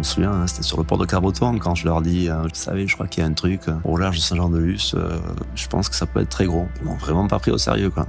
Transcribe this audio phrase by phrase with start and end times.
[0.00, 2.48] me souviens, hein, c'était sur le port de Carboton quand je leur dis, euh, vous
[2.54, 5.18] savez, je crois qu'il y a un truc euh, au large de Saint-Jean-de-Luz, euh,
[5.54, 6.66] je pense que ça peut être très gros.
[6.80, 8.06] Ils m'ont vraiment pas pris au sérieux, quoi.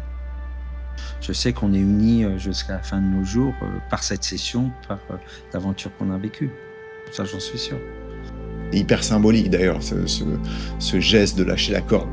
[1.20, 3.54] Je sais qu'on est unis jusqu'à la fin de nos jours
[3.90, 4.98] par cette session, par
[5.54, 6.50] l'aventure qu'on a vécue.
[7.12, 7.78] Ça, j'en suis sûr.
[8.72, 10.24] Hyper symbolique d'ailleurs, ce, ce,
[10.80, 12.10] ce geste de lâcher la corde.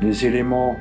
[0.00, 0.76] Les éléments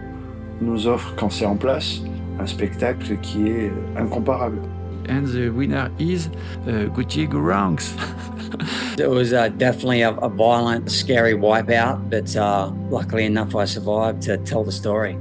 [0.62, 2.02] nous offrent, quand c'est en place,
[2.40, 4.60] un spectacle qui est incomparable.
[5.08, 6.28] And the winner is
[6.68, 7.94] uh, Gauthier Gouranx.
[9.00, 14.22] it was uh, definitely a, a, violent, scary wipeout, but uh, luckily enough, I survived
[14.24, 15.18] to tell the story.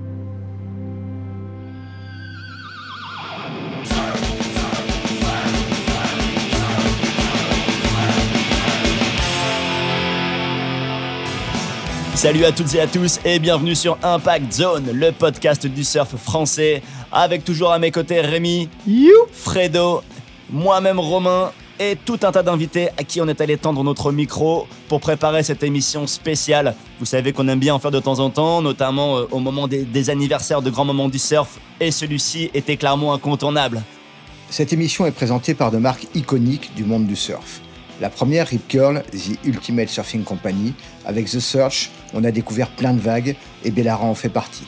[12.20, 16.16] Salut à toutes et à tous et bienvenue sur Impact Zone, le podcast du surf
[16.16, 20.02] français, avec toujours à mes côtés Rémi, you, Fredo,
[20.50, 24.66] moi-même Romain et tout un tas d'invités à qui on est allé tendre notre micro
[24.88, 26.74] pour préparer cette émission spéciale.
[26.98, 29.66] Vous savez qu'on aime bien en faire de temps en temps, notamment euh, au moment
[29.66, 33.82] des, des anniversaires de grands moments du surf, et celui-ci était clairement incontournable.
[34.50, 37.60] Cette émission est présentée par de marques iconiques du monde du surf.
[38.00, 40.74] La première, Rip Curl, The Ultimate Surfing Company.
[41.04, 44.64] Avec The Search, on a découvert plein de vagues et Bellara en fait partie.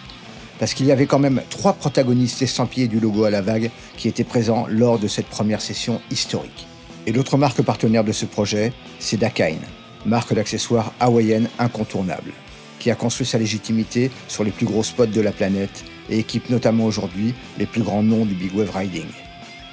[0.62, 4.06] Parce qu'il y avait quand même trois protagonistes estampillés du logo à la vague qui
[4.06, 6.68] étaient présents lors de cette première session historique.
[7.04, 9.58] Et l'autre marque partenaire de ce projet, c'est Dakine,
[10.06, 12.30] marque d'accessoires hawaïenne incontournable,
[12.78, 16.48] qui a construit sa légitimité sur les plus gros spots de la planète et équipe
[16.48, 19.08] notamment aujourd'hui les plus grands noms du big wave riding.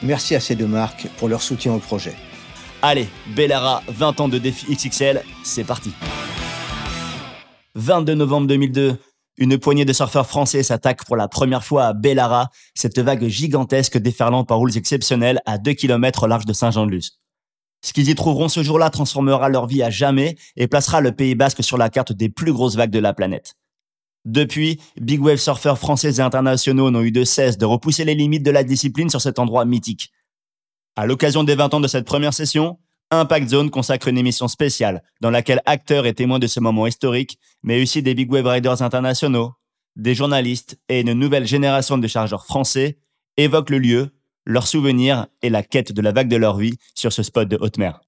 [0.01, 2.15] Merci à ces deux marques pour leur soutien au projet.
[2.81, 5.91] Allez, Bellara, 20 ans de défi XXL, c'est parti.
[7.75, 8.97] 22 novembre 2002,
[9.39, 13.97] une poignée de surfeurs français s'attaque pour la première fois à Bellara, cette vague gigantesque
[13.97, 17.17] déferlant par roules exceptionnels à 2 km au large de Saint-Jean-de-Luz.
[17.81, 21.35] Ce qu'ils y trouveront ce jour-là transformera leur vie à jamais et placera le Pays
[21.35, 23.55] Basque sur la carte des plus grosses vagues de la planète.
[24.25, 28.43] Depuis, big wave surfeurs français et internationaux n'ont eu de cesse de repousser les limites
[28.43, 30.11] de la discipline sur cet endroit mythique.
[30.97, 32.77] À l'occasion des 20 ans de cette première session,
[33.11, 37.39] Impact Zone consacre une émission spéciale dans laquelle acteurs et témoins de ce moment historique,
[37.63, 39.53] mais aussi des big wave riders internationaux,
[39.95, 42.99] des journalistes et une nouvelle génération de chargeurs français
[43.37, 44.09] évoquent le lieu,
[44.45, 47.57] leurs souvenirs et la quête de la vague de leur vie sur ce spot de
[47.59, 47.99] haute mer.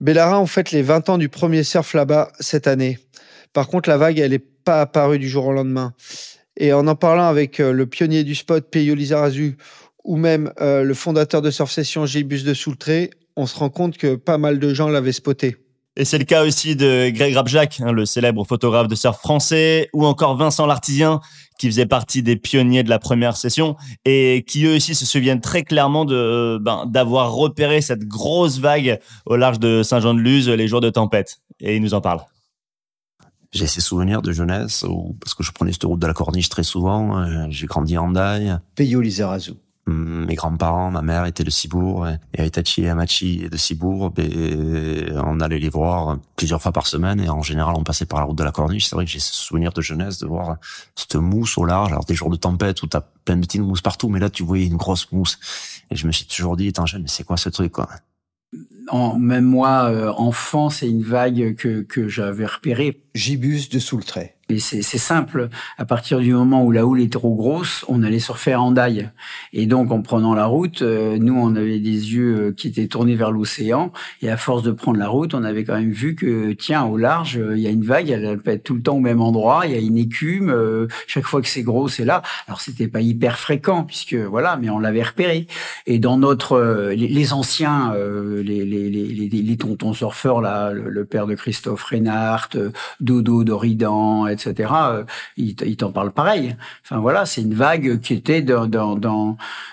[0.00, 2.98] Bellara, on fête les 20 ans du premier surf là-bas cette année.
[3.52, 5.94] Par contre, la vague, elle n'est pas apparue du jour au lendemain.
[6.56, 9.56] Et en en parlant avec euh, le pionnier du spot, Peyo Lizarazu,
[10.04, 13.96] ou même euh, le fondateur de Surf Session, Gilbus de Soultré, on se rend compte
[13.96, 15.56] que pas mal de gens l'avaient spoté.
[15.96, 19.88] Et c'est le cas aussi de Greg Rabjac, hein, le célèbre photographe de surf français,
[19.92, 21.20] ou encore Vincent Lartisien,
[21.58, 25.40] qui faisait partie des pionniers de la première session, et qui eux aussi se souviennent
[25.40, 30.80] très clairement de ben, d'avoir repéré cette grosse vague au large de Saint-Jean-de-Luz les jours
[30.80, 31.38] de tempête.
[31.60, 32.20] Et il nous en parle.
[33.52, 36.48] J'ai ces souvenirs de jeunesse, où, parce que je prenais cette route de la Corniche
[36.48, 38.56] très souvent, euh, j'ai grandi en Daille.
[38.76, 39.54] Peyo Lizarazu
[39.88, 44.12] mes grands-parents, ma mère était de Cibourg et Aitachi et Amachi de Cibourg.
[44.18, 48.20] Et on allait les voir plusieurs fois par semaine et en général on passait par
[48.20, 48.86] la route de la Corniche.
[48.86, 50.56] C'est vrai que j'ai ce souvenir de jeunesse de voir
[50.94, 51.92] cette mousse au large.
[51.92, 54.42] Alors des jours de tempête où t'as plein de petites mousses partout, mais là tu
[54.42, 55.38] voyais une grosse mousse.
[55.90, 57.88] Et je me suis toujours dit, étant jeune, mais c'est quoi ce truc quoi?
[58.90, 63.02] En, même moi, euh, enfant, c'est une vague que, que j'avais repérée.
[63.14, 64.34] Gibus de Soultray.
[64.50, 65.50] Et c'est simple.
[65.76, 69.10] À partir du moment où la houle est trop grosse, on allait surfer en daille.
[69.52, 72.86] Et donc, en prenant la route, euh, nous, on avait des yeux euh, qui étaient
[72.86, 73.92] tournés vers l'océan.
[74.22, 76.96] Et à force de prendre la route, on avait quand même vu que, tiens, au
[76.96, 79.20] large, euh, il y a une vague, elle peut être tout le temps au même
[79.20, 79.66] endroit.
[79.66, 80.88] Il y a une écume.
[81.06, 82.22] chaque fois que c'est gros, c'est là.
[82.46, 85.46] Alors, c'était pas hyper fréquent, puisque voilà, mais on l'avait repéré.
[85.86, 91.34] Et dans notre, les, anciens, les, les, les, les, tontons surfeurs, là, le, père de
[91.34, 92.56] Christophe Reinhardt,
[93.00, 94.37] Dodo Doridan, etc.
[94.46, 95.04] Euh,
[95.36, 96.56] ils, t'en parlent pareil.
[96.84, 98.66] Enfin voilà, c'est une vague qui était dans,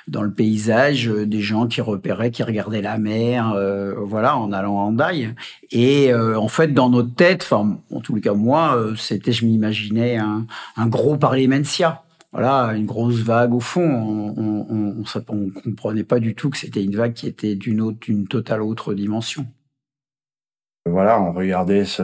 [0.08, 4.76] le paysage euh, des gens qui repéraient, qui regardaient la mer, euh, voilà, en allant
[4.76, 5.34] en daille.
[5.72, 7.78] Et en fait, dans notre tête, en
[8.14, 13.82] les cas moi, c'était, je m'imaginais un, gros parlementia voilà, une grosse vague au fond.
[14.38, 18.62] On, on comprenait pas du tout que c'était une vague qui était d'une d'une totale
[18.62, 19.46] autre dimension.
[20.88, 22.04] Voilà, on regardait ce,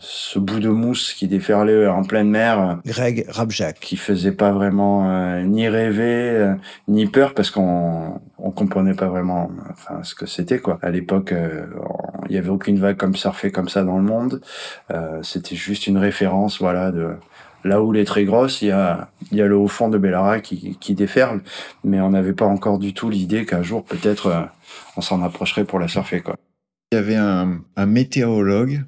[0.00, 2.78] ce, bout de mousse qui déferlait en pleine mer.
[2.84, 3.80] Greg Rabjac.
[3.80, 6.54] Qui faisait pas vraiment euh, ni rêver, euh,
[6.88, 10.58] ni peur, parce qu'on on comprenait pas vraiment enfin, ce que c'était.
[10.58, 10.78] quoi.
[10.82, 11.64] À l'époque, euh,
[12.28, 14.42] il y avait aucune vague comme surfer comme ça dans le monde.
[15.22, 17.14] c'était juste une référence, voilà, de
[17.64, 20.40] là où est très grosse, il y a, y a le haut fond de Bellara
[20.40, 21.40] qui, qui déferle,
[21.82, 24.48] mais on n'avait pas encore du tout l'idée qu'un jour, peut-être,
[24.98, 26.20] on s'en approcherait pour la surfer.
[26.20, 26.36] quoi.
[26.90, 28.84] Il y avait un, un météorologue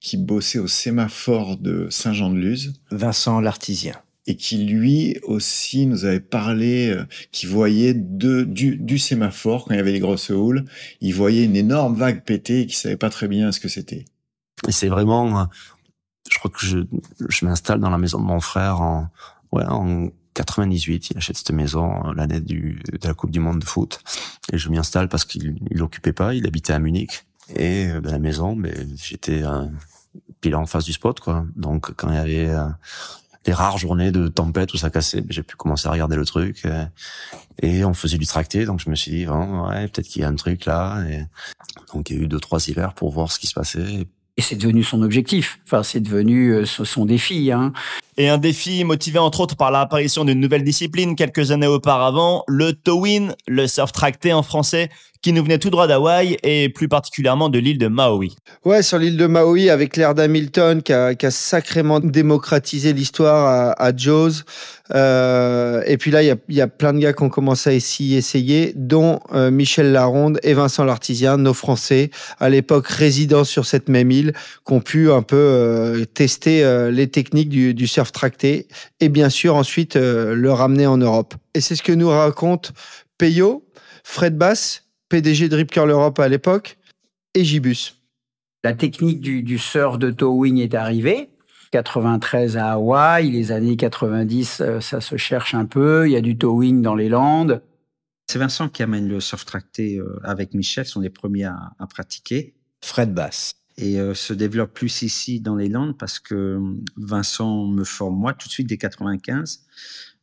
[0.00, 2.74] qui bossait au sémaphore de Saint-Jean-de-Luz.
[2.90, 3.94] Vincent Lartisien.
[4.26, 9.74] Et qui lui aussi nous avait parlé, euh, qui voyait de, du, du sémaphore, quand
[9.74, 10.64] il y avait les grosses houles,
[11.00, 14.04] il voyait une énorme vague péter et qui savait pas très bien ce que c'était.
[14.66, 15.44] Et c'est vraiment, euh,
[16.30, 16.78] je crois que je,
[17.28, 19.08] je m'installe dans la maison de mon frère en,
[19.52, 21.10] ouais, en 98.
[21.10, 24.00] Il achète cette maison euh, l'année de la Coupe du Monde de foot.
[24.52, 27.24] Et je m'y installe parce qu'il il l'occupait pas, il habitait à Munich.
[27.54, 29.42] Et de la maison, mais j'étais
[30.40, 31.46] pile en face du spot, quoi.
[31.56, 32.66] Donc, quand il y avait euh,
[33.46, 36.24] les rares journées de tempête où ça cassait, ben, j'ai pu commencer à regarder le
[36.24, 36.64] truc.
[36.66, 36.84] euh,
[37.62, 40.24] Et, on faisait du tracté, donc je me suis dit, oh, ouais, peut-être qu'il y
[40.24, 41.02] a un truc là.
[41.08, 41.24] Et
[41.92, 44.06] donc, il y a eu deux, trois hivers pour voir ce qui se passait.
[44.36, 45.60] Et c'est devenu son objectif.
[45.64, 47.52] Enfin, c'est devenu euh, son défi.
[47.52, 47.72] Hein.
[48.16, 52.72] Et un défi motivé entre autres par l'apparition d'une nouvelle discipline quelques années auparavant, le
[52.72, 54.88] towin, le surf tracté en français,
[55.24, 58.36] qui nous venait tout droit d'Hawaï et plus particulièrement de l'île de Maui.
[58.66, 63.92] Ouais, sur l'île de Maui, avec l'air d'Hamilton qui a, sacrément démocratisé l'histoire à, à.
[64.94, 68.72] Euh, et puis là, il y a, plein de gars qui ont commencé à essayer,
[68.76, 74.10] dont euh, Michel Laronde et Vincent Lartisien, nos Français, à l'époque résidents sur cette même
[74.10, 74.34] île,
[74.66, 78.68] qui ont pu un peu euh, tester les techniques du, surf tracté
[79.00, 81.34] et bien sûr ensuite euh, le ramener en Europe.
[81.54, 82.72] Et c'est ce que nous raconte
[83.18, 83.64] Peyo,
[84.04, 86.78] Fred Bass, PDG de Rip Curl Europe à l'époque,
[87.34, 87.96] et Gibus.
[88.62, 91.30] La technique du, du surf de towing est arrivée.
[91.72, 96.08] 93 à Hawaï, les années 90, euh, ça se cherche un peu.
[96.08, 97.62] Il y a du towing dans les Landes.
[98.28, 101.86] C'est Vincent qui amène le surf tracté euh, avec Michel, sont les premiers à, à
[101.86, 102.54] pratiquer.
[102.80, 103.56] Fred Bass.
[103.76, 106.60] Et euh, se développe plus ici dans les Landes parce que
[106.96, 109.64] Vincent me forme moi tout de suite dès 95.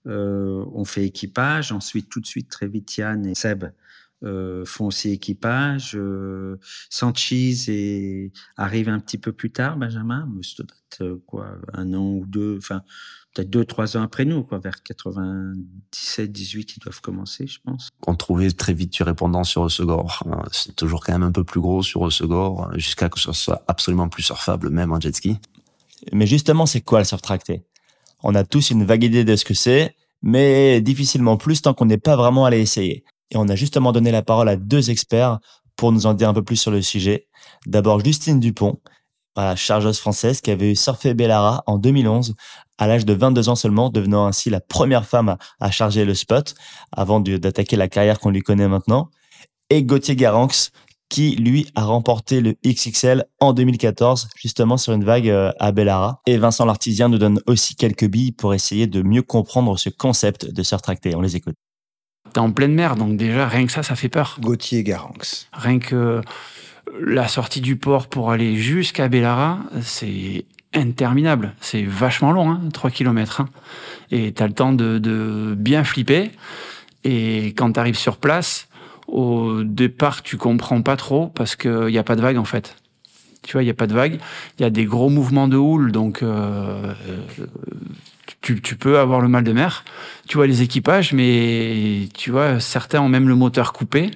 [0.08, 3.66] Euh, on fait équipage, ensuite tout de suite très vite Yann et Seb
[4.24, 5.94] euh, font aussi équipage.
[5.96, 6.58] Euh,
[6.90, 11.58] Sanchis et arrive un petit peu plus tard, Benjamin, mais ça doit être euh, quoi,
[11.74, 12.84] un an ou deux, enfin
[13.34, 17.90] peut-être deux, trois ans après nous, quoi, vers 97, 18, ils doivent commencer, je pense.
[18.08, 20.24] On trouvait très vite du répondant sur Osegor.
[20.52, 24.10] C'est toujours quand même un peu plus gros sur Osegor, jusqu'à que ce soit absolument
[24.10, 25.38] plus surfable, même en jet ski.
[26.12, 27.64] Mais justement, c'est quoi le surf tracté
[28.24, 31.86] On a tous une vague idée de ce que c'est, mais difficilement plus tant qu'on
[31.86, 33.04] n'est pas vraiment allé essayer.
[33.30, 35.40] Et on a justement donné la parole à deux experts
[35.78, 37.28] pour nous en dire un peu plus sur le sujet.
[37.66, 38.80] D'abord, Justine Dupont,
[39.36, 42.36] la chargeuse française qui avait surfé Bellara en 2011
[42.82, 46.56] à l'âge de 22 ans seulement, devenant ainsi la première femme à charger le spot
[46.92, 49.12] avant d'attaquer la carrière qu'on lui connaît maintenant.
[49.70, 50.72] Et Gauthier Garanx,
[51.08, 56.22] qui lui a remporté le XXL en 2014, justement sur une vague euh, à Bellara.
[56.26, 60.52] Et Vincent Lartisien nous donne aussi quelques billes pour essayer de mieux comprendre ce concept
[60.52, 61.16] de surf tracté.
[61.16, 61.54] On les écoute.
[62.34, 64.38] T'es en pleine mer, donc déjà, rien que ça, ça fait peur.
[64.42, 65.48] Gauthier Garanx.
[65.54, 66.22] Rien que
[67.00, 71.54] la sortie du port pour aller jusqu'à Bellara, c'est interminable.
[71.62, 73.42] C'est vachement long, hein, 3 km.
[73.42, 73.50] Hein.
[74.12, 76.32] Et t'as le temps de, bien flipper.
[77.04, 78.68] Et quand t'arrives sur place,
[79.08, 82.76] au départ, tu comprends pas trop parce qu'il n'y a pas de vague, en fait.
[83.44, 84.20] Tu vois, il n'y a pas de vague.
[84.60, 86.94] Il y a des gros mouvements de houle, donc euh,
[88.42, 89.84] tu, tu, peux avoir le mal de mer.
[90.28, 94.12] Tu vois les équipages, mais tu vois, certains ont même le moteur coupé.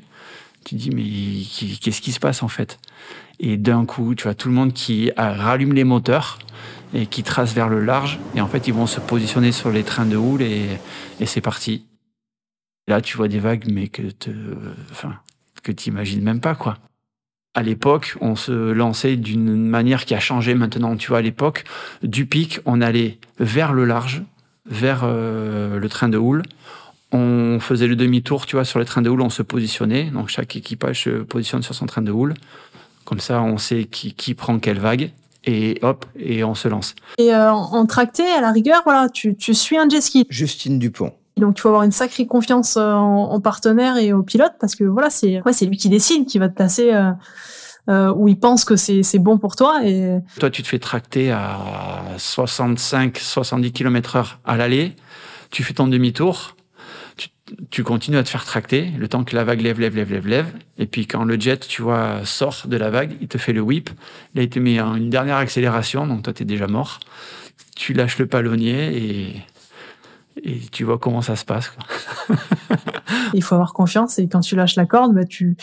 [0.63, 1.03] Tu dis, mais
[1.79, 2.79] qu'est-ce qui se passe en fait?
[3.39, 6.39] Et d'un coup, tu vois tout le monde qui rallume les moteurs
[6.93, 8.19] et qui trace vers le large.
[8.35, 10.79] Et en fait, ils vont se positionner sur les trains de houle et,
[11.25, 11.85] c'est parti.
[12.87, 14.29] Là, tu vois des vagues, mais que te,
[14.91, 15.15] enfin,
[16.21, 16.77] même pas, quoi.
[17.55, 20.95] À l'époque, on se lançait d'une manière qui a changé maintenant.
[20.95, 21.63] Tu vois, à l'époque,
[22.03, 24.23] du pic, on allait vers le large,
[24.69, 26.43] vers euh, le train de houle.
[27.11, 30.11] On faisait le demi-tour, tu vois, sur le train de houle, on se positionnait.
[30.11, 32.33] Donc, chaque équipage se positionne sur son train de houle.
[33.05, 35.11] Comme ça, on sait qui, qui prend quelle vague.
[35.47, 36.95] Et hop, et on se lance.
[37.19, 40.25] Et euh, en tracté, à la rigueur, voilà, tu, tu suis un jet ski.
[40.27, 41.13] Justine Dupont.
[41.37, 44.85] Donc il faut avoir une sacrée confiance en, en partenaire et au pilote parce que
[44.85, 47.11] voilà, c'est ouais, c'est lui qui décide, qui va te placer euh,
[47.89, 50.79] euh, où il pense que c'est c'est bon pour toi et toi tu te fais
[50.79, 54.95] tracter à 65 70 km/h à l'aller,
[55.51, 56.55] tu fais ton demi-tour,
[57.15, 57.29] tu,
[57.69, 60.27] tu continues à te faire tracter le temps que la vague lève lève lève lève
[60.27, 63.53] lève et puis quand le jet tu vois sort de la vague, il te fait
[63.53, 63.89] le whip,
[64.33, 66.99] là il te met une dernière accélération donc toi tu es déjà mort.
[67.75, 69.35] Tu lâches le palonnier et
[70.43, 71.69] et tu vois comment ça se passe.
[71.69, 72.35] Quoi.
[73.33, 75.55] il faut avoir confiance et quand tu lâches la corde, bah, tu,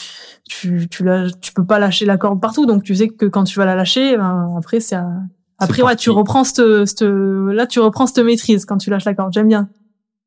[0.49, 2.65] tu, tu, lâches, tu peux pas lâcher la corde partout.
[2.65, 4.97] Donc tu sais que quand tu vas la lâcher, ben, après c'est
[5.59, 9.15] après ouais, tu reprends cette, cette, là tu reprends cette maîtrise quand tu lâches la
[9.15, 9.33] corde.
[9.33, 9.69] J'aime bien.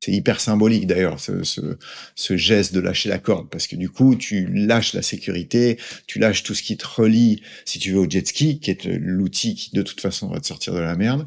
[0.01, 4.15] C'est hyper symbolique d'ailleurs, ce, ce, geste de lâcher la corde, parce que du coup,
[4.15, 8.09] tu lâches la sécurité, tu lâches tout ce qui te relie, si tu veux, au
[8.09, 11.25] jet ski, qui est l'outil qui de toute façon va te sortir de la merde,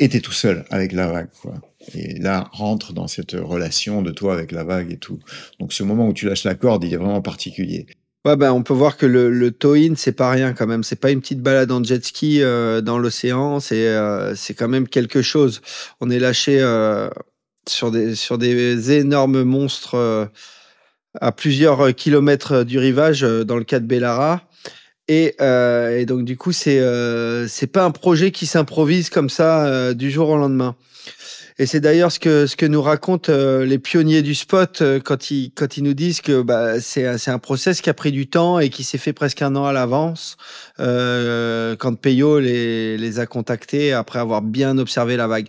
[0.00, 1.54] et t'es tout seul avec la vague, quoi.
[1.94, 5.18] Et là, rentre dans cette relation de toi avec la vague et tout.
[5.60, 7.86] Donc ce moment où tu lâches la corde, il est vraiment particulier.
[8.24, 10.82] Ouais, ben, on peut voir que le, le tow-in, c'est pas rien quand même.
[10.82, 13.60] C'est pas une petite balade en jet ski euh, dans l'océan.
[13.60, 15.62] C'est euh, quand même quelque chose.
[16.00, 17.08] On est lâché euh,
[17.70, 20.26] sur, des, sur des énormes monstres euh,
[21.20, 24.42] à plusieurs kilomètres du rivage, euh, dans le cas de Bellara.
[25.08, 26.82] Et, euh, donc, du coup, c'est
[27.48, 30.76] c'est pas un projet qui s'improvise comme ça du jour au lendemain.
[31.60, 35.00] Et c'est d'ailleurs ce que, ce que nous racontent euh, les pionniers du spot euh,
[35.00, 38.28] quand, ils, quand ils nous disent que bah, c'est, un process qui a pris du
[38.28, 40.36] temps et qui s'est fait presque un an à l'avance
[40.78, 45.48] euh, quand Peyo les, les a contactés après avoir bien observé la vague.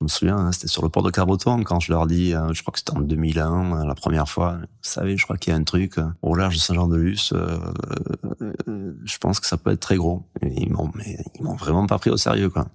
[0.00, 2.60] Je me souviens, hein, c'était sur le port de Carboton quand je leur dis, je
[2.62, 5.58] crois que c'était en 2001, la première fois, vous savez, je crois qu'il y a
[5.58, 7.32] un truc au large de Saint-Jean-de-Luz,
[8.66, 10.26] euh, je pense que ça peut être très gros.
[10.42, 12.68] Ils m'ont, mais ils m'ont vraiment pas pris au sérieux, quoi.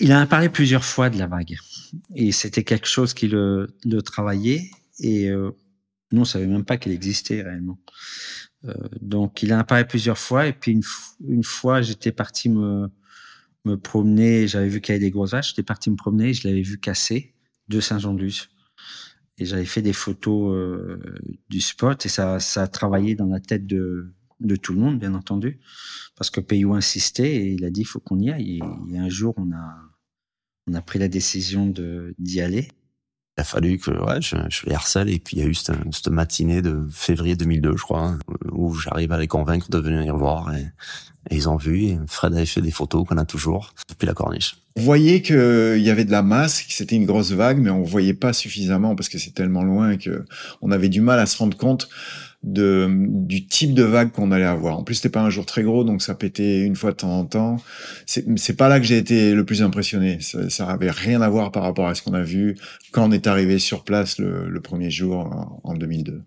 [0.00, 1.56] Il a parlé plusieurs fois de la vague.
[2.14, 4.70] Et c'était quelque chose qui le, le travaillait.
[4.98, 5.52] Et euh,
[6.10, 7.78] nous, on savait même pas qu'elle existait réellement.
[8.64, 10.46] Euh, donc, il a parlé plusieurs fois.
[10.46, 10.80] Et puis,
[11.26, 12.90] une fois, j'étais parti me,
[13.64, 14.46] me promener.
[14.46, 15.50] J'avais vu qu'il y avait des gros vaches.
[15.50, 16.34] J'étais parti me promener.
[16.34, 17.34] Je l'avais vu casser
[17.68, 18.48] de Saint-Jean-de-Luz.
[19.38, 21.00] Et j'avais fait des photos euh,
[21.48, 22.06] du spot.
[22.06, 24.12] Et ça, ça a travaillé dans la tête de,
[24.62, 25.58] tout le monde, bien entendu,
[26.16, 28.60] parce que Payou insistait et il a dit il faut qu'on y aille.
[28.92, 29.74] Et, un jour, on a,
[30.68, 31.72] on a pris la décision
[32.18, 32.68] d'y aller.
[33.36, 35.54] Il a fallu que ouais, je, je, les harcèle et puis il y a eu
[35.54, 38.16] cette, matinée de février 2002, je crois,
[38.52, 40.66] où j'arrive à les convaincre de venir voir et,
[41.30, 41.96] et ils ont vu.
[42.06, 44.56] Fred avait fait des photos qu'on a toujours depuis la corniche.
[44.76, 47.82] On voyait qu'il y avait de la masse, que c'était une grosse vague, mais on
[47.82, 50.24] voyait pas suffisamment parce que c'est tellement loin que
[50.62, 51.88] on avait du mal à se rendre compte
[52.44, 54.78] du type de vague qu'on allait avoir.
[54.78, 57.18] En plus, c'était pas un jour très gros, donc ça pétait une fois de temps
[57.18, 57.56] en temps.
[58.06, 60.18] C'est pas là que j'ai été le plus impressionné.
[60.20, 62.56] Ça, ça avait rien à voir par rapport à ce qu'on a vu
[62.92, 66.22] quand on est arrivé sur place le, premier jour en 2002.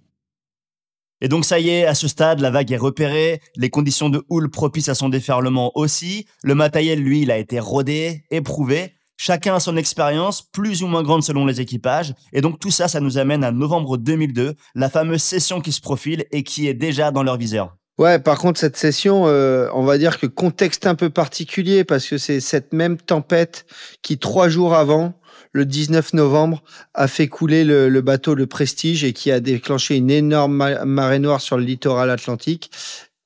[1.22, 4.24] Et donc ça y est, à ce stade, la vague est repérée, les conditions de
[4.30, 9.56] houle propices à son déferlement aussi, le matériel, lui, il a été rodé, éprouvé, Chacun
[9.56, 12.14] a son expérience, plus ou moins grande selon les équipages.
[12.34, 15.82] Et donc tout ça, ça nous amène à novembre 2002, la fameuse session qui se
[15.82, 17.76] profile et qui est déjà dans leur viseur.
[17.98, 22.08] Ouais, par contre, cette session, euh, on va dire que contexte un peu particulier parce
[22.08, 23.66] que c'est cette même tempête
[24.04, 25.16] qui, trois jours avant,
[25.58, 30.12] le 19 novembre, a fait couler le, bateau Le Prestige et qui a déclenché une
[30.12, 32.72] énorme marée noire sur le littoral atlantique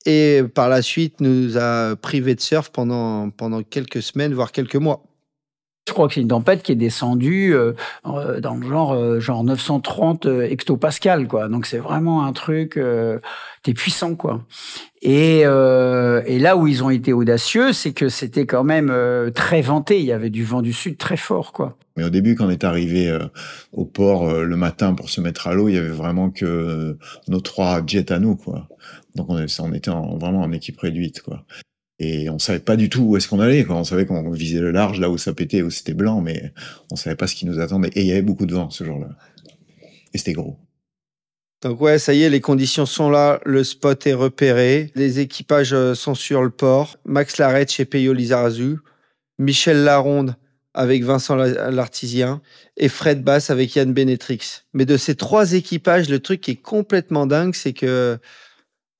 [0.06, 3.30] et par la suite nous a privé de surf pendant
[3.70, 5.11] quelques semaines, voire quelques mois.
[5.88, 7.72] Je crois que c'est une tempête qui est descendue euh,
[8.04, 11.48] dans le genre euh, genre 930 hectopascal quoi.
[11.48, 13.18] Donc c'est vraiment un truc euh,
[13.62, 14.44] t'es puissant quoi.
[15.04, 19.60] Et, euh, là où ils ont été audacieux, c'est que c'était quand même euh, très
[19.60, 19.98] venté.
[19.98, 21.76] Il y avait du vent du sud très fort quoi.
[21.96, 23.26] Mais au début, quand on est arrivé euh,
[23.72, 26.96] au port euh, le matin pour se mettre à l'eau, il y avait vraiment que
[27.26, 28.68] nos trois jets à nous quoi.
[29.16, 29.38] Donc on,
[29.72, 31.44] était en, vraiment en équipe réduite quoi
[31.98, 33.64] et on savait pas du tout où est-ce qu'on allait.
[33.68, 36.52] On savait qu'on visait le large, là où ça pétait, où c'était blanc, mais
[36.90, 37.90] on savait pas ce qui nous attendait.
[37.94, 39.08] Et il y avait beaucoup de vent ce jour-là.
[40.12, 40.58] Et c'était gros.
[41.62, 45.76] Donc ouais, ça y est, les conditions sont là, le spot est repéré, les équipages
[45.94, 46.96] sont sur le port.
[47.04, 48.78] Max Larrette chez Peyo Lizarazu,
[49.38, 50.34] Michel Laronde
[50.74, 52.40] avec Vincent Lartisien
[52.76, 54.62] et Fred Bass avec Yann Benetrix.
[54.72, 58.18] Mais de ces trois équipages, le truc qui est complètement dingue, c'est que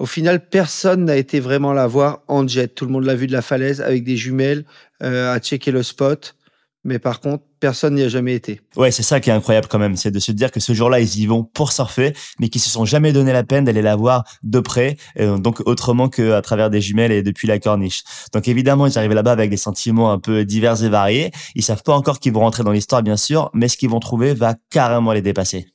[0.03, 2.67] au final, personne n'a été vraiment la voir en jet.
[2.67, 4.65] Tout le monde l'a vu de la falaise avec des jumelles,
[5.01, 6.35] euh, à checker le spot.
[6.83, 8.61] Mais par contre, personne n'y a jamais été.
[8.75, 10.99] Ouais, c'est ça qui est incroyable quand même, c'est de se dire que ce jour-là,
[10.99, 13.95] ils y vont pour surfer, mais qu'ils se sont jamais donné la peine d'aller la
[13.95, 18.03] voir de près, euh, donc autrement qu'à travers des jumelles et depuis la corniche.
[18.33, 21.31] Donc évidemment, ils arrivent là-bas avec des sentiments un peu divers et variés.
[21.55, 24.01] Ils savent pas encore qu'ils vont rentrer dans l'histoire, bien sûr, mais ce qu'ils vont
[24.01, 25.69] trouver va carrément les dépasser.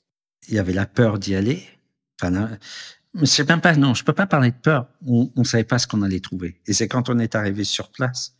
[0.49, 1.63] Il y avait la peur d'y aller.
[2.19, 2.57] Enfin,
[3.23, 4.87] c'est même pas, non, je peux pas parler de peur.
[5.05, 6.59] On, on savait pas ce qu'on allait trouver.
[6.67, 8.35] Et c'est quand on est arrivé sur place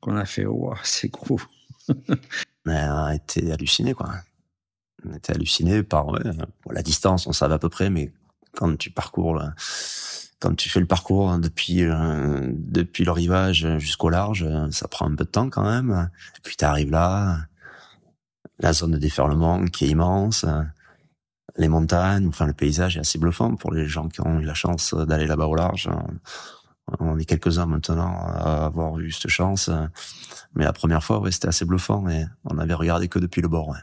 [0.00, 1.40] qu'on a fait, wow, c'est gros.
[2.66, 4.10] on a été halluciné, quoi.
[5.06, 6.20] On été halluciné par ouais,
[6.70, 8.12] la distance, on savait à peu près, mais
[8.54, 9.42] quand tu parcours,
[10.40, 15.06] quand tu fais le parcours hein, depuis euh, depuis le rivage jusqu'au large, ça prend
[15.06, 16.10] un peu de temps quand même.
[16.36, 17.38] Et puis tu arrives là,
[18.60, 20.46] la zone de déferlement qui est immense
[21.56, 24.54] les montagnes, enfin le paysage est assez bluffant pour les gens qui ont eu la
[24.54, 25.88] chance d'aller là-bas au large.
[27.00, 29.70] On est quelques-uns maintenant à avoir eu cette chance,
[30.54, 33.48] mais la première fois, ouais, c'était assez bluffant et on avait regardé que depuis le
[33.48, 33.74] bord.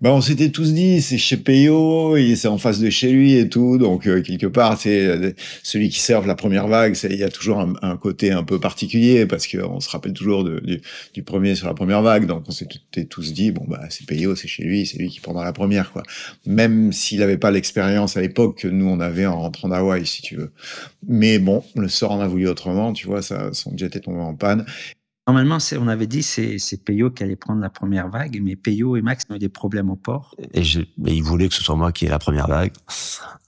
[0.00, 3.48] Bah, on s'était tous dit, c'est chez Peyo, c'est en face de chez lui et
[3.48, 3.78] tout.
[3.78, 6.96] Donc, euh, quelque part, c'est euh, celui qui serve la première vague.
[7.04, 11.22] Il y a toujours un, côté un peu particulier parce qu'on se rappelle toujours du,
[11.22, 12.26] premier sur la première vague.
[12.26, 15.20] Donc, on s'était tous dit, bon, bah, c'est Peyo, c'est chez lui, c'est lui qui
[15.20, 16.02] prendra la première, quoi.
[16.46, 20.22] Même s'il n'avait pas l'expérience à l'époque que nous, on avait en rentrant d'Hawaï, si
[20.22, 20.52] tu veux.
[21.06, 24.20] Mais bon, le sort en a voulu autrement, tu vois, ça, son jet est tombé
[24.20, 24.64] en panne.
[25.28, 28.96] Normalement, on avait dit c'est c'est Peyo qui allait prendre la première vague, mais Peyo
[28.96, 30.34] et Max ont eu des problèmes au port.
[30.52, 32.72] Et, je, ils voulaient que ce soit moi qui ai la première vague.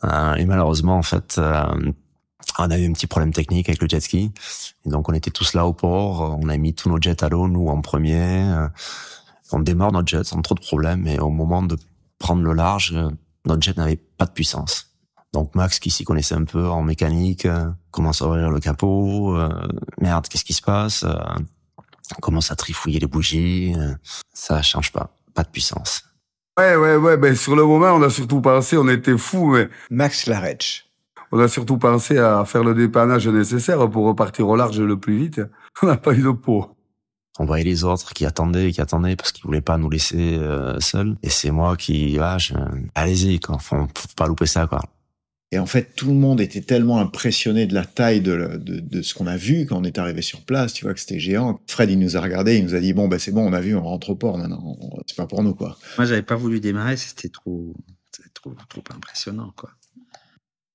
[0.05, 1.93] Euh, et malheureusement, en fait, euh,
[2.59, 4.31] on a eu un petit problème technique avec le jet ski.
[4.87, 6.39] Et donc, on était tous là au port.
[6.41, 8.23] On a mis tous nos jets à l'eau, nous en premier.
[8.23, 8.69] Euh,
[9.51, 11.09] on démarre notre jet sans trop de problèmes.
[11.09, 11.77] Et au moment de
[12.19, 12.95] prendre le large,
[13.47, 14.95] notre jet n'avait pas de puissance.
[15.35, 19.37] Donc Max, qui s'y connaissait un peu en mécanique, euh, commence à ouvrir le capot.
[19.37, 19.69] Euh,
[20.01, 21.17] merde, qu'est-ce qui se passe euh,
[22.13, 23.75] On commence à trifouiller les bougies.
[23.77, 23.95] Euh,
[24.33, 26.05] ça change pas, pas de puissance.
[26.59, 27.17] Ouais, ouais, ouais.
[27.17, 29.53] Ben sur le moment, on a surtout pensé, on était fous.
[29.53, 29.69] Mais...
[29.91, 30.85] Max Larech.
[31.33, 35.19] On a surtout pensé à faire le dépannage nécessaire pour repartir au large le plus
[35.19, 35.41] vite.
[35.83, 36.71] On n'a pas eu de peau.
[37.41, 40.79] On voyait les autres qui attendaient, qui attendaient parce qu'ils voulaient pas nous laisser euh,
[40.79, 41.17] seuls.
[41.25, 42.55] Et c'est moi qui, ah, je...
[42.95, 43.59] allez-y, quoi.
[43.59, 44.81] Faut, faut pas louper ça, quoi.
[45.55, 49.03] Et en fait, tout le monde était tellement impressionné de la taille de, de, de
[49.03, 51.61] ce qu'on a vu quand on est arrivé sur place, tu vois, que c'était géant.
[51.69, 53.61] Fred, il nous a regardé, il nous a dit, bon, bah, c'est bon, on a
[53.61, 55.79] vu, on rentre au port maintenant, c'est pas pour nous, quoi.
[55.97, 57.73] Moi, j'avais pas voulu démarrer, c'était trop,
[58.35, 59.71] trop, trop impressionnant, quoi.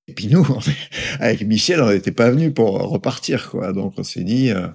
[0.07, 0.47] Et puis nous,
[1.19, 3.73] avec Michel, on n'était pas venus pour repartir, quoi.
[3.73, 4.69] Donc on s'est dit, euh,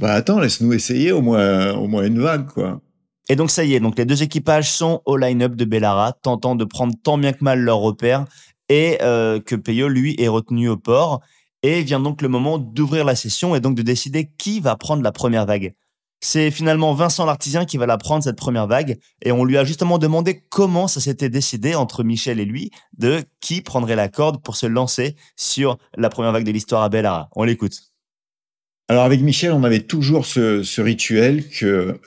[0.00, 2.80] bah attends, laisse-nous essayer au moins, au moins une vague, quoi.
[3.28, 6.56] Et donc ça y est, donc les deux équipages sont au line-up de Bellara, tentant
[6.56, 8.24] de prendre tant bien que mal leur repère
[8.70, 11.20] et euh, que Peyo, lui, est retenu au port.
[11.62, 15.02] Et vient donc le moment d'ouvrir la session et donc de décider qui va prendre
[15.02, 15.74] la première vague.
[16.22, 19.64] C'est finalement Vincent l'artisan qui va la prendre, cette première vague, et on lui a
[19.64, 24.42] justement demandé comment ça s'était décidé entre Michel et lui de qui prendrait la corde
[24.42, 27.30] pour se lancer sur la première vague de l'histoire à Bellara.
[27.36, 27.78] On l'écoute.
[28.88, 31.98] Alors avec Michel, on avait toujours ce, ce rituel que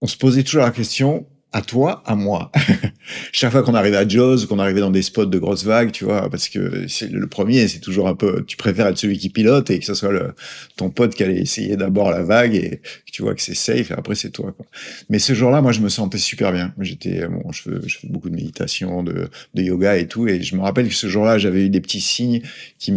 [0.00, 2.50] on se posait toujours la question à toi, à moi.
[3.32, 6.04] Chaque fois qu'on arrivait à Jaws, qu'on arrivait dans des spots de grosses vagues, tu
[6.04, 9.28] vois, parce que c'est le premier, c'est toujours un peu, tu préfères être celui qui
[9.28, 10.34] pilote et que ce soit le,
[10.76, 13.90] ton pote qui allait essayer d'abord la vague et que tu vois que c'est safe
[13.90, 14.64] et après c'est toi, quoi.
[15.10, 16.72] Mais ce jour-là, moi, je me sentais super bien.
[16.80, 20.62] J'étais, bon, je fais, beaucoup de méditation, de, de yoga et tout, et je me
[20.62, 22.40] rappelle que ce jour-là, j'avais eu des petits signes
[22.78, 22.94] qui,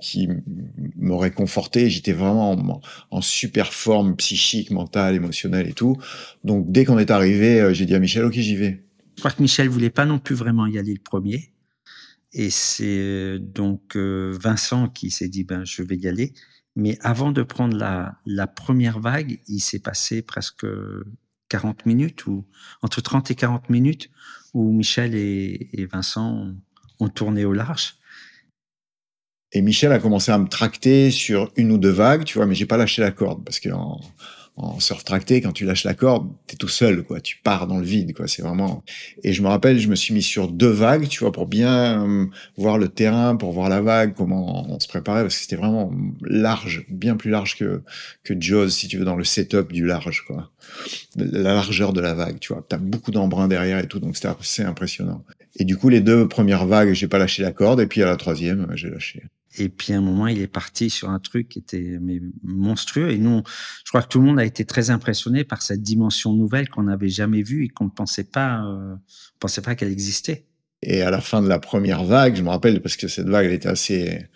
[0.00, 0.28] qui
[0.96, 1.90] me réconfortaient.
[1.90, 5.96] J'étais vraiment en, en super forme psychique, mentale, émotionnelle et tout.
[6.44, 8.84] Donc, dès qu'on est arrivé, j'ai dit à Michel, ok, j'y vais.
[9.16, 11.52] Je crois que Michel voulait pas non plus vraiment y aller le premier.
[12.32, 16.34] Et c'est donc euh, Vincent qui s'est dit, ben, je vais y aller.
[16.74, 20.66] Mais avant de prendre la, la première vague, il s'est passé presque
[21.48, 22.44] 40 minutes, ou
[22.82, 24.10] entre 30 et 40 minutes,
[24.52, 26.52] où Michel et, et Vincent
[27.00, 27.96] ont tourné au large.
[29.52, 32.54] Et Michel a commencé à me tracter sur une ou deux vagues, tu vois, mais
[32.54, 34.00] j'ai pas lâché la corde parce qu'en en
[34.78, 37.20] surf tracté, quand tu lâches la corde, t'es tout seul, quoi.
[37.20, 38.26] Tu pars dans le vide, quoi.
[38.26, 38.82] C'est vraiment.
[39.22, 42.02] Et je me rappelle, je me suis mis sur deux vagues, tu vois, pour bien
[42.06, 45.56] euh, voir le terrain, pour voir la vague, comment on se préparait, parce que c'était
[45.56, 45.92] vraiment
[46.22, 47.82] large, bien plus large que
[48.24, 50.50] que Jaws, si tu veux, dans le setup du large, quoi.
[51.16, 52.64] La largeur de la vague, tu vois.
[52.68, 55.24] T'as beaucoup d'embruns derrière et tout, donc c'était assez impressionnant.
[55.58, 58.06] Et du coup, les deux premières vagues, j'ai pas lâché la corde, et puis à
[58.06, 59.22] la troisième, j'ai lâché.
[59.58, 63.10] Et puis à un moment, il est parti sur un truc qui était mais, monstrueux.
[63.10, 63.42] Et nous,
[63.84, 66.84] je crois que tout le monde a été très impressionné par cette dimension nouvelle qu'on
[66.84, 68.94] n'avait jamais vue et qu'on ne pensait pas, euh,
[69.40, 70.44] pensait pas qu'elle existait.
[70.82, 73.46] Et à la fin de la première vague, je me rappelle parce que cette vague,
[73.46, 74.28] elle était assez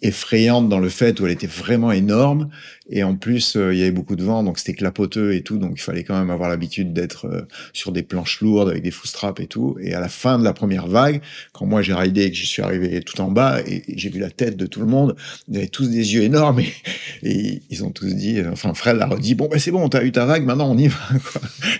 [0.00, 2.48] effrayante dans le fait où elle était vraiment énorme
[2.90, 5.56] et en plus euh, il y avait beaucoup de vent donc c'était clapoteux et tout
[5.56, 7.42] donc il fallait quand même avoir l'habitude d'être euh,
[7.72, 9.76] sur des planches lourdes avec des straps et tout.
[9.80, 12.44] Et à la fin de la première vague quand moi j'ai raidé et que je
[12.44, 15.16] suis arrivé tout en bas et, j'ai vu la tête de tout le monde
[15.48, 16.60] ils avaient tous des yeux énormes
[17.22, 20.04] et, ils ont tous dit euh, enfin Fred l'a redit bon ben c'est bon t'as
[20.04, 20.98] eu ta vague maintenant on y va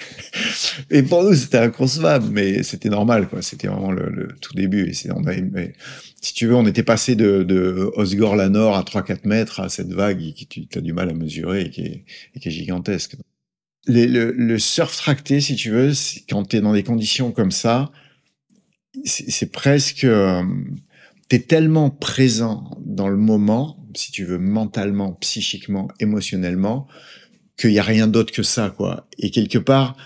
[0.90, 3.42] et pour nous c'était inconcevable mais c'était normal quoi.
[3.42, 4.94] C'était vraiment le, tout début et
[6.24, 10.32] si tu veux, on était passé de, de Osgore-la-Nord à 3-4 mètres à cette vague
[10.32, 13.16] qui tu as du mal à mesurer et qui est, gigantesque.
[13.87, 15.92] Le, surf tracté, si tu veux,
[16.28, 17.90] quand tu es dans des conditions comme ça,
[19.04, 20.04] c'est presque...
[20.04, 20.42] Euh,
[21.28, 26.87] tu es tellement présent dans le moment, si tu veux, mentalement, psychiquement, émotionnellement,
[27.59, 29.09] qu'il n'y a rien d'autre que ça, quoi.
[29.18, 29.96] Et quelque part,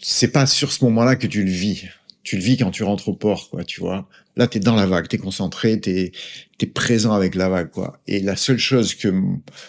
[0.00, 1.88] c'est pas sur ce moment-là que tu le vis
[2.28, 4.06] tu le vis quand tu rentres au port, quoi, tu vois.
[4.38, 7.70] Là, tu es dans la vague, tu es concentré, tu es, présent avec la vague,
[7.70, 8.00] quoi.
[8.06, 9.12] Et la seule chose que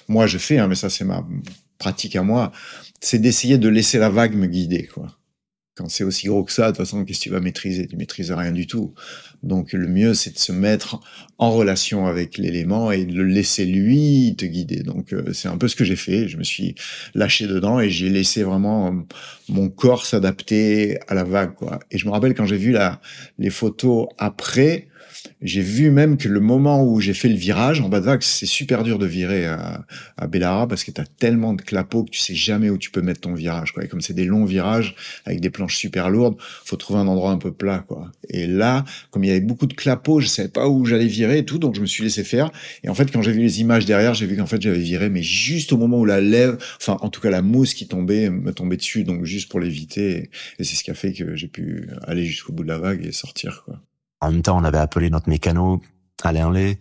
[0.08, 1.26] moi je fais, hein, mais ça c'est ma
[1.80, 2.52] pratique à moi,
[3.02, 5.18] c'est d'essayer de laisser la vague me guider, quoi.
[5.76, 7.88] quand c'est aussi gros que ça, de toute façon, qu'est-ce que tu vas maîtriser?
[7.88, 8.94] Tu maîtrises rien du tout.
[9.44, 11.00] Donc le mieux, c'est de se mettre
[11.38, 14.84] en relation avec l'élément et de le laisser lui te guider.
[14.84, 16.28] Donc euh, c'est un peu ce que j'ai fait.
[16.28, 16.76] Je me suis
[17.16, 18.92] lâché dedans et j'ai laissé vraiment euh,
[19.48, 21.56] mon corps s'adapter à la vague.
[21.56, 21.80] Quoi.
[21.92, 23.00] Et je me rappelle quand j'ai vu la,
[23.38, 24.88] les photos après,
[25.42, 28.22] j'ai vu même que le moment où j'ai fait le virage en bas de vague,
[28.22, 29.86] c'est super dur de virer à,
[30.18, 32.92] à Bellara parce que tu as tellement de clapots que tu sais jamais où tu
[32.92, 33.72] peux mettre ton virage.
[33.72, 33.86] Quoi.
[33.86, 37.32] Et comme c'est des longs virages avec des planches super lourdes, faut trouver un endroit
[37.32, 37.86] un peu plat.
[37.88, 38.12] Quoi.
[38.30, 41.40] Et là, comme il y avait beaucoup de clapots, je savais pas où j'allais virer
[41.40, 42.52] et tout, donc je me suis laissé faire.
[42.84, 45.10] Et en fait, quand j'ai vu les images derrière, j'ai vu qu'en fait j'avais viré,
[45.10, 48.30] mais juste au moment où la lèvre, enfin en tout cas la mousse qui tombait,
[48.30, 50.30] me tombait dessus, donc juste pour l'éviter.
[50.60, 53.06] Et c'est ce qui a fait que j'ai pu aller jusqu'au bout de la vague
[53.06, 53.64] et sortir.
[53.66, 53.82] Quoi.
[54.22, 55.82] En même temps, on avait appelé notre mécano,
[56.24, 56.80] Alain Lay,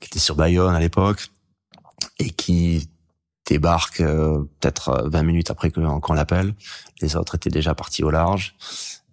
[0.00, 1.28] qui était sur Bayonne à l'époque,
[2.18, 2.90] et qui
[3.46, 6.54] débarque euh, peut-être 20 minutes après qu'on l'appelle.
[7.00, 8.54] Les autres étaient déjà partis au large.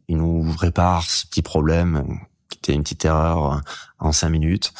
[0.07, 3.61] Il nous répare ce petit problème, qui était une petite erreur
[3.99, 4.73] en 5 minutes,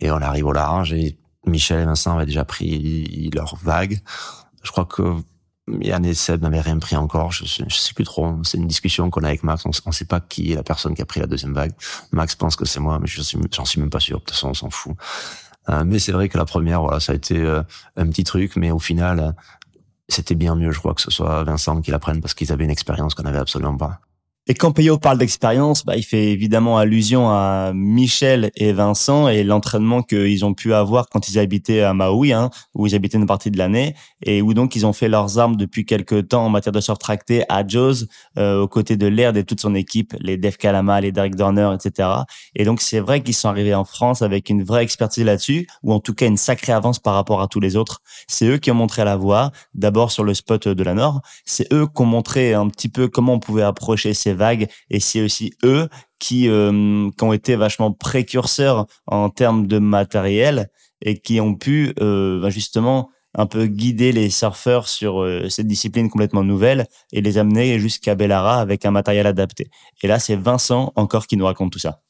[0.00, 4.00] et on arrive au large, et Michel et Vincent avaient déjà pris leur vague.
[4.62, 5.16] Je crois que
[5.68, 8.34] Yann et Seb n'avaient rien pris encore, je, je, sais plus trop.
[8.42, 9.64] C'est une discussion qu'on a avec Max.
[9.64, 11.72] On, ne sait pas qui est la personne qui a pris la deuxième vague.
[12.10, 13.22] Max pense que c'est moi, mais je
[13.52, 14.18] j'en suis même pas sûr.
[14.18, 14.96] De toute façon, on s'en fout.
[15.68, 17.62] Euh, mais c'est vrai que la première, voilà, ça a été euh,
[17.96, 19.32] un petit truc, mais au final, euh,
[20.08, 22.64] c'était bien mieux, je crois, que ce soit Vincent qui la prenne parce qu'ils avaient
[22.64, 24.00] une expérience qu'on n'avait absolument pas.
[24.48, 29.44] Et quand Peyo parle d'expérience, bah, il fait évidemment allusion à Michel et Vincent et
[29.44, 33.26] l'entraînement qu'ils ont pu avoir quand ils habitaient à Maui, hein, où ils habitaient une
[33.26, 36.48] partie de l'année, et où donc ils ont fait leurs armes depuis quelques temps en
[36.48, 40.12] matière de surf tracté à Jaws, euh, aux côtés de Laird et toute son équipe,
[40.18, 42.08] les Dave Kalama, les Derek Dorner, etc.
[42.56, 45.92] Et donc c'est vrai qu'ils sont arrivés en France avec une vraie expertise là-dessus, ou
[45.92, 48.00] en tout cas une sacrée avance par rapport à tous les autres.
[48.26, 51.72] C'est eux qui ont montré la voie, d'abord sur le spot de la Nord, c'est
[51.72, 55.22] eux qui ont montré un petit peu comment on pouvait approcher ces vagues et c'est
[55.22, 60.68] aussi eux qui, euh, qui ont été vachement précurseurs en termes de matériel
[61.00, 65.66] et qui ont pu euh, bah, justement un peu guider les surfeurs sur euh, cette
[65.66, 69.68] discipline complètement nouvelle et les amener jusqu'à Bellara avec un matériel adapté.
[70.02, 72.02] Et là, c'est Vincent encore qui nous raconte tout ça.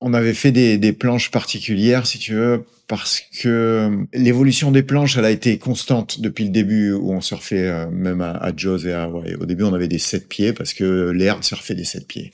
[0.00, 5.18] On avait fait des, des planches particulières, si tu veux, parce que l'évolution des planches,
[5.18, 8.92] elle a été constante depuis le début où on surfait euh, même à, à et
[8.92, 9.34] à Hawaii.
[9.34, 12.32] Au début, on avait des 7 pieds parce que l'herbe surfait des 7 pieds.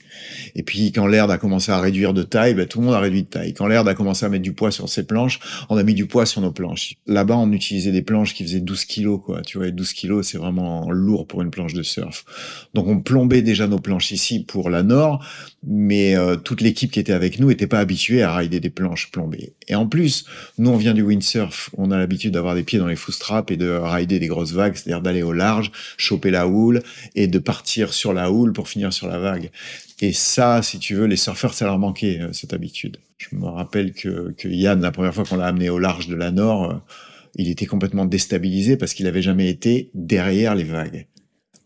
[0.55, 3.01] Et puis, quand l'herbe a commencé à réduire de taille, ben, tout le monde a
[3.01, 3.53] réduit de taille.
[3.53, 6.05] Quand l'herbe a commencé à mettre du poids sur ses planches, on a mis du
[6.05, 6.95] poids sur nos planches.
[7.05, 9.41] Là-bas, on utilisait des planches qui faisaient 12 kilos, quoi.
[9.41, 12.23] Tu vois, 12 kilos, c'est vraiment lourd pour une planche de surf.
[12.73, 15.25] Donc, on plombait déjà nos planches ici pour la Nord,
[15.67, 19.11] mais euh, toute l'équipe qui était avec nous n'était pas habituée à rider des planches
[19.11, 19.53] plombées.
[19.67, 20.25] Et en plus,
[20.57, 21.69] nous, on vient du windsurf.
[21.77, 24.75] On a l'habitude d'avoir des pieds dans les straps et de rider des grosses vagues,
[24.75, 26.81] c'est-à-dire d'aller au large, choper la houle
[27.15, 29.49] et de partir sur la houle pour finir sur la vague.
[30.01, 32.97] Et ça, si tu veux, les surfeurs, ça leur manquait, euh, cette habitude.
[33.17, 36.15] Je me rappelle que, que Yann, la première fois qu'on l'a amené au large de
[36.15, 36.75] la Nord, euh,
[37.35, 41.07] il était complètement déstabilisé parce qu'il avait jamais été derrière les vagues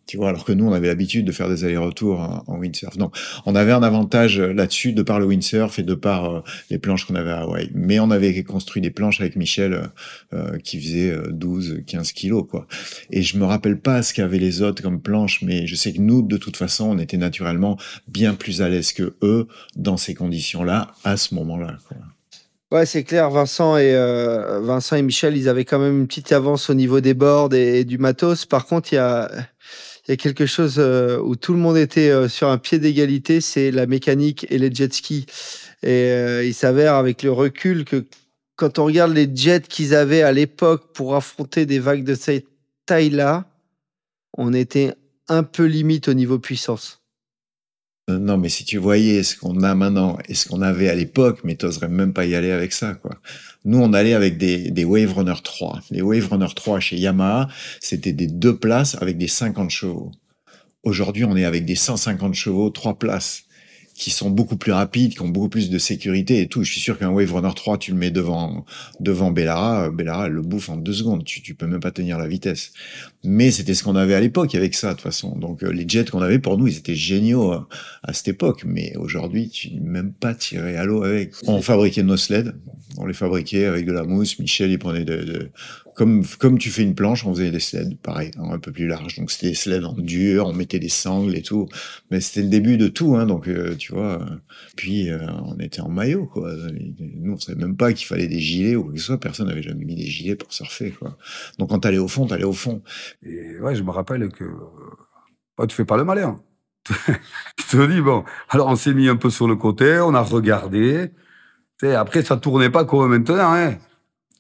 [0.10, 2.98] tu vois, alors que nous, on avait l'habitude de faire des allers-retours en, windsurf.
[2.98, 6.42] Donc, on avait un avantage euh, là-dessus de par le windsurf et de par euh,
[6.72, 7.70] les planches qu'on avait à Hawaï.
[7.76, 9.92] Mais on avait construit des planches avec Michel
[10.34, 12.66] euh, qui faisaient 12, 15 kilos, quoi.
[13.12, 16.02] Et je me rappelle pas ce qu'avaient les autres comme planches, mais je sais que
[16.02, 20.16] nous, de toute façon, on était naturellement bien plus à l'aise que eux dans ces
[20.16, 21.78] conditions-là, à ce moment-là.
[22.72, 23.30] Ouais, c'est clair.
[23.30, 23.94] Vincent et,
[24.64, 27.84] Vincent et Michel, ils avaient quand même une petite avance au niveau des boards et
[27.84, 28.48] du matos.
[28.48, 29.30] Par contre, il y a
[30.10, 32.80] il y a quelque chose euh, où tout le monde était euh, sur un pied
[32.80, 35.28] d'égalité, c'est la mécanique et les jet skis.
[35.84, 38.06] Et euh, il s'avère avec le recul que
[38.56, 42.48] quand on regarde les jets qu'ils avaient à l'époque pour affronter des vagues de cette
[42.88, 43.46] taille-là,
[44.36, 44.96] on était
[45.28, 47.04] un peu limite au niveau puissance.
[48.08, 51.42] Non, mais si tu voyais ce qu'on a maintenant et ce qu'on avait à l'époque,
[51.44, 53.12] mais t'oserais même pas y aller avec ça, quoi.
[53.66, 55.80] Nous, on allait avec des, Wave Runner 3.
[55.92, 57.50] Les Wave Runner 3 chez Yamaha,
[57.82, 60.12] c'était des deux places avec des 50 chevaux.
[60.84, 63.44] Aujourd'hui, on est avec des 150 chevaux, trois places
[64.00, 66.64] qui sont beaucoup plus rapides, qui ont beaucoup plus de sécurité et tout.
[66.64, 68.66] Je suis sûr qu'un Wave Runner 3, tu le mets devant
[69.02, 71.26] devant Bellara, Bellara elle le bouffe en deux secondes.
[71.26, 72.72] Tu, tu peux même pas tenir la vitesse.
[73.26, 75.38] Mais c'était ce qu'on avait à l'époque avec ça de toute façon.
[75.38, 77.68] Donc euh, les jets qu'on avait pour nous, ils étaient géniaux à,
[78.04, 78.64] à cette époque.
[78.66, 81.34] Mais aujourd'hui, tu même pas tiré à l'eau avec.
[81.46, 82.54] On fabriquait nos sleds,
[83.00, 84.38] on les fabriquait avec de la mousse.
[84.40, 85.52] Michel, il prenait de, de
[85.96, 89.18] comme, comme tu fais une planche, on faisait des sleds, pareil, un peu plus large.
[89.18, 91.68] Donc c'était des sleds en dur, on mettait des sangles et tout.
[92.10, 94.26] Mais c'était le début de tout, hein, donc euh, tu vois.
[94.78, 96.54] Puis euh, on était en maillot, quoi.
[97.00, 99.20] Nous, on savait même pas qu'il fallait des gilets ou quoi que ce soit.
[99.20, 101.18] Personne n'avait jamais mis des gilets pour surfer, quoi.
[101.58, 102.82] Donc quand t'allais au fond, t'allais au fond.
[103.24, 104.46] Et ouais, je me rappelle que
[105.58, 106.40] oh, tu fais pas le malin.
[106.88, 110.22] tu te dis, bon, alors on s'est mis un peu sur le côté, on a
[110.22, 111.12] regardé.
[111.84, 113.54] Après, ça tournait pas comme maintenant.
[113.54, 113.76] Hein.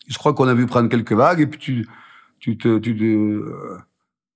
[0.08, 1.88] Je crois qu'on a vu prendre quelques vagues et puis tu,
[2.39, 3.78] tu te, tu euh,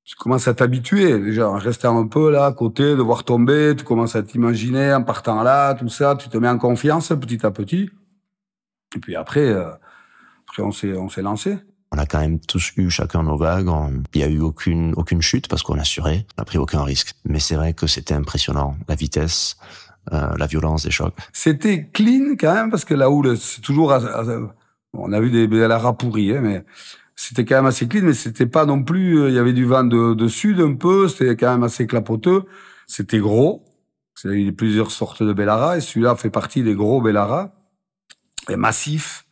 [0.06, 3.74] tu commences à t'habituer déjà en restant un peu là à côté, de voir tomber,
[3.76, 7.46] tu commences à t'imaginer en partant là, tout ça, tu te mets en confiance petit
[7.46, 7.90] à petit.
[8.96, 9.72] Et puis après, euh,
[10.48, 11.58] après on s'est on s'est lancé.
[11.92, 13.70] On a quand même tous eu chacun nos vagues.
[14.14, 16.26] Il n'y a eu aucune aucune chute parce qu'on assurait.
[16.38, 17.14] On n'a pris aucun risque.
[17.26, 19.58] Mais c'est vrai que c'était impressionnant, la vitesse,
[20.12, 21.16] euh, la violence des chocs.
[21.32, 23.94] C'était clean quand même parce que la houle, c'est toujours.
[24.94, 26.66] on a vu des, des pourris, hein, mais
[27.16, 29.20] c'était quand même assez clean, mais c'était pas non plus.
[29.20, 31.08] euh, Il y avait du vent de, de sud un peu.
[31.08, 32.44] C'était quand même assez clapoteux.
[32.88, 33.64] C'était gros.
[34.26, 37.52] Il y a eu plusieurs sortes de Bellara et celui-là fait partie des gros Bellara,
[38.50, 39.26] et massif,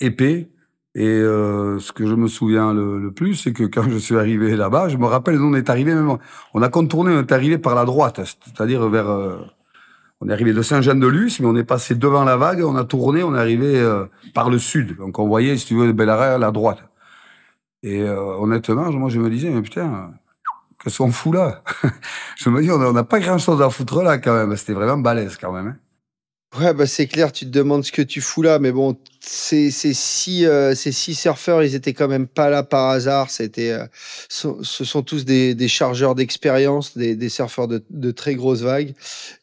[0.00, 0.50] épais.
[0.94, 4.16] Et euh, ce que je me souviens le, le plus, c'est que quand je suis
[4.16, 6.18] arrivé là-bas, je me rappelle, on est arrivé même,
[6.52, 9.38] on a contourné, on est arrivé par la droite, c'est-à-dire vers, euh,
[10.20, 13.22] on est arrivé de Saint-Jean-de-Luz, mais on est passé devant la vague, on a tourné,
[13.22, 14.04] on est arrivé euh,
[14.34, 16.84] par le sud, donc on voyait, si tu veux, Bellara à la droite.
[17.82, 20.12] Et euh, honnêtement, moi je me disais, mais putain,
[20.82, 21.62] qu'est-ce qu'on fout là?
[22.36, 24.56] Je me dis, on n'a pas grand-chose à foutre là quand même.
[24.56, 25.68] C'était vraiment balèze quand même.
[25.68, 25.76] hein.
[26.58, 29.70] Ouais, bah c'est clair, tu te demandes ce que tu fous là, mais bon, ces,
[29.70, 33.30] ces, six, euh, six surfeurs, ils étaient quand même pas là par hasard.
[33.30, 33.86] C'était, euh,
[34.28, 38.94] ce sont tous des, des chargeurs d'expérience, des, des surfeurs de, de très grosses vagues,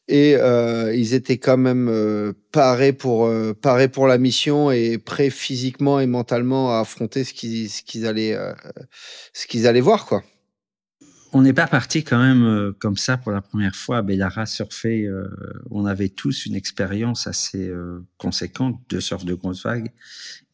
[0.09, 4.97] et euh, ils étaient quand même euh, parés pour euh, parés pour la mission et
[4.97, 8.51] prêts physiquement et mentalement à affronter ce qu'ils ce qu'ils allaient euh,
[9.33, 10.23] ce qu'ils allaient voir quoi.
[11.33, 14.45] On n'est pas parti quand même euh, comme ça pour la première fois à Bellara
[14.45, 15.05] surfer.
[15.05, 15.27] euh,
[15.69, 19.91] on avait tous une expérience assez euh, conséquente de surf de grosses vagues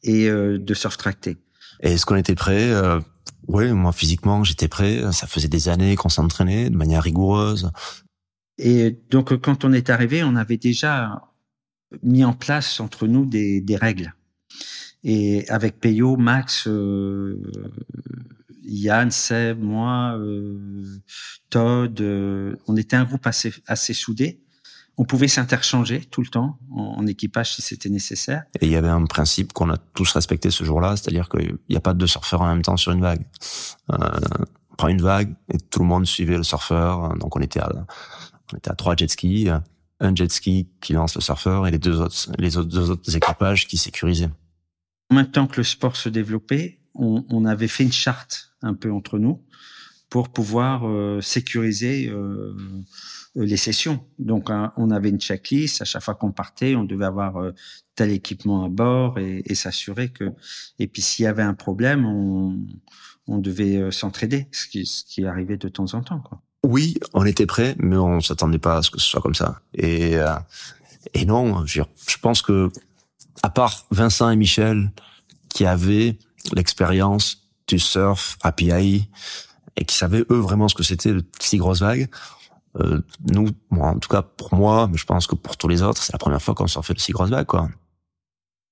[0.03, 1.37] et euh, de surf tracté.
[1.81, 2.99] Et est-ce qu'on était prêt euh,
[3.47, 5.01] Oui, moi physiquement j'étais prêt.
[5.11, 7.69] Ça faisait des années qu'on s'entraînait de manière rigoureuse.
[8.57, 11.23] Et donc, quand on est arrivé, on avait déjà
[12.03, 14.13] mis en place entre nous des, des règles.
[15.03, 17.41] Et avec Peyo, Max, euh,
[18.65, 20.99] Yann, Seb, moi, euh,
[21.49, 24.39] Todd, euh, on était un groupe assez, assez soudé.
[24.97, 28.43] On pouvait s'interchanger tout le temps en, en équipage si c'était nécessaire.
[28.61, 31.75] Et il y avait un principe qu'on a tous respecté ce jour-là, c'est-à-dire qu'il n'y
[31.75, 33.25] a pas deux surfeurs en même temps sur une vague.
[33.91, 33.97] Euh,
[34.71, 37.15] on prend une vague et tout le monde suivait le surfeur.
[37.17, 37.71] Donc on était à,
[38.51, 39.49] on était à trois jet skis,
[39.99, 43.15] un jet ski qui lance le surfeur et les deux autres, les autres, deux autres
[43.15, 44.29] équipages qui sécurisaient.
[45.09, 48.73] En même temps que le sport se développait, on, on avait fait une charte un
[48.73, 49.41] peu entre nous
[50.09, 52.55] pour pouvoir euh, sécuriser euh,
[53.35, 54.05] les sessions.
[54.19, 55.81] Donc, hein, on avait une checklist.
[55.81, 57.51] À chaque fois qu'on partait, on devait avoir euh,
[57.95, 60.31] tel équipement à bord et, s'assurer que.
[60.79, 62.59] Et puis, s'il y avait un problème, on,
[63.27, 66.19] on devait euh, s'entraider, ce qui, ce qui arrivait de temps en temps.
[66.19, 66.41] Quoi.
[66.63, 69.61] Oui, on était prêts, mais on s'attendait pas à ce que ce soit comme ça.
[69.73, 70.35] Et, euh,
[71.13, 72.69] et non, je, je pense que,
[73.41, 74.91] à part Vincent et Michel,
[75.49, 76.17] qui avaient
[76.55, 79.09] l'expérience du surf API
[79.75, 82.07] et qui savaient eux vraiment ce que c'était de si grosses vagues,
[82.79, 83.01] euh,
[83.31, 86.01] nous, moi, en tout cas pour moi, mais je pense que pour tous les autres,
[86.03, 87.69] c'est la première fois qu'on surfait de si grosses vagues, quoi.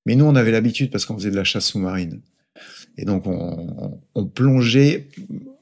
[0.05, 2.21] Mais nous, on avait l'habitude parce qu'on faisait de la chasse sous-marine.
[2.97, 5.07] Et donc, on, on- on plongeait,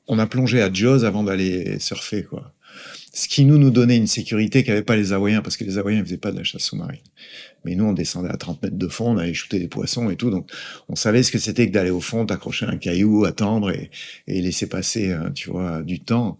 [0.08, 2.54] on a plongé à Jaws avant d'aller surfer, quoi.
[3.12, 6.00] Ce qui nous, nous donnait une sécurité qu'avaient pas les Hawaïens, parce que les Hawaïens
[6.00, 7.02] ne faisaient pas de la chasse sous-marine.
[7.66, 10.16] Mais nous, on descendait à 30 mètres de fond, on allait shooter des poissons et
[10.16, 10.50] tout, donc
[10.88, 13.90] on savait ce que c'était que d'aller au fond, t'accrocher à un caillou, attendre et,
[14.28, 16.40] et laisser passer, euh, tu vois, du temps.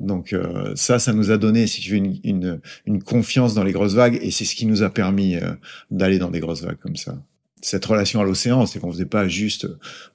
[0.00, 3.72] Donc euh, ça, ça nous a donné, si tu veux, une, une, confiance dans les
[3.72, 5.52] grosses vagues, et c'est ce qui nous a permis euh,
[5.90, 7.16] d'aller dans des grosses vagues comme ça
[7.60, 9.66] cette relation à l'océan, c'est qu'on faisait pas juste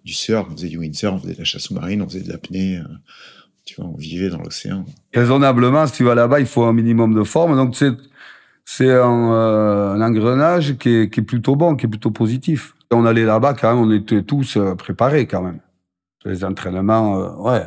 [0.05, 2.29] du surf, on faisait du windsurf, on faisait de la chasse sous-marine, on faisait de
[2.29, 2.83] l'apnée, euh,
[3.65, 4.85] tu vois, on vivait dans l'océan.
[5.13, 7.55] Raisonnablement, si tu vas là-bas, il faut un minimum de forme.
[7.55, 7.91] Donc, c'est,
[8.65, 12.75] c'est un, euh, engrenage qui est, qui est plutôt bon, qui est plutôt positif.
[12.91, 15.59] On allait là-bas, quand même, on était tous euh, préparés, quand même.
[16.25, 17.65] Les entraînements, euh, ouais,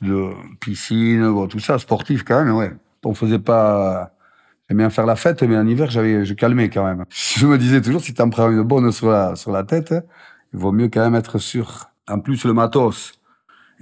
[0.00, 0.30] de,
[0.60, 2.72] piscine, bon, tout ça, sportif, quand même, ouais.
[3.04, 4.12] On faisait pas...
[4.68, 7.04] J'aimais bien faire la fête, mais en hiver, j'avais, je calmais quand même.
[7.10, 9.92] Je me disais toujours, si t'en prends une bonne sur la, sur la tête,
[10.54, 11.90] il vaut mieux quand même être sûr.
[12.08, 13.12] En plus, le matos,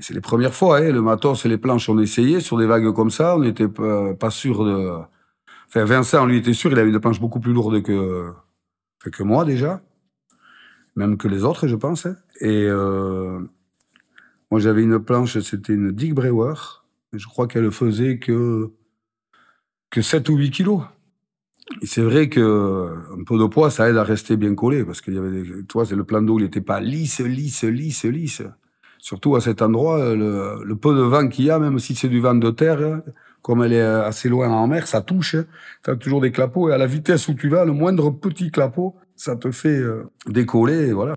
[0.03, 2.93] c'est les premières fois, hein, le matos et les planches, on essayait sur des vagues
[2.93, 4.99] comme ça, on n'était pas, pas sûr de.
[5.69, 8.31] Enfin, Vincent, lui, était sûr, il avait des planches beaucoup plus lourdes que,
[9.11, 9.81] que moi déjà,
[10.97, 12.07] même que les autres, je pense.
[12.07, 12.17] hein.
[12.41, 13.41] Et euh,
[14.51, 16.55] moi, j'avais une planche, c'était une Dick Brewer,
[17.13, 18.71] je crois qu'elle faisait que,
[19.91, 20.83] que 7 ou 8 kilos.
[21.81, 25.01] Et c'est vrai que un peu de poids, ça aide à rester bien collé, parce
[25.01, 28.43] qu'il y avait, toi, c'est le plan d'eau, il n'était pas lisse, lisse, lisse, lisse.
[29.03, 32.09] Surtout à cet endroit, le, le peu de vent qu'il y a, même si c'est
[32.09, 33.03] du vent de terre,
[33.43, 35.35] comme elle est assez loin en mer, ça touche.
[35.35, 35.45] Hein.
[35.85, 38.53] Tu as toujours des clapots et à la vitesse où tu vas, le moindre petit
[38.53, 41.17] clapot, ça te fait euh, décoller voilà.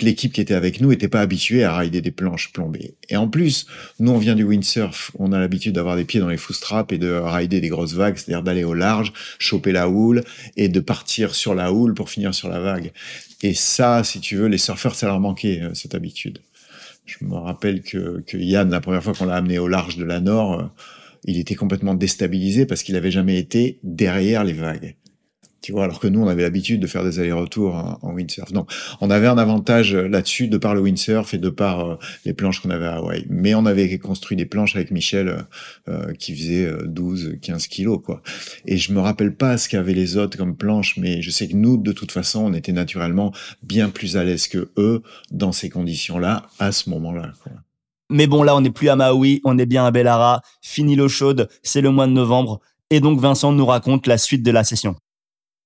[0.00, 2.94] L'équipe qui était avec nous n'était pas habituée à rider des planches plombées.
[3.08, 3.66] Et en plus,
[3.98, 5.10] nous, on vient du windsurf.
[5.18, 8.16] On a l'habitude d'avoir des pieds dans les straps et de rider des grosses vagues,
[8.16, 10.22] c'est-à-dire d'aller au large, choper la houle
[10.56, 12.92] et de partir sur la houle pour finir sur la vague.
[13.42, 16.38] Et ça, si tu veux, les surfeurs, ça leur manquait, euh, cette habitude.
[17.04, 20.04] Je me rappelle que, que Yann, la première fois qu'on l'a amené au large de
[20.04, 20.64] la Nord, euh,
[21.24, 24.96] il était complètement déstabilisé parce qu'il n'avait jamais été derrière les vagues.
[25.60, 28.52] Tu vois, alors que nous, on avait l'habitude de faire des allers-retours en, windsurf.
[28.52, 28.70] Donc,
[29.00, 32.60] on avait un avantage là-dessus de par le windsurf et de par euh, les planches
[32.60, 33.26] qu'on avait à Hawaï.
[33.28, 35.42] Mais on avait construit des planches avec Michel euh,
[35.88, 38.22] euh qui faisaient 12, 15 kilos, quoi.
[38.66, 41.56] Et je me rappelle pas ce qu'avaient les autres comme planches, mais je sais que
[41.56, 45.68] nous, de toute façon, on était naturellement bien plus à l'aise que eux dans ces
[45.68, 47.32] conditions-là, à ce moment-là,
[48.08, 50.42] Mais bon, là, on n'est plus à Maui, on est bien à Bellara.
[50.62, 52.60] Fini l'eau chaude, c'est le mois de novembre.
[52.90, 54.96] Et donc, Vincent nous raconte la suite de la session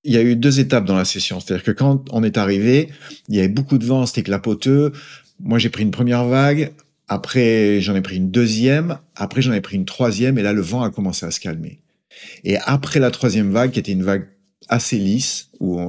[0.04, 1.40] il y a eu deux étapes dans la session.
[1.40, 2.90] C'est-à-dire que quand on est arrivé,
[3.28, 4.92] il y avait beaucoup de vent, c'était clapoteux.
[5.40, 6.72] Moi, j'ai pris une première vague.
[7.08, 8.98] Après, j'en ai pris une deuxième.
[9.16, 10.38] Après, j'en ai pris une troisième.
[10.38, 11.80] Et là, le vent a commencé à se calmer.
[12.44, 14.28] Et après la troisième vague, qui était une vague
[14.68, 15.80] assez lisse, où,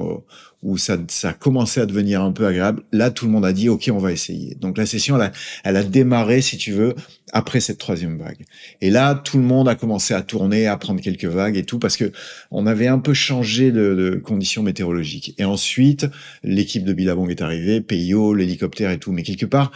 [0.66, 2.82] où ça, ça commençait à devenir un peu agréable.
[2.90, 4.56] Là, tout le monde a dit, OK, on va essayer.
[4.56, 5.16] Donc la session,
[5.62, 6.96] elle a, démarré, si tu veux,
[7.32, 8.44] après cette troisième vague.
[8.80, 11.78] Et là, tout le monde a commencé à tourner, à prendre quelques vagues et tout,
[11.78, 12.10] parce que
[12.50, 15.34] on avait un peu changé de, conditions météorologiques.
[15.38, 16.06] Et ensuite,
[16.42, 19.12] l'équipe de Billabong est arrivée, Peyo, l'hélicoptère et tout.
[19.12, 19.70] Mais quelque part,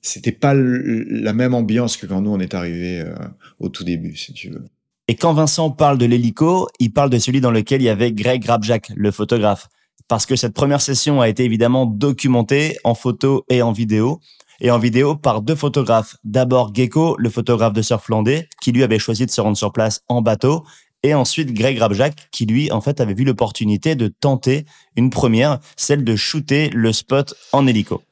[0.00, 3.14] c'était pas la même ambiance que quand nous on est arrivé euh,
[3.60, 4.64] au tout début, si tu veux.
[5.06, 8.10] Et quand Vincent parle de l'hélico, il parle de celui dans lequel il y avait
[8.10, 9.68] Greg Grabjack, le photographe
[10.08, 14.20] parce que cette première session a été évidemment documentée en photo et en vidéo,
[14.60, 16.16] et en vidéo par deux photographes.
[16.24, 19.72] D'abord Gecko, le photographe de surf landais, qui lui avait choisi de se rendre sur
[19.72, 20.64] place en bateau,
[21.02, 24.64] et ensuite Greg Rabjac, qui lui, en fait, avait vu l'opportunité de tenter
[24.96, 28.02] une première, celle de shooter le spot en hélico.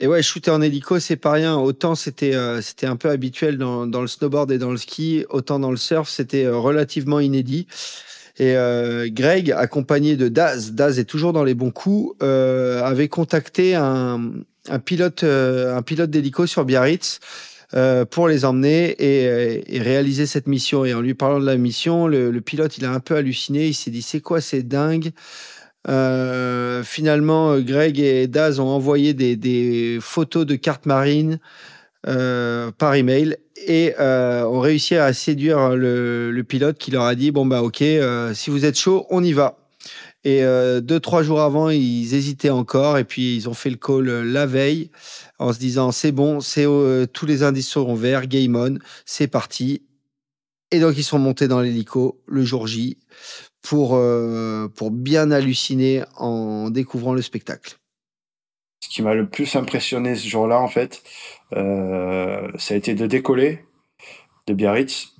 [0.00, 1.56] Et ouais, shooter en hélico, c'est pas rien.
[1.56, 5.58] Autant c'était euh, un peu habituel dans, dans, le snowboard et dans le ski, autant
[5.58, 7.66] dans le surf, c'était euh, relativement inédit.
[8.38, 13.08] Et euh, Greg, accompagné de Daz, Daz est toujours dans les bons coups, euh, avait
[13.08, 14.30] contacté un,
[14.68, 17.18] un pilote, euh, un pilote d'hélico sur Biarritz
[18.10, 20.86] pour les emmener et, réaliser cette mission.
[20.86, 23.66] Et en lui parlant de la mission, le, pilote, il a un peu halluciné.
[23.66, 25.10] Il s'est dit, c'est quoi, c'est dingue?
[25.86, 31.40] Finalement, Greg et Daz ont envoyé des, photos de cartes marines
[32.04, 37.46] par email et euh, ont réussi à séduire le, pilote qui leur a dit bon
[37.46, 39.58] bah ok euh, si vous êtes chaud on y va.
[40.24, 44.04] Et deux trois jours avant ils hésitaient encore et puis ils ont fait le call
[44.04, 44.90] la veille
[45.38, 46.66] en se disant c'est bon c'est
[47.12, 49.82] tous les indices seront verts game on c'est parti.
[50.70, 52.98] Et donc ils sont montés dans l'hélico le jour J
[53.62, 53.98] pour
[54.74, 57.78] pour bien halluciner en découvrant le spectacle
[58.80, 61.02] ce qui m'a le plus impressionné ce jour-là, en fait,
[61.54, 63.64] euh, ça a été de décoller
[64.46, 65.14] de Biarritz,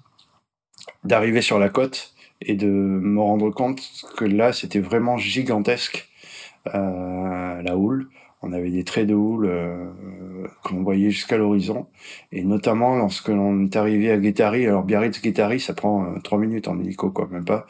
[1.05, 3.83] d'arriver sur la côte et de me rendre compte
[4.17, 6.09] que là, c'était vraiment gigantesque,
[6.75, 8.09] euh, la houle.
[8.43, 9.87] On avait des traits de houle euh,
[10.63, 11.87] qu'on voyait jusqu'à l'horizon.
[12.31, 16.69] Et notamment lorsque l'on est arrivé à Guétari, alors Biarritz-Guétari, ça prend euh, trois minutes
[16.69, 17.67] en hélico, quoi, même pas.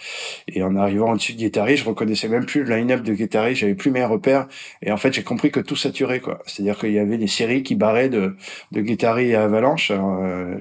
[0.47, 3.75] Et en arrivant au-dessus de Guétari, je reconnaissais même plus le line-up de Guétari, j'avais
[3.75, 4.47] plus mes repères.
[4.83, 6.41] Et en fait, j'ai compris que tout saturait, quoi.
[6.47, 8.37] C'est-à-dire qu'il y avait des séries qui barraient de,
[8.73, 9.91] de Guétari à Avalanche.
[9.95, 10.59] Euh,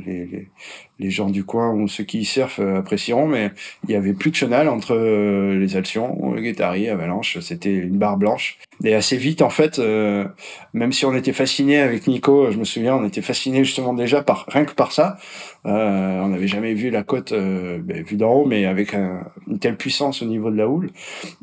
[0.99, 3.51] les gens du coin ou ceux qui y surfent euh, apprécieront, mais
[3.88, 8.17] il y avait plus de chenal entre euh, les Alcions, Guétari, Avalanche, c'était une barre
[8.17, 8.57] blanche.
[8.83, 10.25] Et assez vite, en fait, euh,
[10.73, 14.21] même si on était fasciné avec Nico, je me souviens, on était fasciné justement déjà
[14.21, 15.17] par rien que par ça.
[15.65, 19.60] Euh, on n'avait jamais vu la côte euh, ben, vue d'en haut, mais avec une
[19.60, 20.91] telle puissance au niveau de la houle.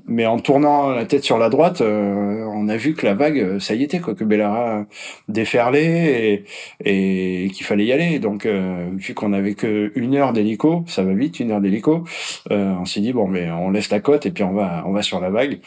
[0.06, 3.58] Mais en tournant la tête sur la droite, euh, on a vu que la vague,
[3.58, 4.86] ça y était, quoi, que Bellara
[5.28, 6.44] déferlait
[6.84, 8.20] et, et qu'il fallait y aller.
[8.20, 12.04] Donc, vu qu'on avait que une heure d'hélico, ça va vite, une heure d'hélico,
[12.50, 15.02] on s'est dit bon, mais on laisse la côte et puis on va, on va
[15.02, 15.58] sur la vague.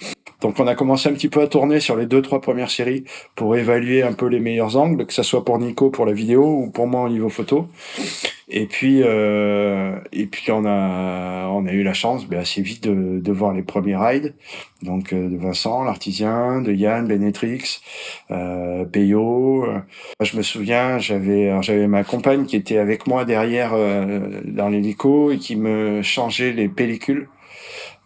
[0.42, 3.04] Donc on a commencé un petit peu à tourner sur les deux trois premières séries
[3.36, 6.44] pour évaluer un peu les meilleurs angles, que ça soit pour Nico pour la vidéo
[6.46, 7.68] ou pour moi au niveau photo.
[8.50, 12.88] Et puis euh, et puis on a on a eu la chance ben, assez vite
[12.88, 14.36] de, de voir les premiers rides,
[14.84, 17.82] donc euh, de Vincent l'artisien, de Yann Benetrix,
[18.32, 19.66] euh, Peyo.
[20.22, 25.32] Je me souviens, j'avais j'avais ma compagne qui était avec moi derrière euh, dans l'hélico
[25.32, 27.28] et qui me changeait les pellicules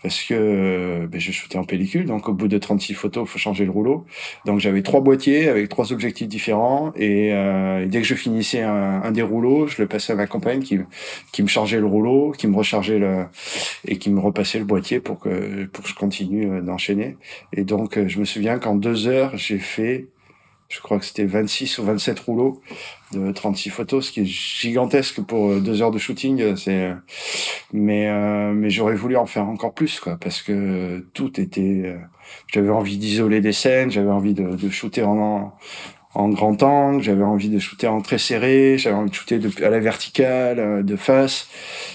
[0.02, 3.39] parce que ben, je shootais en pellicule, donc au bout de 36 photos, il faut
[3.39, 4.06] changer le rouleau.
[4.45, 9.02] Donc j'avais trois boîtiers avec trois objectifs différents, et, euh, dès que je finissais un,
[9.04, 10.80] un, des rouleaux, je le passais à ma compagne qui,
[11.32, 13.26] qui me chargeait le rouleau, qui me rechargeait le
[13.88, 17.18] et qui me repassait le boîtier pour que pour que je continue euh, d'enchaîner.
[17.54, 20.08] Et donc je me souviens qu'en deux heures, j'ai fait
[20.72, 22.62] je crois que c'était 26 ou 27 rouleaux
[23.12, 26.41] de 36 photos, ce qui est gigantesque pour euh, deux heures de shooting.
[26.41, 26.93] Euh, c'est, euh,
[27.74, 28.12] mais
[28.53, 31.95] mais j'aurais voulu en faire encore plus, quoi, parce que tout était.
[32.53, 35.53] J'avais envie d'isoler des scènes, j'avais envie de, de shooter en
[36.14, 39.70] en grand angle, j'avais envie de shooter en très serré, j'avais envie de shooter à
[39.70, 41.47] la verticale, de face.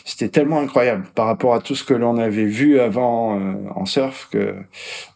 [0.06, 3.38] C'était tellement incroyable par rapport à tout ce que l'on avait vu avant
[3.74, 4.54] en surf que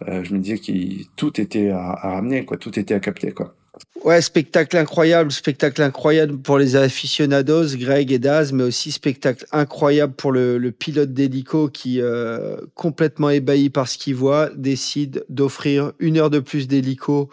[0.07, 3.55] je me disais que tout était à, à, ramener, quoi, tout était à capter, quoi.
[4.03, 10.15] Ouais, spectacle incroyable, spectacle incroyable pour les aficionados, Greg et Daz, mais aussi spectacle incroyable
[10.15, 16.17] pour le, pilote d'hélico qui, euh, complètement ébahi par ce qu'il voit, décide d'offrir une
[16.17, 17.29] heure de plus d'hélico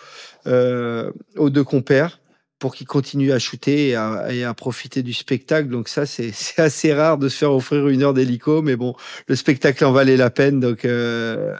[0.45, 2.19] euh, aux deux compères
[2.59, 5.69] pour qu'ils continuent à shooter et à, et à, profiter du spectacle.
[5.69, 8.93] Donc ça, c'est assez rare de se faire offrir une heure d'hélico, mais bon,
[9.27, 10.59] le spectacle en valait la peine.
[10.59, 11.55] Donc, euh,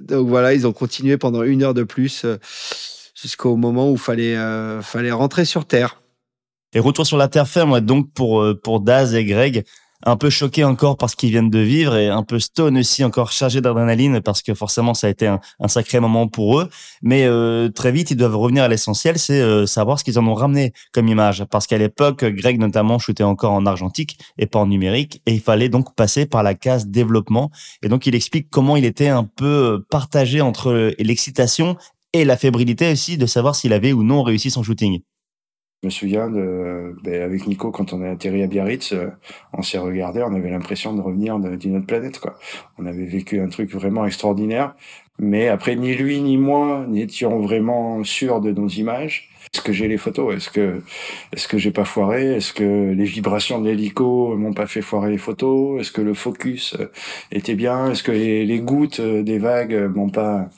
[0.00, 2.26] donc voilà, ils ont continué pendant une heure de plus
[3.20, 6.02] jusqu'au moment où fallait euh, fallait rentrer sur terre.
[6.72, 9.64] Et retour sur la terre ferme, donc pour euh, pour Daz et Greg,
[10.06, 13.04] un peu choqué encore par ce qu'ils viennent de vivre et un peu stone aussi
[13.04, 16.70] encore chargé d'adrénaline parce que forcément ça a été un, sacré moment pour eux.
[17.02, 20.34] Mais euh, très vite ils doivent revenir à l'essentiel, c'est savoir ce qu'ils en ont
[20.34, 24.66] ramené comme image parce qu'à l'époque Greg notamment shootait encore en argentique et pas en
[24.66, 27.50] numérique et il fallait donc passer par la case développement
[27.82, 31.76] et donc il explique comment il était un peu partagé entre l'excitation
[32.12, 35.00] et la fébrilité aussi de savoir s'il avait ou non réussi son shooting.
[35.82, 39.08] Je me souviens de, ben avec Nico, quand on est atterri à Biarritz, euh,
[39.54, 42.38] on s'est regardé, on avait l'impression de revenir d'une autre planète, quoi.
[42.76, 44.74] On avait vécu un truc vraiment extraordinaire,
[45.18, 49.30] mais après, ni lui ni moi n'étions vraiment sûrs de nos images.
[49.52, 50.36] Est-ce que j'ai les photos?
[50.36, 50.80] Est-ce que
[51.32, 52.36] est-ce que j'ai pas foiré?
[52.36, 55.80] Est-ce que les vibrations de l'hélico m'ont pas fait foirer les photos?
[55.80, 56.86] Est-ce que le focus euh,
[57.32, 57.90] était bien?
[57.90, 60.48] Est-ce que les, gouttes euh, des vagues m'ont pas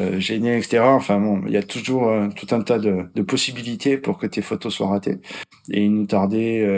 [0.00, 0.82] euh, gêné, etc.
[0.84, 4.42] Enfin bon, il y a toujours tout un tas de, de, possibilités pour que tes
[4.42, 5.18] photos soient ratées.
[5.70, 6.68] Et il nous tardait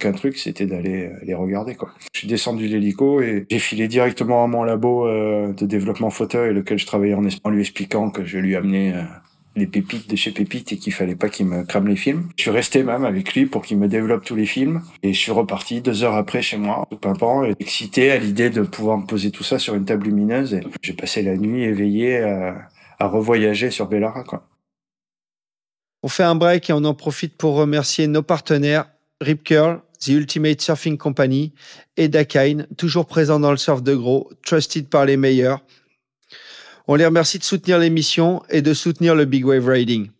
[0.00, 1.90] qu'un truc, c'était d'aller les regarder quoi.
[2.12, 6.44] Je suis descendu de l'hélico et j'ai filé directement à mon labo de développement photo
[6.44, 8.94] et lequel je travaillais en, en lui expliquant que je lui amenais
[9.56, 12.28] les pépites de chez Pépite et qu'il fallait pas qu'il me crame les films.
[12.36, 15.18] Je suis resté même avec lui pour qu'il me développe tous les films et je
[15.18, 18.98] suis reparti deux heures après chez moi, tout pimpant, et excité à l'idée de pouvoir
[18.98, 23.06] me poser tout ça sur une table lumineuse j'ai passé la nuit éveillé à, à
[23.06, 24.24] revoyager sur Bellara.
[26.02, 28.86] On fait un break et on en profite pour remercier nos partenaires
[29.20, 31.54] Rip Curl, The Ultimate Surfing Company
[31.96, 35.60] et Dakine, toujours présents dans le surf de gros, trusted par les meilleurs.
[36.86, 40.10] On les remercie de soutenir l'émission et de soutenir le Big Wave Riding.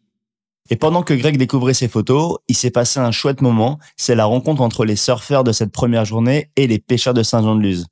[0.70, 3.78] Et pendant que Greg découvrait ses photos, il s'est passé un chouette moment.
[3.98, 7.86] C'est la rencontre entre les surfeurs de cette première journée et les pêcheurs de Saint-Jean-de-Luz.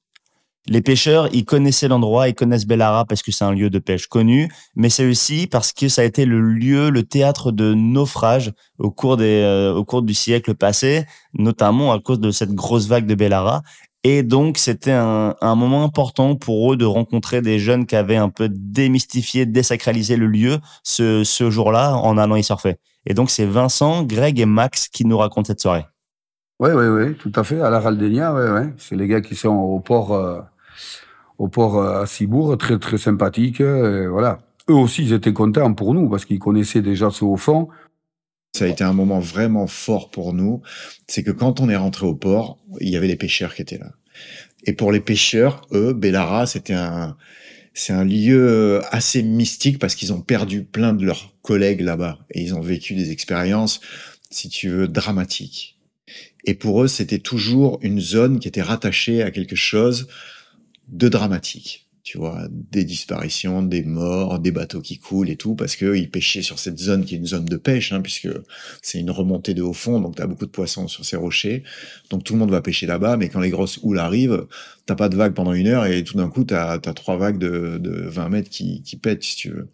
[0.69, 4.07] Les pêcheurs, ils connaissaient l'endroit, ils connaissent Bellara parce que c'est un lieu de pêche
[4.07, 8.53] connu, mais c'est aussi parce que ça a été le lieu, le théâtre de naufrages
[8.79, 11.05] au cours euh, au cours du siècle passé,
[11.35, 13.63] notamment à cause de cette grosse vague de Bellara.
[14.05, 18.31] Et donc, c'était un, moment important pour eux de rencontrer des jeunes qui avaient un
[18.31, 22.79] peu démystifié, désacralisé le lieu ce, ce jour-là en allant y surfer.
[23.07, 25.87] Et donc, c'est Vincent, Greg et Max qui nous racontent cette soirée.
[26.59, 27.61] Oui, oui, oui, tout à fait.
[27.61, 28.73] À la Raldenia, ouais, ouais.
[28.77, 30.41] C'est les gars qui sont au port, euh,
[31.39, 33.61] au port euh, à Cibourg, très, très sympathiques.
[33.61, 34.39] Euh, voilà.
[34.71, 37.69] Eux aussi, ils étaient contents pour nous parce qu'ils connaissaient déjà ce haut fond.
[38.55, 40.61] Ça a été un moment vraiment fort pour nous.
[41.07, 43.79] C'est que quand on est rentré au port, il y avait les pêcheurs qui étaient
[43.79, 43.93] là.
[44.65, 47.17] Et pour les pêcheurs, eux, Bellara, c'était un,
[47.73, 52.43] c'est un lieu assez mystique parce qu'ils ont perdu plein de leurs collègues là-bas et
[52.43, 53.81] ils ont vécu des expériences,
[54.31, 55.79] si tu veux, dramatiques.
[56.45, 60.09] Et pour eux, c'était toujours une zone qui était rattachée à quelque chose
[60.89, 65.77] de dramatique tu vois, des disparitions, des morts, des bateaux qui coulent et tout, parce
[65.77, 68.29] qu'ils pêchaient sur cette zone qui est une zone de pêche, hein, puisque
[68.83, 71.63] c'est une remontée de haut fond, donc tu as beaucoup de poissons sur ces rochers.
[72.11, 74.47] Donc tout le monde va pêcher là-bas, mais quand les grosses houles arrivent,
[74.87, 77.39] t'as pas de vagues pendant une heure et tout d'un coup, tu as, trois vagues
[77.39, 79.69] de, de 20 mètres qui, qui pètent, si tu veux.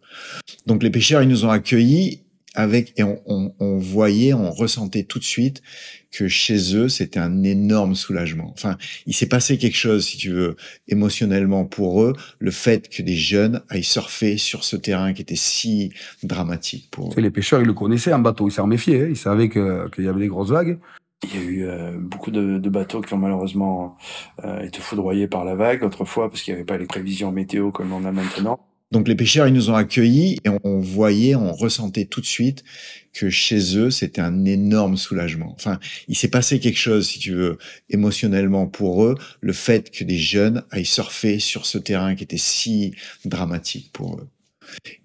[0.67, 2.21] Donc les pêcheurs, ils nous ont accueillis
[2.59, 5.63] avec et on, voyait, on ressentait tout de suite
[6.11, 8.51] que chez eux c'était un énorme soulagement.
[8.55, 10.57] Enfin, il s'est passé quelque chose, si tu veux,
[10.89, 15.37] émotionnellement pour eux, le fait que des jeunes aillent surfer sur ce terrain qui était
[15.37, 15.93] si
[16.23, 17.21] dramatique pour eux.
[17.21, 19.09] Les pêcheurs, ils le connaissaient en bateau, ils s'en méfiaient, hein.
[19.11, 20.79] ils savaient qu'il y avait des grosses vagues.
[21.25, 23.97] Il y a eu euh, beaucoup de, de, bateaux qui ont malheureusement
[24.45, 27.73] euh, été foudroyés par la vague autrefois parce qu'il n'y avait pas les prévisions météo
[27.73, 28.61] comme on a maintenant.
[28.91, 32.65] Donc les pêcheurs, ils nous ont accueillis et on voyait, on ressentait tout de suite
[33.13, 35.53] que chez eux, c'était un énorme soulagement.
[35.55, 35.79] Enfin,
[36.09, 37.59] il s'est passé quelque chose, si tu veux,
[37.91, 42.39] émotionnellement pour eux, le fait que des jeunes aillent surfer sur ce terrain qui était
[42.39, 42.95] si
[43.27, 44.29] dramatique pour eux.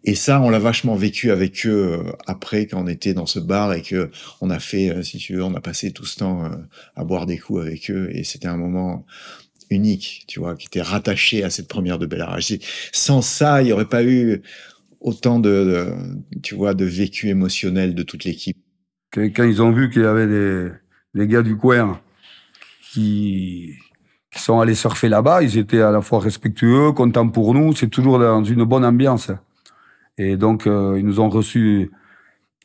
[0.04, 3.40] Et ça, on l'a vachement vécu avec eux euh, après quand on était dans ce
[3.40, 4.12] bar et que
[4.42, 6.50] on a fait, euh, si tu veux, on a passé tout ce temps euh,
[6.96, 9.06] à boire des coups avec eux et c'était un moment
[9.70, 12.58] unique, tu vois, qui était rattaché à cette première de Bellarage.
[12.92, 14.42] Sans ça, il n'y aurait pas eu
[15.00, 15.88] autant de,
[16.42, 18.58] tu vois, de vécu émotionnel de toute l'équipe.
[19.12, 20.28] Quand ils ont vu qu'il y avait
[21.14, 22.00] des, gars du coin
[22.92, 23.74] qui,
[24.36, 27.76] sont allés surfer là-bas, ils étaient à la fois respectueux, contents pour nous.
[27.76, 29.30] C'est toujours dans une bonne ambiance.
[30.18, 31.92] Et donc, euh, ils nous ont reçus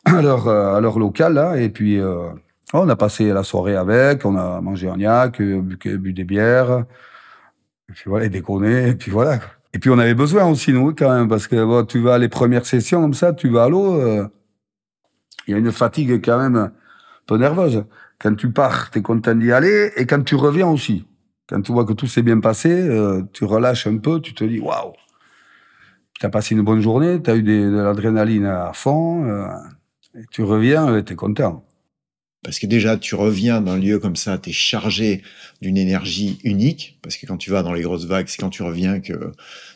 [0.07, 2.31] à leur, à leur local, là, et puis euh,
[2.73, 6.85] on a passé la soirée avec, on a mangé un yak, bu, bu des bières,
[7.89, 9.41] et puis voilà, déconné, et puis voilà.
[9.73, 12.67] Et puis on avait besoin aussi, nous, quand même, parce que tu vas les premières
[12.67, 14.27] sessions comme ça, tu vas à l'eau, euh,
[15.47, 16.73] il y a une fatigue quand même un
[17.27, 17.85] peu nerveuse.
[18.19, 21.07] Quand tu pars, tu es content d'y aller, et quand tu reviens aussi.
[21.49, 24.45] Quand tu vois que tout s'est bien passé, euh, tu relâches un peu, tu te
[24.45, 24.93] dis waouh,
[26.21, 29.49] tu as passé une bonne journée, tu as eu de l'adrénaline à fond, euh,
[30.15, 31.65] et tu reviens, tu es content.
[32.45, 35.23] Parce que déjà, tu reviens d'un lieu comme ça, tu es chargé
[35.61, 38.63] d'une énergie unique, parce que quand tu vas dans les grosses vagues, c'est quand tu
[38.63, 39.33] reviens que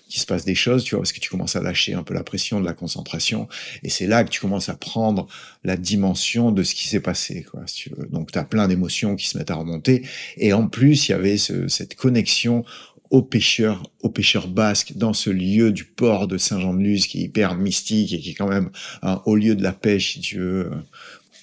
[0.09, 2.13] qu'il se passe des choses, tu vois, parce que tu commences à lâcher un peu
[2.13, 3.49] la pression de la concentration,
[3.83, 5.27] et c'est là que tu commences à prendre
[5.65, 7.63] la dimension de ce qui s'est passé, quoi.
[7.67, 8.07] Si tu veux.
[8.09, 10.07] Donc, tu as plein d'émotions qui se mettent à remonter,
[10.37, 12.63] et en plus, il y avait ce, cette connexion
[13.13, 17.57] aux pêcheurs, aux pêcheurs basques, dans ce lieu du port de Saint-Jean-de-Luz qui est hyper
[17.57, 18.71] mystique et qui est quand même
[19.03, 20.71] un haut lieu de la pêche, si tu veux,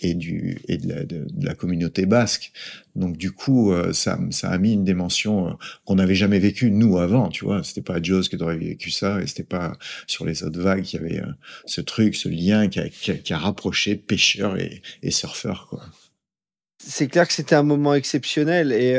[0.01, 2.51] et du et de la, communauté basque.
[2.95, 5.53] Donc du coup, euh, ça, ça a mis une dimension euh,
[5.85, 7.29] qu'on n'avait jamais vécue nous avant.
[7.29, 9.73] Tu vois, c'était pas Joe's qui aurait vécu ça, et c'était pas
[10.07, 11.31] sur les autres vagues qu'il y avait euh,
[11.65, 15.67] ce truc, ce lien qui a, qui a, rapproché pêcheurs et, et surfeurs.
[15.69, 15.83] Quoi.
[16.81, 18.93] C'est clair que c'était un moment exceptionnel et,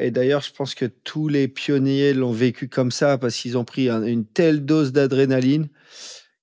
[0.00, 3.64] et d'ailleurs je pense que tous les pionniers l'ont vécu comme ça parce qu'ils ont
[3.64, 5.68] pris un, une telle dose d'adrénaline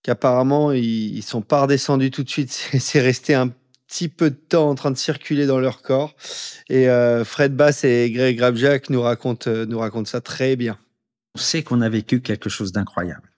[0.03, 2.51] qu'apparemment ils, ils sont pas redescendus tout de suite.
[2.79, 3.53] C'est resté un
[3.93, 6.15] petit peu de temps en train de circuler dans leur corps.
[6.67, 10.79] Et euh, Fred Bass et Greg Grabjack nous racontent, euh, nous racontent ça très bien.
[11.35, 13.29] On sait qu'on a vécu quelque chose d'incroyable.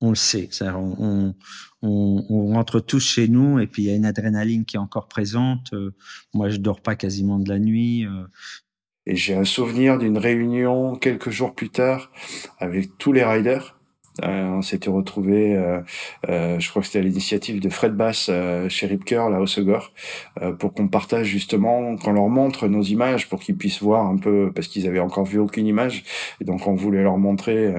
[0.00, 0.48] On le sait.
[0.60, 1.34] On,
[1.82, 4.80] on, on, rentre tous chez nous et puis il y a une adrénaline qui est
[4.80, 5.72] encore présente.
[5.72, 5.94] Euh,
[6.34, 8.04] moi, je dors pas quasiment de la nuit.
[8.06, 8.26] Euh.
[9.06, 12.10] Et j'ai un souvenir d'une réunion quelques jours plus tard
[12.58, 13.75] avec tous les riders
[14.22, 15.80] on s'était retrouvé, euh,
[16.28, 18.30] euh, je crois que c'était à l'initiative de Fred Bass
[18.68, 19.92] chez Rip Curl à Osegor,
[20.58, 24.52] pour qu'on partage justement, qu'on leur montre nos images pour qu'ils puissent voir un peu,
[24.54, 26.04] parce qu'ils avaient encore vu aucune image,
[26.40, 27.74] et donc on voulait leur montrer.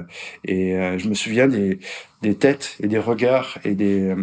[0.46, 1.80] et je me souviens des,
[2.22, 4.16] des têtes et des regards et des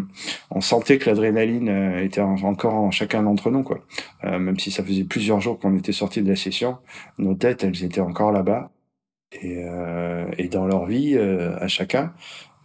[0.50, 1.68] on sentait que l'adrénaline
[2.02, 3.80] était encore en chacun d'entre nous quoi
[4.22, 6.78] même si ça faisait plusieurs jours qu'on était sortis de la session
[7.18, 8.70] nos têtes elles étaient encore là-bas
[9.42, 12.12] et, euh, et dans leur vie, euh, à chacun,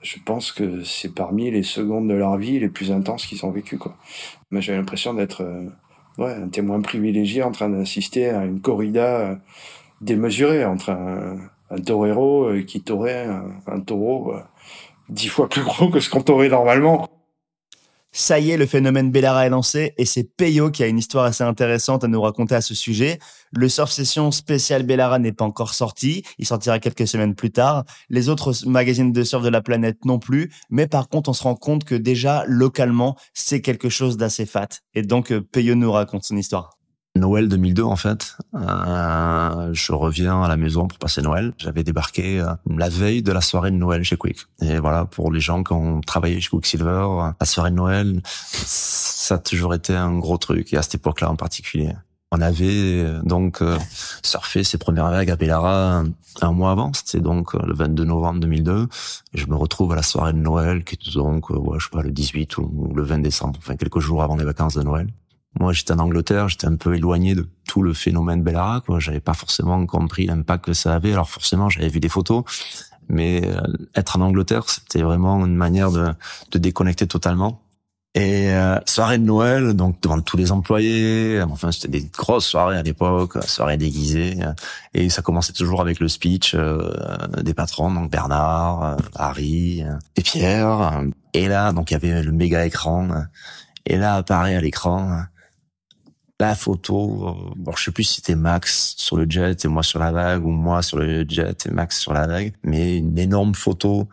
[0.02, 3.52] je pense que c'est parmi les secondes de leur vie les plus intenses qu'ils ont
[3.52, 3.78] vécues.
[3.78, 3.96] Quoi.
[4.52, 5.66] Mais j'ai l'impression d'être euh,
[6.18, 9.36] ouais, un témoin privilégié en train d'assister à une corrida euh,
[10.02, 11.38] démesurée entre un,
[11.70, 14.34] un torero euh, qui taurait un, un taureau
[15.10, 17.10] dix fois plus gros que ce qu'on taurait normalement.
[18.20, 21.24] Ça y est, le phénomène Bellara est lancé et c'est Peyo qui a une histoire
[21.24, 23.18] assez intéressante à nous raconter à ce sujet.
[23.54, 27.86] Le Surf Session spécial Bellara n'est pas encore sorti, il sortira quelques semaines plus tard.
[28.10, 31.44] Les autres magazines de surf de la planète non plus, mais par contre, on se
[31.44, 34.68] rend compte que déjà, localement, c'est quelque chose d'assez fat.
[34.96, 36.79] Et donc, euh, Peyo nous raconte son histoire.
[37.20, 38.38] Noël 2002 en fait.
[38.56, 41.54] Euh, je reviens à la maison pour passer Noël.
[41.58, 44.40] J'avais débarqué euh, la veille de la soirée de Noël chez Quick.
[44.62, 47.08] Et voilà, pour les gens qui ont travaillé chez Quicksilver,
[47.40, 50.74] la soirée de Noël, ça a toujours été un gros truc.
[50.74, 51.94] Et à cette époque-là en particulier.
[52.32, 53.78] On avait euh, donc euh,
[54.22, 56.04] surfé ses premières vagues à Bellara
[56.42, 58.88] un mois avant, c'était donc euh, le 22 novembre 2002.
[59.34, 61.90] Et je me retrouve à la soirée de Noël, qui était donc, ouais, je sais
[61.92, 65.08] pas, le 18 ou le 20 décembre, enfin quelques jours avant les vacances de Noël.
[65.58, 68.82] Moi, j'étais en Angleterre, j'étais un peu éloigné de tout le phénomène Bellara.
[68.86, 69.00] Quoi.
[69.00, 71.14] J'avais pas forcément compris l'impact que ça avait.
[71.14, 72.44] Alors forcément, j'avais vu des photos,
[73.08, 73.62] mais euh,
[73.96, 76.14] être en Angleterre, c'était vraiment une manière de,
[76.52, 77.62] de déconnecter totalement.
[78.16, 81.44] Et euh, soirée de Noël, donc devant tous les employés.
[81.44, 84.36] Enfin, c'était des grosses soirées à l'époque, soirées déguisées.
[84.96, 86.92] Et ça commençait toujours avec le speech euh,
[87.44, 89.84] des patrons, donc Bernard, euh, Harry
[90.16, 91.04] et Pierre.
[91.34, 93.10] Et là, donc il y avait le méga écran.
[93.86, 95.22] Et là apparaît à l'écran
[96.40, 99.84] la photo, euh, bon, je sais plus si c'était Max sur le jet et moi
[99.84, 103.18] sur la vague ou moi sur le jet et Max sur la vague, mais une
[103.18, 104.08] énorme photo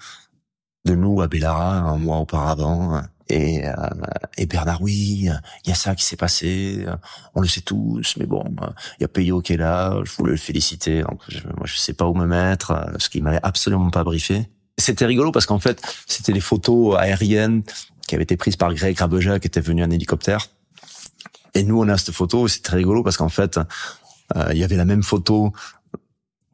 [0.84, 3.00] de nous à Bellara un mois auparavant.
[3.28, 3.72] Et, euh,
[4.38, 5.28] et Bernard, oui,
[5.64, 6.86] il y a ça qui s'est passé,
[7.34, 8.44] on le sait tous, mais bon,
[8.98, 11.76] il y a Peyo qui est là, je voulais le féliciter, donc je, moi je
[11.76, 14.48] sais pas où me mettre, ce qui m'avait absolument pas briefé.
[14.78, 17.62] C'était rigolo parce qu'en fait, c'était les photos aériennes
[18.06, 20.46] qui avaient été prises par Greg Rabeja qui était venu en hélicoptère.
[21.56, 23.58] Et nous, on a cette photo, c'est très rigolo parce qu'en fait,
[24.36, 25.54] euh, il y avait la même photo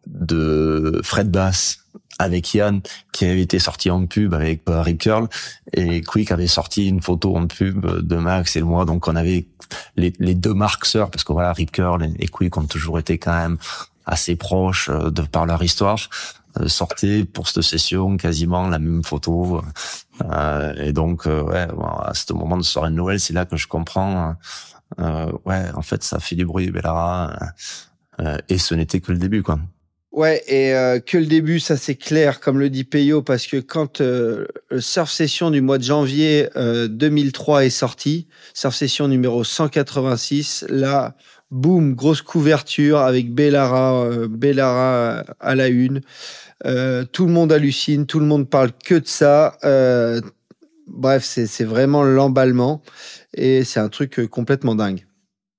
[0.07, 1.81] de Fred Bass
[2.21, 5.29] avec Yann qui avait été sorti en pub avec Rip Curl
[5.73, 8.85] et Quick avait sorti une photo en pub de Max et moi.
[8.85, 9.47] Donc on avait
[9.97, 13.35] les, deux marques sœurs parce que voilà Rip Curl et Quick ont toujours été quand
[13.35, 13.59] même
[14.07, 15.99] assez proches euh, de par leur histoire.
[16.61, 19.63] Euh, sortaient pour cette session quasiment la même photo.
[20.23, 21.67] Euh, et donc ouais
[22.05, 24.33] à ce moment de soirée de Noël c'est là que je comprends euh,
[24.99, 27.37] ouais en fait ça fait du bruit Bellara
[28.21, 29.59] euh, et ce n'était que le début quoi
[30.13, 33.57] Ouais, et euh, que le début, ça c'est clair, comme le dit Peyo, parce que
[33.57, 39.09] quand euh, le Surf Session du mois de janvier euh, 2003 est sorti, Surf Session
[39.09, 41.17] numéro 186, là,
[41.51, 46.03] boum, grosse couverture avec Bellara, euh, Bellara à la une.
[46.67, 49.57] Euh, tout le monde hallucine, tout le monde parle que de ça.
[49.65, 50.21] Euh,
[50.87, 52.83] bref, c'est vraiment l'emballement
[53.35, 55.07] et c'est un truc euh, complètement dingue.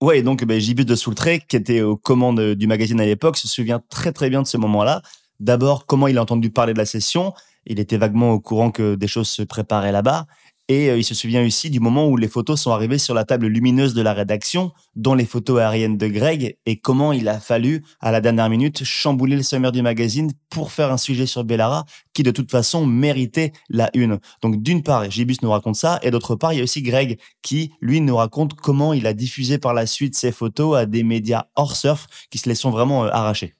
[0.02, 3.48] Ouais, donc ben, Gibus de Soultré, qui était aux commandes du magazine à l'époque, se
[3.48, 5.02] souvient très très bien de ce moment-là.
[5.40, 7.34] D'abord, comment il a entendu parler de la session.
[7.66, 10.28] Il était vaguement au courant que des choses se préparaient là-bas.
[10.70, 13.26] Et euh, il se souvient aussi du moment où les photos sont arrivées sur la
[13.26, 17.40] table lumineuse de la rédaction, dont les photos aériennes de Greg, et comment il a
[17.40, 21.44] fallu, à la dernière minute, chambouler le sommaire du magazine pour faire un sujet sur
[21.44, 24.20] Bellara, qui de toute façon méritait la une.
[24.42, 27.20] Donc d'une part, Gibus nous raconte ça, et d'autre part, il y a aussi Greg,
[27.42, 31.04] qui, lui, nous raconte comment il a diffusé par la suite ses photos à des
[31.04, 33.54] médias hors surf, qui se les sont vraiment euh, arrachés.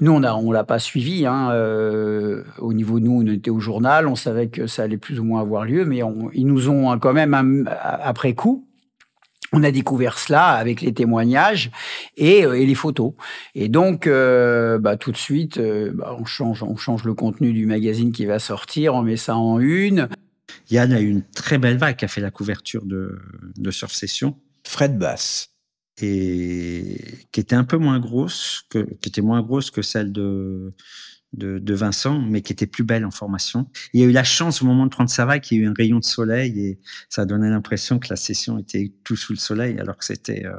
[0.00, 1.26] Nous, on a, on l'a pas suivi.
[1.26, 4.96] Hein, euh, au niveau de nous, on était au journal, on savait que ça allait
[4.98, 7.64] plus ou moins avoir lieu, mais on, ils nous ont hein, quand même un-
[8.02, 8.66] après coup.
[9.56, 11.70] On a découvert cela avec les témoignages
[12.16, 13.12] et, euh, et les photos.
[13.54, 17.52] Et donc, euh, bah, tout de suite, euh, bah, on change, on change le contenu
[17.52, 20.08] du magazine qui va sortir, on met ça en une.
[20.70, 23.16] Yann a eu une très belle vague qui a fait la couverture de,
[23.56, 24.34] de Surf Session.
[24.66, 25.53] Fred Bass.
[26.02, 26.98] Et
[27.30, 30.74] qui était un peu moins grosse, que, qui était moins grosse que celle de,
[31.36, 33.68] de, Vincent, mais qui était plus belle en formation.
[33.92, 35.64] Il y a eu la chance au moment de prendre sa vague qu'il y a
[35.64, 39.32] eu un rayon de soleil et ça donné l'impression que la session était tout sous
[39.32, 40.58] le soleil, alors que c'était euh,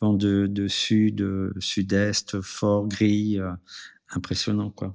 [0.00, 3.52] vent de, de sud, euh, sud-est, fort, gris, euh,
[4.10, 4.92] impressionnant quoi.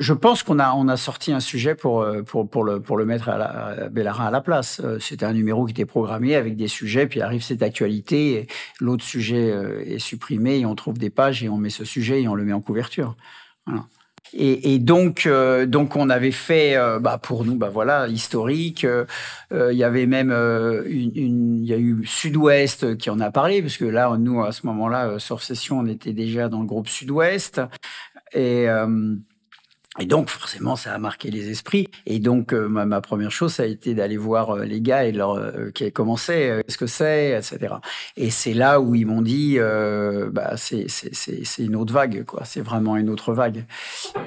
[0.00, 2.96] Je pense qu'on a, on a sorti un sujet pour, euh, pour, pour, le, pour
[2.96, 4.80] le mettre à, la, à Bellara à la place.
[4.84, 8.48] Euh, C'était un numéro qui était programmé avec des sujets, puis arrive cette actualité,
[8.80, 12.22] l'autre sujet euh, est supprimé, et on trouve des pages, et on met ce sujet,
[12.22, 13.16] et on le met en couverture.
[14.32, 15.28] Et, donc,
[15.68, 18.84] donc on avait fait, bah, pour nous, bah voilà, historique.
[19.52, 20.34] Il y avait même
[20.86, 24.66] il y a eu Sud-Ouest qui en a parlé, parce que là, nous, à ce
[24.66, 27.60] moment-là, sur session, on était déjà dans le groupe Sud-Ouest.
[28.32, 28.66] Et,
[30.00, 31.88] et donc, forcément, ça a marqué les esprits.
[32.06, 35.12] Et donc, euh, ma, première chose, ça a été d'aller voir euh, les gars et
[35.12, 37.74] leur euh, qui comment c'est, euh, qu'est-ce que c'est, etc.
[38.16, 39.58] Et c'est là où ils m'ont dit,
[40.32, 40.86] bah, c'est
[41.58, 42.42] une autre vague, quoi.
[42.44, 43.64] C'est vraiment une autre vague.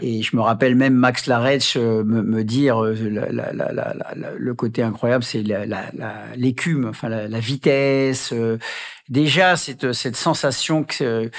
[0.01, 3.93] Et je me rappelle même Max Laretsch euh, me, me dire la- la- la-
[4.37, 5.43] le côté incroyable, c'est
[6.35, 8.33] l'écume, enfin la, vitesse.
[9.09, 11.29] déjà, cette cette sensation que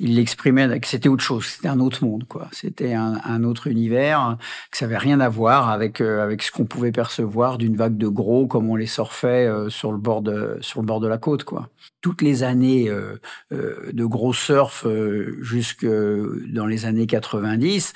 [0.00, 2.48] il l'exprimait que c'était autre chose, c'était un autre monde, quoi.
[2.52, 4.36] C'était un, autre univers,
[4.70, 7.96] que ça avait rien à voir avec euh, avec ce qu'on pouvait percevoir d'une vague
[7.96, 11.08] de gros comme on les surfait euh, sur le bord de sur le bord de
[11.08, 11.68] la côte, quoi.
[12.00, 13.18] Toutes les années euh,
[13.50, 14.86] de gros surf
[15.40, 17.92] jusque dans les années 90,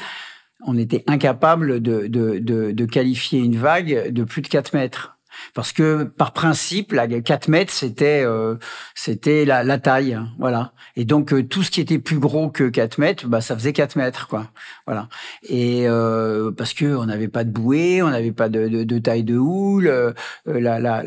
[0.67, 5.17] on était incapable de, de, de, de qualifier une vague de plus de 4 mètres.
[5.55, 8.57] Parce que par principe, la 4 mètres, c'était euh,
[8.95, 10.73] c'était la, la taille, voilà.
[10.97, 13.73] Et donc euh, tout ce qui était plus gros que 4 mètres, bah ça faisait
[13.73, 14.49] 4 mètres, quoi.
[14.87, 15.09] Voilà.
[15.49, 18.99] Et euh, parce que on n'avait pas de bouée, on n'avait pas de, de, de
[18.99, 20.13] taille de houle, euh,
[20.47, 21.03] la, la,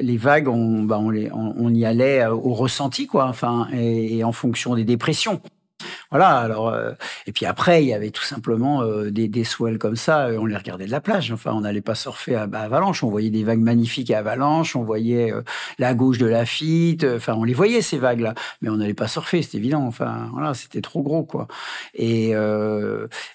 [0.00, 3.26] les vagues, on, bah, on, les, on y allait euh, au ressenti, quoi.
[3.26, 5.40] Enfin, et, et en fonction des dépressions.
[6.14, 6.38] Voilà.
[6.38, 6.92] Alors, euh,
[7.26, 10.28] et puis après, il y avait tout simplement euh, des, des swells comme ça.
[10.38, 11.32] On les regardait de la plage.
[11.32, 13.02] Enfin, on n'allait pas surfer à, Avalanche.
[13.02, 14.76] On voyait des vagues magnifiques à Avalanche.
[14.76, 15.42] On voyait euh,
[15.80, 17.04] la gauche de la Fitte.
[17.16, 19.42] Enfin, on les voyait ces vagues-là, mais on n'allait pas surfer.
[19.42, 19.84] C'est évident.
[19.84, 21.48] Enfin, voilà, c'était trop gros, quoi.
[21.94, 22.32] Et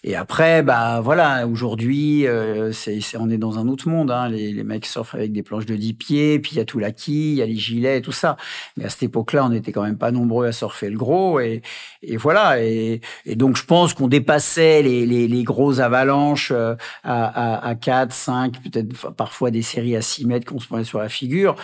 [0.04, 1.48] et après, bah voilà.
[1.48, 2.26] Aujourd'hui,
[2.72, 4.10] c'est on est dans un autre monde.
[4.10, 4.30] Hein.
[4.30, 6.40] Les, mecs surfent avec des planches de 10 pieds.
[6.40, 8.38] Puis il y a tout l'acquis, il y a les gilets, et tout ça.
[8.78, 11.42] Mais à cette époque-là, on n'était quand même pas nombreux à surfer le gros.
[11.42, 11.62] Et,
[12.04, 12.62] et voilà.
[12.70, 18.14] Et, donc, je pense qu'on dépassait les, les, grosses avalanches euh, à, à, à 4,
[18.14, 21.56] 5, peut-être parfois des séries à 6 mètres qu'on se prenait sur la figure.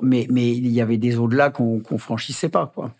[0.00, 2.72] Mais, mais il y avait des au-delà qu'on qu franchissait pas.
[2.74, 2.94] Quoi.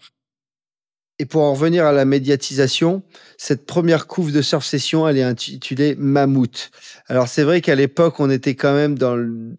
[1.19, 3.03] Et pour en revenir à la médiatisation,
[3.39, 6.71] cette première couve de surf session, elle est intitulée Mammouth.
[7.07, 9.57] Alors c'est vrai qu'à l'époque, on était quand même dans le,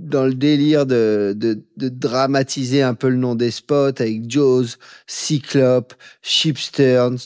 [0.00, 1.36] dans le délire de,
[1.76, 4.76] dramatiser un peu le nom des spots avec Jaws,
[5.06, 7.18] Cyclope, Shipsterns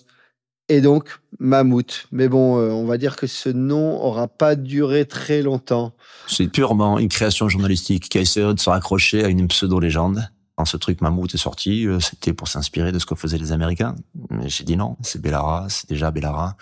[0.69, 1.09] et donc
[1.39, 2.07] Mammouth.
[2.11, 5.95] Mais bon, euh, on va dire que ce nom aura pas duré très longtemps.
[6.27, 10.29] C'est purement une création journalistique qui a essayé de se raccrocher à une pseudo-légende.
[10.57, 13.53] Quand ce truc Mammouth est sorti, euh, c'était pour s'inspirer de ce que faisaient les
[13.53, 13.97] Américains.
[14.31, 16.57] Mais j'ai dit non, c'est Bellara, c'est déjà Bellara,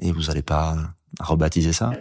[0.00, 0.76] et vous allez pas
[1.20, 1.92] rebaptiser ça?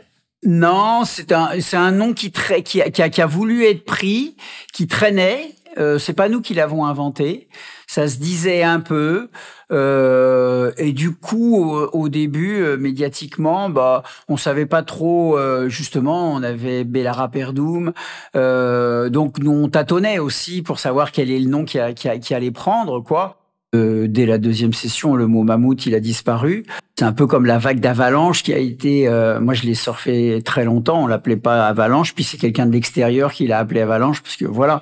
[0.43, 3.83] Non, c'est un, c'est un nom qui, qui, a, qui, a, qui, a, voulu être
[3.83, 4.37] pris,
[4.73, 5.55] qui traînait.
[5.77, 7.49] Euh, c'est pas nous qui l'avons inventé.
[7.87, 9.29] Ça se disait un peu.
[9.71, 15.37] Euh, et du coup, au, au début, euh, médiatiquement, bah, on savait pas trop.
[15.37, 17.93] Euh, justement, on avait Bellara Perdoum.
[18.35, 22.07] Euh, donc, nous, on tâtonnait aussi pour savoir quel est le nom qui, a, qui,
[22.07, 23.44] a, qui allait prendre, quoi.
[23.75, 26.65] Euh, dès la deuxième session, le mot mammouth, il a disparu.
[26.97, 29.07] C'est un peu comme la vague d'avalanche qui a été.
[29.07, 31.03] Euh, moi, je l'ai surfé très longtemps.
[31.03, 34.45] On l'appelait pas avalanche, puis c'est quelqu'un de l'extérieur qui l'a appelé avalanche, parce que
[34.45, 34.81] voilà.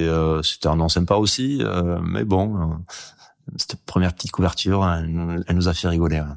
[0.00, 1.62] Euh, C'était un nom sympa aussi,
[2.02, 2.78] mais bon,
[3.56, 6.18] cette première petite couverture, elle, elle nous a fait rigoler.
[6.18, 6.36] Hein.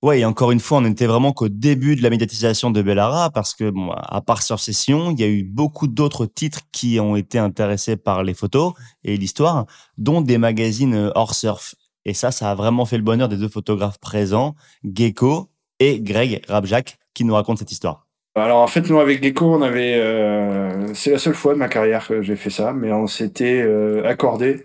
[0.00, 3.30] Ouais, et encore une fois, on n'était vraiment qu'au début de la médiatisation de Bellara,
[3.30, 7.00] parce que, bon, à part Surf Session, il y a eu beaucoup d'autres titres qui
[7.00, 11.74] ont été intéressés par les photos et l'histoire, dont des magazines hors surf.
[12.04, 16.42] Et ça, ça a vraiment fait le bonheur des deux photographes présents, Gecko et Greg
[16.48, 18.06] Rabjak, qui nous racontent cette histoire.
[18.36, 21.68] Alors en fait, nous avec Gecko, on avait, euh, c'est la seule fois de ma
[21.68, 24.64] carrière que j'ai fait ça, mais on s'était euh, accordé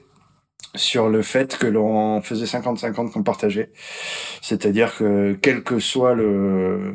[0.75, 3.71] sur le fait que l'on faisait 50-50 qu'on partageait.
[4.41, 6.93] C'est-à-dire que quel que soit le,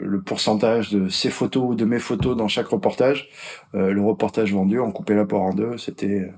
[0.00, 3.28] le pourcentage de ses photos ou de mes photos dans chaque reportage,
[3.74, 6.30] euh, le reportage vendu, on coupait l'apport en deux, c'était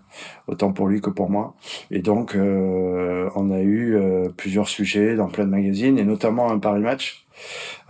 [0.46, 1.54] autant pour lui que pour moi.
[1.90, 6.50] Et donc, euh, on a eu euh, plusieurs sujets dans plein de magazines, et notamment
[6.50, 7.26] un Paris Match.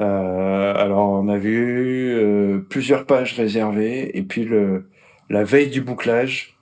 [0.01, 4.89] Euh, alors, on a vu plusieurs pages réservées, et puis le,
[5.31, 6.54] la veille du bouclage,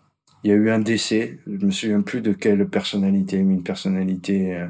[0.45, 3.63] il y a eu un décès, je me souviens plus de quelle personnalité, mais une
[3.63, 4.67] personnalité euh,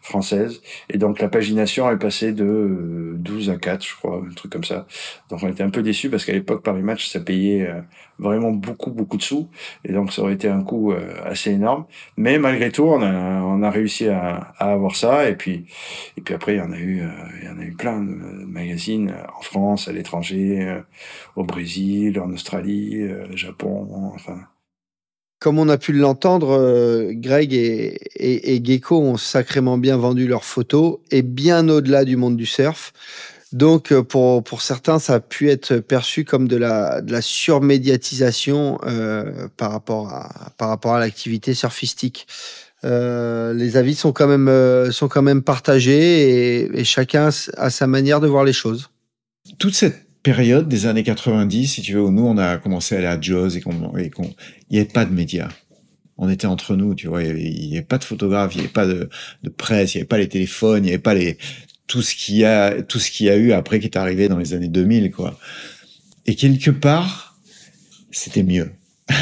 [0.00, 0.60] française.
[0.90, 4.52] Et donc la pagination est passée de euh, 12 à 4, je crois, un truc
[4.52, 4.86] comme ça.
[5.30, 7.80] Donc on était un peu déçus parce qu'à l'époque, Paris Match, ça payait euh,
[8.22, 9.48] vraiment beaucoup, beaucoup de sous.
[9.84, 11.84] Et donc ça aurait été un coût euh, assez énorme.
[12.16, 15.28] Mais malgré tout, on a, on a réussi à, à avoir ça.
[15.28, 15.66] Et puis,
[16.16, 17.08] et puis après, il y en a eu, euh,
[17.40, 20.80] il y en a eu plein de magazines en France, à l'étranger, euh,
[21.36, 24.38] au Brésil, en Australie, Japon, enfin
[25.42, 30.98] comme on a pu l'entendre, euh, Greg et, Gecko ont sacrément bien vendu leurs photos
[31.10, 32.92] et bien au-delà du monde du surf.
[33.50, 39.72] Donc, euh, pour, certains, ça a pu être perçu comme de la, surmédiatisation euh, par
[39.72, 42.28] rapport à, l'activité surfistique.
[42.84, 48.20] Les avis sont quand même, sont quand même partagés et, et chacun a sa manière
[48.20, 48.90] de voir les choses.
[49.58, 52.98] Toute cette période des années 90, si tu veux, où nous, on a commencé à
[52.98, 54.34] aller à Jaws et qu'on, il
[54.70, 55.48] n'y avait pas de médias.
[56.18, 58.72] On était entre nous, tu vois, il n'y avait, pas de photographes, il n'y avait
[58.72, 59.08] pas de,
[59.56, 61.38] presse, il n'y avait pas les téléphones, il n'y avait pas les,
[61.86, 64.38] tout ce qu'il a, tout ce qu'il y a eu après qui est arrivé dans
[64.38, 65.38] les années 2000, quoi.
[66.26, 67.38] Et quelque part,
[68.10, 68.70] c'était mieux.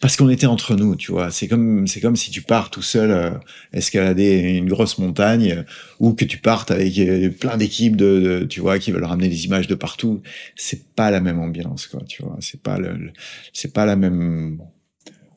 [0.00, 1.30] parce qu'on était entre nous, tu vois.
[1.30, 3.30] C'est comme c'est comme si tu pars tout seul euh,
[3.72, 5.62] escalader une grosse montagne euh,
[5.98, 9.44] ou que tu partes avec euh, plein d'équipes de, tu vois qui veulent ramener des
[9.44, 10.22] images de partout.
[10.54, 12.36] C'est pas la même ambiance, quoi, tu vois.
[12.40, 13.10] C'est pas le
[13.52, 14.60] c'est pas la même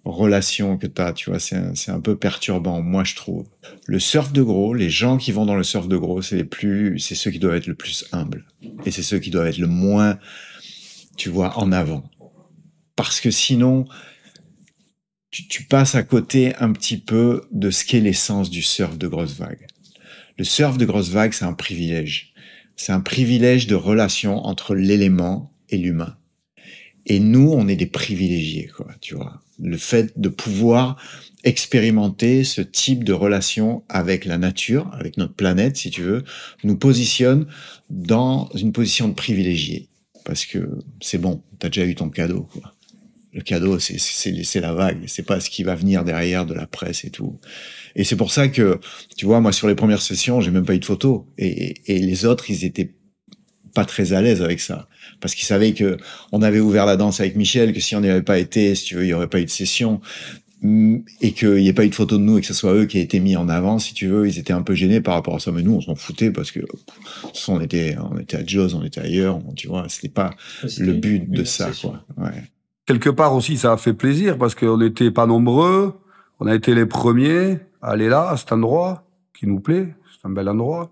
[0.05, 3.47] relation que tu as, tu vois, c'est un, c'est un peu perturbant, moi je trouve.
[3.86, 6.43] Le surf de gros, les gens qui vont dans le surf de gros, c'est les
[6.43, 8.45] plus, c'est ceux qui doivent être le plus humbles.
[8.86, 10.18] Et c'est ceux qui doivent être le moins,
[11.18, 12.03] tu vois, en avant.
[12.95, 13.86] Parce que sinon,
[15.32, 19.07] tu, tu passes à côté un petit peu de ce qu'est l'essence du surf de
[19.07, 19.65] grosse vague.
[20.38, 22.34] Le surf de grosse vague, c'est un privilège.
[22.75, 26.17] C'est un privilège de relation entre l'élément et l'humain.
[27.05, 29.41] Et nous, on est des privilégiés, quoi, tu vois.
[29.59, 30.97] Le fait de pouvoir
[31.43, 36.23] expérimenter ce type de relation avec la nature, avec notre planète, si tu veux,
[36.63, 37.47] nous positionne
[37.89, 39.88] dans une position de privilégié.
[40.25, 42.73] Parce que c'est bon, t'as déjà eu ton cadeau, quoi.
[43.34, 47.05] Le cadeau, c'est, la vague, c'est pas ce qui va venir derrière de la presse
[47.05, 47.39] et tout.
[47.95, 48.79] Et c'est pour ça que,
[49.15, 51.21] tu vois, moi, sur les premières sessions, j'ai même pas eu de photos.
[51.38, 52.91] Et, et les autres, ils étaient
[53.73, 54.89] pas très à l'aise avec ça.
[55.21, 55.95] Parce qu'ils savaient que
[56.34, 58.84] on avait ouvert la danse avec Michel, que si on n'y avait pas été, si
[58.84, 60.01] tu veux, il y aurait pas eu de session.
[60.61, 62.73] Mm, Et qu'il n'y ait pas eu de photo de nous et que ce soit
[62.73, 64.99] eux qui aient été mis en avant, si tu veux, ils étaient un peu gênés
[65.01, 65.51] par rapport à ça.
[65.53, 66.59] Mais nous, on s'en foutait parce que,
[67.34, 70.32] façon, on était, on était à Jaws, on était ailleurs, on- tu vois, c'était pas
[70.79, 72.05] le but de ça, quoi.
[72.17, 72.43] Ouais.
[72.86, 75.93] Quelque part aussi, ça a fait plaisir parce qu'on n'était pas nombreux.
[76.39, 79.03] On a été les premiers à aller là, à cet endroit
[79.34, 79.93] qui nous plaît.
[80.11, 80.91] C'est un bel endroit.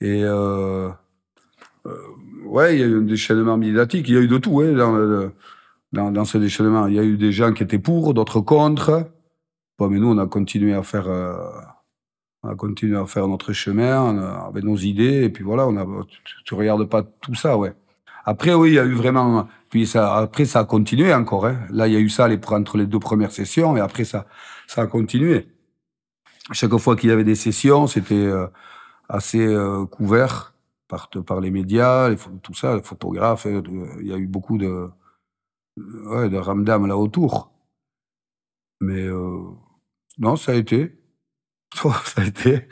[0.00, 0.88] Et euh,
[1.86, 1.96] euh,
[2.44, 4.08] ouais, il y a eu un déchaînement médiatique.
[4.08, 5.32] Il y a eu de tout hein,
[5.92, 6.88] dans, ce déchaînement.
[6.88, 9.10] Il y a eu des gens qui étaient pour, d'autres contre.
[9.80, 11.36] Mais nous, on a continué à faire, euh,
[12.42, 14.18] on a continué à faire notre chemin
[14.48, 15.22] avec nos idées.
[15.24, 17.72] Et puis voilà, on tu- tu regardes pas tout ça, ouais.
[18.28, 19.48] Après, oui, il y a eu vraiment.
[19.70, 21.46] Puis ça, après, ça a continué encore.
[21.46, 21.60] Hein.
[21.70, 24.26] Là, il y a eu ça entre les deux premières sessions, et après, ça,
[24.76, 25.48] a continué.
[26.52, 28.46] Chaque fois qu'il y avait des sessions, c'était euh,
[29.08, 30.54] assez euh, couvert
[30.88, 33.46] par, les médias, tout ça, les photographes.
[33.46, 33.62] euh,
[34.00, 34.90] Il y a eu beaucoup de,
[35.78, 37.50] ouais, de ramdam là autour.
[38.80, 39.08] Mais
[40.18, 40.94] non, ça a été.
[41.74, 42.68] Ça a été.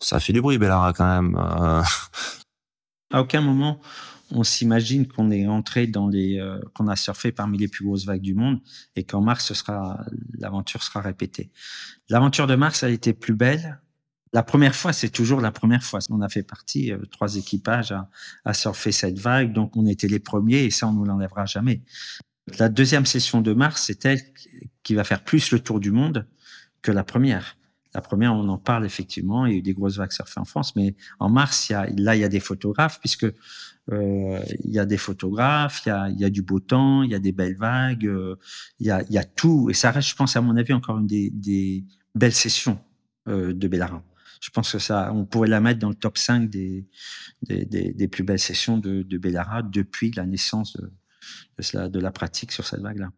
[0.00, 1.36] Ça fait du bruit, Bellara, quand même.
[3.12, 3.80] À aucun moment
[4.30, 8.04] on s'imagine qu'on est entré dans les, euh, qu'on a surfé parmi les plus grosses
[8.04, 8.60] vagues du monde
[8.96, 10.04] et qu'en mars ce sera,
[10.38, 11.50] l'aventure sera répétée.
[12.08, 13.80] L'aventure de mars, elle était plus belle.
[14.32, 16.00] La première fois, c'est toujours la première fois.
[16.10, 18.10] On a fait partie, euh, trois équipages à,
[18.44, 21.82] à surfer cette vague, donc on était les premiers et ça, on ne l'enlèvera jamais.
[22.58, 24.20] La deuxième session de mars, c'est elle
[24.82, 26.26] qui va faire plus le tour du monde
[26.82, 27.56] que la première.
[27.96, 30.44] La première, on en parle effectivement, il y a eu des grosses vagues surfées en
[30.44, 34.42] France, mais en mars, il y a, là, il y a des photographes, puisque euh,
[34.64, 37.32] il y a des photographes, il y a, du beau temps, il y a des
[37.32, 38.36] belles vagues, euh,
[38.80, 41.86] il, y a, tout, et ça reste, je pense, à mon avis, encore une des,
[42.14, 42.78] belles sessions
[43.28, 44.02] euh, de Bellarine.
[44.42, 46.86] Je pense que ça, on pourrait la mettre dans le top 5 des,
[48.12, 50.76] plus belles sessions de, de Bellara depuis la naissance
[51.56, 53.10] de la pratique sur cette vague-là.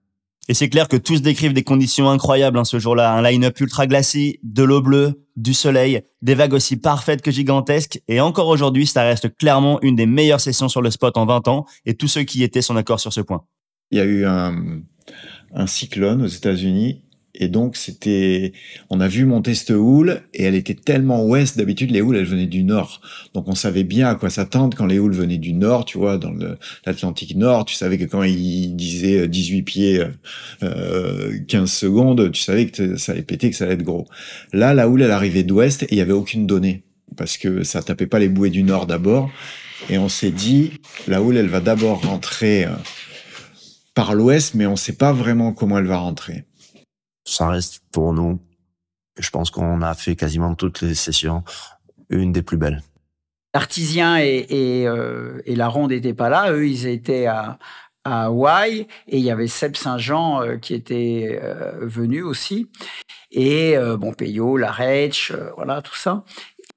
[0.48, 3.12] Et c'est clair que tous décrivent des conditions incroyables hein, ce jour-là.
[3.12, 8.00] Un line-up ultra glacé, de l'eau bleue, du soleil, des vagues aussi parfaites que gigantesques.
[8.08, 11.48] Et encore aujourd'hui, ça reste clairement une des meilleures sessions sur le spot en 20
[11.48, 11.66] ans.
[11.84, 13.44] Et tous ceux qui étaient sont d'accord sur ce point.
[13.90, 17.02] Il y a eu un cyclone aux États-Unis.
[17.40, 18.52] Et donc, c'était,
[18.90, 21.56] on a vu monter cette houle et elle était tellement ouest.
[21.56, 23.00] D'habitude, les houles, elles venaient du nord.
[23.32, 26.18] Donc, on savait bien à quoi s'attendre quand les houles venaient du nord, tu vois,
[26.18, 26.32] dans
[26.84, 27.64] l'Atlantique Nord.
[27.64, 30.04] Tu savais que quand il disait 18 pieds,
[30.64, 34.08] euh, 15 secondes, tu savais que ça allait péter, que ça allait être gros.
[34.52, 36.82] Là, la houle, elle arrivait d'ouest et il y avait aucune donnée.
[37.16, 39.30] Parce que ça tapait pas les bouées du nord d'abord.
[39.90, 40.72] Et on s'est dit,
[41.06, 42.70] la houle, elle va d'abord rentrer euh,
[43.94, 46.44] par l'ouest, mais on sait pas vraiment comment elle va rentrer.
[47.28, 48.40] Ça reste pour nous.
[49.18, 51.42] Je pense qu'on a fait quasiment toutes les sessions
[52.08, 52.82] une des plus belles.
[53.54, 56.52] L'artisien euh, et la ronde n'étaient pas là.
[56.52, 57.58] Eux, ils étaient à,
[58.04, 62.68] à Hawaï et il y avait Seb Saint-Jean euh, qui était euh, venu aussi.
[63.30, 66.24] Et bon, Peyo, la Retch, euh, voilà, tout ça.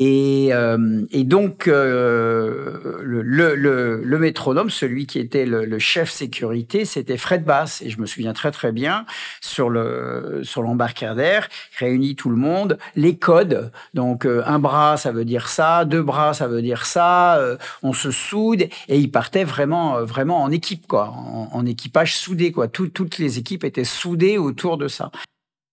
[0.04, 7.44] Et, euh, et donc, euh, le, métronome, celui qui était le, chef sécurité, c'était Fred
[7.44, 7.84] Bass.
[7.84, 9.06] Et je me souviens très très bien
[9.42, 13.72] sur le sur l'embarcadère, il réunit tout le monde, les codes.
[13.94, 17.40] Donc, euh, un bras, ça veut dire ça, deux bras, ça veut dire ça.
[17.84, 22.68] on se soude et il partait vraiment vraiment en équipe, quoi, en, équipage soudé, quoi.
[22.68, 25.12] Tout- toutes les équipes étaient soudées autour de ça.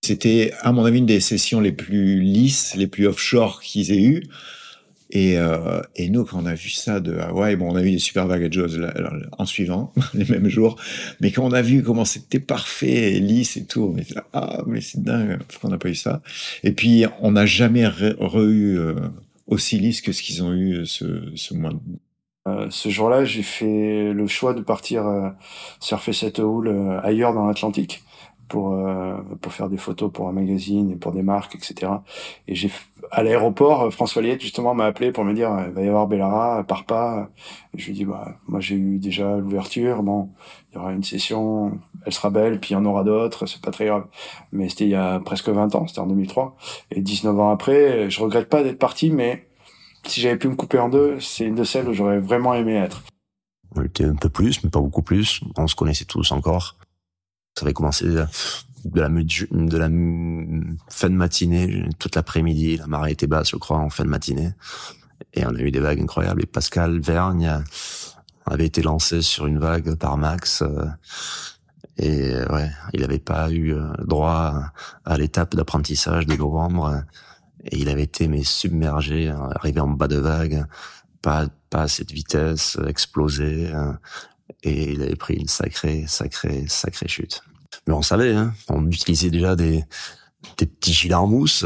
[0.02, 4.02] C'était, à mon avis, une des sessions les plus lisses, les plus offshore qu'ils aient
[4.02, 4.22] eu.
[5.10, 7.92] Et, euh, et nous, quand on a vu ça de Hawaï, bon, on a eu
[7.92, 8.92] des super vagues Jaws là,
[9.38, 10.76] en suivant, les mêmes jours,
[11.20, 14.26] mais quand on a vu comment c'était parfait et lisse et tout, on était là,
[14.34, 16.20] ah, mais c'est dingue, pourquoi on n'a pas eu ça?
[16.62, 18.96] Et puis, on n'a jamais re, re eu euh,
[19.46, 21.72] aussi lisse que ce qu'ils ont eu ce, ce mois.
[22.48, 25.28] Euh, ce jour-là, j'ai fait le choix de partir euh,
[25.80, 28.02] surfer cette houle euh, ailleurs dans l'Atlantique
[28.48, 31.92] pour euh, pour faire des photos pour un magazine et pour des marques, etc.
[32.48, 32.70] Et j'ai
[33.10, 35.88] à l'aéroport, euh, François Liette justement m'a appelé pour me dire euh, il va y
[35.88, 37.30] avoir Bellara, pars pas.
[37.74, 40.30] Je lui dit bah moi j'ai eu déjà l'ouverture, bon
[40.72, 43.60] il y aura une session, elle sera belle, puis il y en aura d'autres, c'est
[43.60, 44.06] pas très grave.
[44.52, 46.56] Mais c'était il y a presque 20 ans, c'était en 2003.
[46.90, 49.46] Et 19 ans après, je regrette pas d'être parti, mais
[50.06, 52.74] si j'avais pu me couper en deux, c'est une de celles où j'aurais vraiment aimé
[52.74, 53.02] être.
[53.76, 55.42] On était un peu plus, mais pas beaucoup plus.
[55.56, 56.77] On se connaissait tous encore.
[57.58, 58.28] Ça avait commencé de la,
[59.08, 59.88] de la
[60.88, 62.76] fin de matinée, toute l'après-midi.
[62.76, 64.52] La marée était basse, je crois, en fin de matinée.
[65.34, 66.44] Et on a eu des vagues incroyables.
[66.44, 67.64] Et Pascal Vergne
[68.46, 70.62] avait été lancé sur une vague par Max.
[70.62, 70.86] Euh,
[71.96, 74.70] et ouais, il n'avait pas eu euh, droit
[75.04, 77.02] à l'étape d'apprentissage de novembre.
[77.64, 80.64] Et il avait été mais submergé, arrivé en bas de vague,
[81.22, 83.72] pas pas à cette vitesse, explosé.
[84.62, 87.42] Et il avait pris une sacrée, sacrée, sacrée chute.
[87.88, 89.84] Mais on savait, hein, on utilisait déjà des,
[90.56, 91.64] petits gilets en mousse.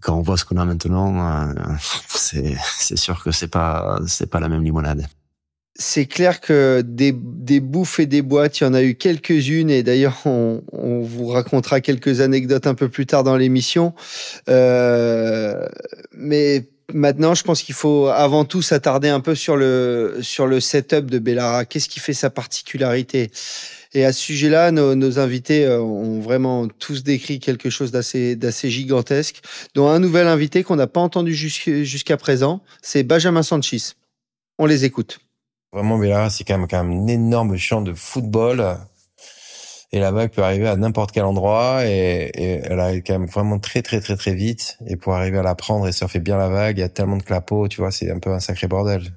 [0.00, 1.52] Quand on voit ce qu'on a maintenant,
[2.08, 3.98] c'est, c'est sûr que c'est pas,
[4.30, 5.08] pas la même limonade
[5.80, 9.84] c'est clair que des, bouffes et des boîtes, il y en a eu quelques-unes, et
[9.84, 13.94] d'ailleurs, on, on, vous racontera quelques anecdotes un peu plus tard dans l'émission.
[14.48, 15.68] Euh,
[16.12, 20.58] mais maintenant, je pense qu'il faut avant tout s'attarder un peu sur le, sur le
[20.58, 21.64] setup de Bellara.
[21.64, 23.30] Qu'est-ce qui fait sa particularité?
[23.94, 28.36] Et à ce sujet-là, nos, invités euh, ont vraiment tous décrit quelque chose d'assez,
[28.70, 29.40] gigantesque,
[29.74, 33.94] dont un nouvel invité qu'on n'a pas entendu jusqu'à présent, c'est Benjamin Sanchez.
[34.58, 35.20] On les écoute.
[35.72, 38.78] Vraiment, Bellara, c'est quand même, quand même un énorme champ de football.
[39.90, 43.28] Et la vague peut arriver à n'importe quel endroit et, et, elle arrive quand même
[43.28, 44.76] vraiment très très très très vite.
[44.86, 47.16] Et pour arriver à la prendre et surfer bien la vague, il y a tellement
[47.16, 49.14] de clapots, tu vois, c'est un peu un sacré bordel.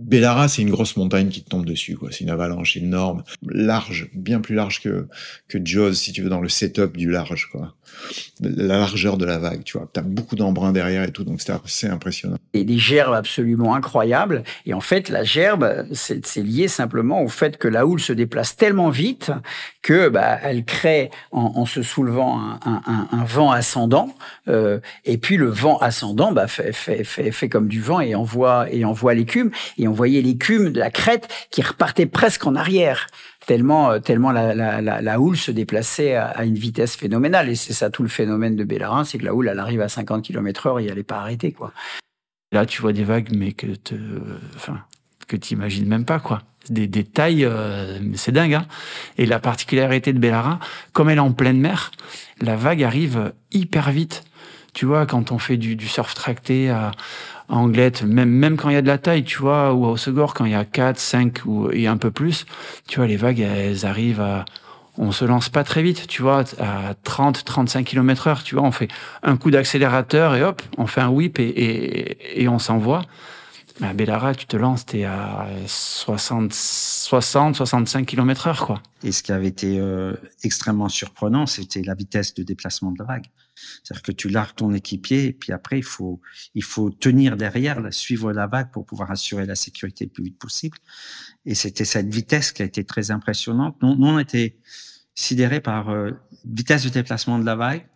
[0.00, 2.10] Bellara, c'est une grosse montagne qui te tombe dessus, quoi.
[2.10, 5.06] C'est une avalanche énorme, large, bien plus large que,
[5.48, 7.74] que Jaws, si tu veux, dans le setup du large, quoi.
[8.40, 9.88] La largeur de la vague, tu vois.
[9.92, 12.36] T'as beaucoup d'embruns derrière et tout, donc c'est assez impressionnant.
[12.54, 14.42] Et des gerbes absolument incroyables.
[14.66, 18.56] Et en fait, la gerbe, c'est lié simplement au fait que la houle se déplace
[18.56, 19.30] tellement vite
[19.82, 24.14] que, bah, elle crée, en, se soulevant, un vent ascendant.
[24.48, 28.14] Euh, et puis, le vent ascendant, bah, fait, fait, fait, fait comme du vent et
[28.14, 29.50] envoie, et envoie l'écume.
[29.78, 33.06] Et on voyait l'écume de la crête qui repartait presque en arrière
[33.50, 37.48] tellement, euh, tellement la, houle se déplaçait à, une vitesse phénoménale.
[37.48, 39.88] Et c'est ça tout le phénomène de Bellerin, c'est que la houle, elle arrive à
[39.88, 41.72] 50 km heure et elle n'est pas arrêtée, quoi.
[42.52, 43.96] Là, tu vois des vagues, mais que te,
[44.54, 44.78] enfin,
[45.26, 46.42] que t'imagines même pas, quoi.
[46.68, 48.66] Des, des tailles, euh, c'est dingue, hein.
[49.18, 50.60] Et la particularité de Bellara,
[50.92, 51.90] comme elle est en pleine mer,
[52.40, 54.22] la vague arrive hyper vite.
[54.74, 56.92] Tu vois, quand on fait du, du surf tracté à,
[57.50, 60.34] Anglette, même, même quand il y a de la taille, tu vois, ou à Osegor,
[60.34, 62.46] quand il y a 4, 5 ou, et un peu plus,
[62.88, 64.44] tu vois, les vagues, elles arrivent à,
[64.96, 68.64] on se lance pas très vite, tu vois, à 30, 35 km heure, tu vois,
[68.64, 68.88] on fait
[69.22, 73.02] un coup d'accélérateur et hop, on fait un whip et, et, et on s'envoie.
[73.82, 78.82] À Bellara, tu te lances, t'es à 60, 60, 65 km heure, quoi.
[79.02, 80.12] Et ce qui avait été euh,
[80.44, 83.26] extrêmement surprenant, c'était la vitesse de déplacement de la vague.
[83.82, 86.20] C'est-à-dire que tu largues ton équipier et puis après, il faut,
[86.54, 90.38] il faut tenir derrière, suivre la vague pour pouvoir assurer la sécurité le plus vite
[90.38, 90.78] possible.
[91.46, 93.76] Et c'était cette vitesse qui a été très impressionnante.
[93.82, 94.58] Nous, nous on était
[95.14, 96.10] sidérés par euh,
[96.44, 97.86] vitesse de déplacement de la vague,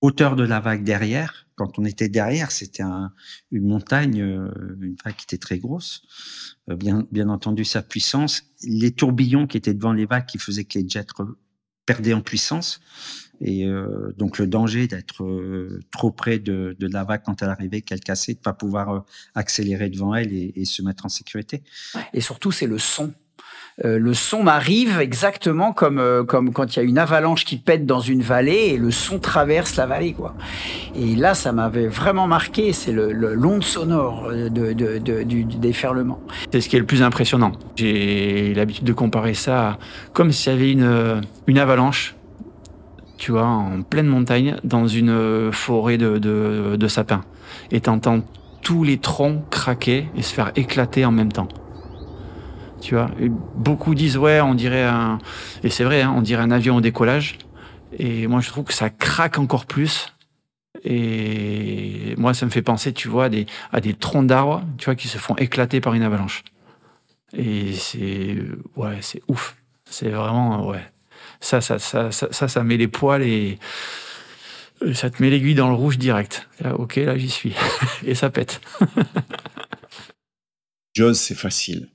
[0.00, 1.46] hauteur de la vague derrière.
[1.56, 3.12] Quand on était derrière, c'était un,
[3.50, 6.02] une montagne, euh, une vague qui était très grosse.
[6.68, 10.64] Euh, bien, bien entendu, sa puissance, les tourbillons qui étaient devant les vagues qui faisaient
[10.64, 11.06] que les jets
[11.86, 12.80] perdaient en puissance.
[13.40, 17.48] Et euh, donc le danger d'être euh, trop près de, de, la vague quand elle
[17.48, 19.00] arrivait, qu'elle cassait, de pas pouvoir euh,
[19.34, 21.62] accélérer devant elle et, et, se mettre en sécurité.
[22.12, 23.12] Et surtout, c'est le son.
[23.84, 27.86] Euh, le son m'arrive exactement comme comme quand il y a une avalanche qui pète
[27.86, 30.34] dans une vallée et le son traverse la vallée quoi.
[30.94, 32.74] Et là, ça m'avait vraiment marqué.
[32.74, 36.20] C'est le, le l'onde sonore de, de, de, du, du déferlement.
[36.52, 37.52] C'est ce qui est le plus impressionnant.
[37.76, 39.78] J'ai l'habitude de comparer ça
[40.12, 42.16] comme s'il y avait une une avalanche
[43.20, 47.22] tu vois, en pleine montagne, dans une forêt de, sapins.
[47.70, 48.22] Et t'entends
[48.62, 51.48] tous les troncs craquer et se faire éclater en même temps.
[52.80, 53.10] Tu vois,
[53.56, 55.18] beaucoup disent ouais, on dirait un,
[55.62, 57.36] et c'est vrai, hein, on dirait un avion au décollage.
[57.98, 60.14] Et moi, je trouve que ça craque encore plus.
[60.82, 64.86] Et moi, ça me fait penser, tu vois, à des, à des troncs d'arbres, tu
[64.86, 66.42] vois, qui se font éclater par une avalanche.
[67.34, 68.38] Et c'est,
[68.76, 69.56] ouais, c'est ouf.
[69.84, 70.90] C'est vraiment, ouais,
[71.40, 73.58] ça, ça, ça, ça, ça, met les poils et
[74.94, 76.48] ça te met l'aiguille dans le rouge direct.
[76.78, 77.54] Ok, là j'y suis.
[78.06, 78.60] et ça pète.
[80.94, 81.88] Jaws, c'est facile.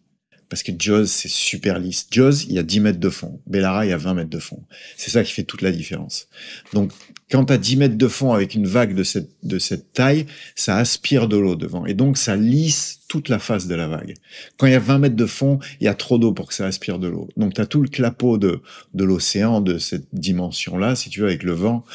[0.49, 2.07] Parce que Jaws, c'est super lisse.
[2.11, 3.41] Jaws, il y a 10 mètres de fond.
[3.47, 4.63] Bellara, il y a 20 mètres de fond.
[4.95, 6.27] C'est ça qui fait toute la différence.
[6.73, 6.91] Donc,
[7.31, 10.77] quand as 10 mètres de fond avec une vague de cette, de cette taille, ça
[10.77, 11.85] aspire de l'eau devant.
[11.87, 14.15] Et donc, ça lisse toute la face de la vague.
[14.57, 16.53] Quand il y a 20 mètres de fond, il y a trop d'eau pour que
[16.53, 17.29] ça aspire de l'eau.
[17.37, 18.61] Donc, tu as tout le clapot de,
[18.93, 21.85] de l'océan, de cette dimension-là, si tu veux, avec le vent.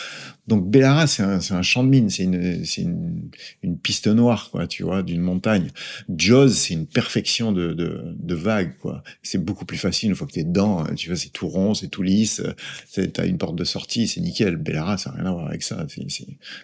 [0.47, 3.31] Donc, Bellara, c'est un, un, champ de mine, c'est une, une,
[3.63, 5.71] une, piste noire, quoi, tu vois, d'une montagne.
[6.09, 9.03] Jaws, c'est une perfection de, de, de vague, quoi.
[9.23, 10.85] c'est beaucoup plus facile une fois que t'es dedans.
[10.97, 12.43] Tu vois, c'est tout rond, c'est tout lisse.
[12.95, 14.57] T'as une porte de sortie, c'est nickel.
[14.57, 15.87] Bellara, ça n'a rien à voir avec ça.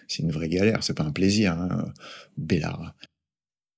[0.07, 0.83] C'est une vraie galère.
[0.83, 1.91] C'est pas un plaisir, hein,
[2.37, 2.95] Bellara.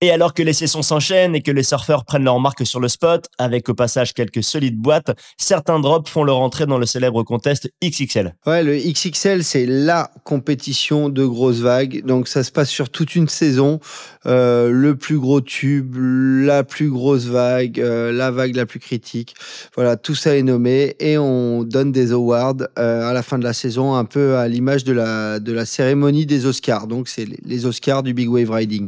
[0.02, 2.88] Et alors que les sessions s'enchaînent et que les surfeurs prennent leur marque sur le
[2.88, 7.24] spot, avec au passage quelques solides boîtes, certains drops font leur entrée dans le célèbre
[7.24, 8.34] contest XXL.
[8.46, 12.06] Ouais, le XXL, c'est la compétition de grosses vagues.
[12.06, 13.82] Donc ça se passe sur toute une saison.
[14.26, 19.36] Euh, le plus gros tube, la plus grosse vague, euh, la vague la plus critique.
[19.76, 23.44] Voilà, tout ça est nommé et on donne des awards euh, à la fin de
[23.44, 26.88] la saison, un peu à l'image de la, de la cérémonie des Oscars.
[26.88, 28.88] Donc c'est les Oscars du Big Wave Riding.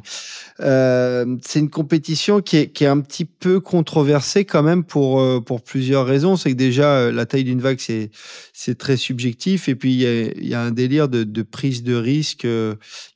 [0.60, 5.62] Euh, c'est une compétition qui est, un petit peu controversée quand même pour, euh, pour
[5.62, 6.36] plusieurs raisons.
[6.36, 8.12] C'est que déjà, euh, la taille d'une vague, c'est,
[8.54, 9.70] c'est très subjectif.
[9.70, 12.48] Et puis, il y a, un délire de, prise de risque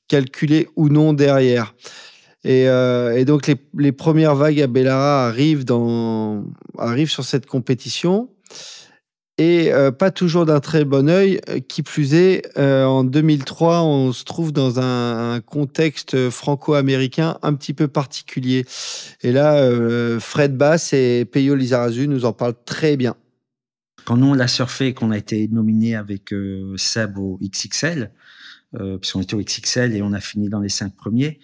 [0.07, 1.75] calculé ou non derrière.
[2.43, 6.45] Et, et donc, les, les, premières vagues à Bellara arrivent, dans,
[6.77, 8.29] arrivent sur cette compétition
[9.37, 11.41] et euh, pas toujours d'un très bon œil.
[11.49, 17.53] Euh, qui plus est, euh, en 2003, on se trouve dans un, contexte franco-américain un
[17.55, 18.65] petit peu particulier.
[19.21, 19.69] Et là,
[20.19, 23.15] Fred Bass et Peyo Lizarazu nous en parlent très bien.
[24.05, 26.33] Quand nous, on l'a surfé qu'on a été nominé avec
[26.77, 28.11] Seb au XXL,
[29.01, 31.39] puisqu'on était au XXL et on a fini dans les cinq premiers,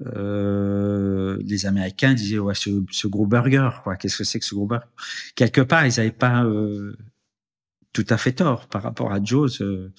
[0.00, 4.86] les Américains disaient ouais ce, gros burger quoi qu'est-ce que c'est que ce gros burger?
[5.34, 6.44] Quelque part ils n'avaient pas
[7.94, 9.62] tout à fait tort par rapport à Jaws.
[9.62, 9.90] Euh,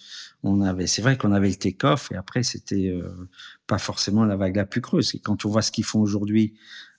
[0.43, 3.27] on avait, c'est vrai qu'on avait le take-off et après c'était euh,
[3.65, 5.15] pas forcément la vague la plus creuse.
[5.15, 6.53] Et quand on voit ce qu'ils font aujourd'hui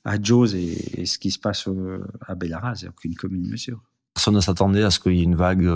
[0.04, 3.80] à Jaws et, ce qui se passe euh, à Bellara, c'est aucune commune mesure.
[4.14, 5.70] Personne ne s'attendait à ce qu'il y ait une vague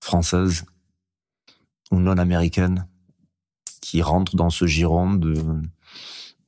[0.00, 0.64] française
[1.92, 2.88] ou non américaine
[3.80, 5.14] qui rentre dans ce giron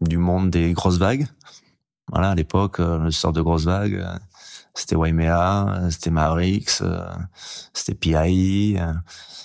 [0.00, 1.28] du monde des grosses vagues.
[2.10, 4.04] Voilà, à l'époque, le sort de grosses vagues,
[4.76, 6.82] c'était Waimea, c'était Mavericks,
[7.72, 8.76] c'était PI,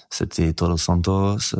[0.09, 1.55] c'était Todos Santos.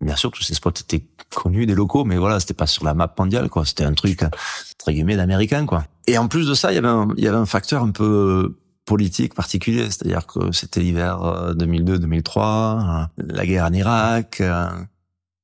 [0.00, 2.94] Bien sûr, tous ces spots étaient connus des locaux, mais voilà, c'était pas sur la
[2.94, 3.64] map mondiale, quoi.
[3.64, 5.84] C'était un truc, entre guillemets, d'américain, quoi.
[6.06, 7.90] Et en plus de ça, il y avait un, il y avait un facteur un
[7.90, 14.42] peu politique particulier, c'est-à-dire que c'était l'hiver 2002-2003, la guerre en Irak.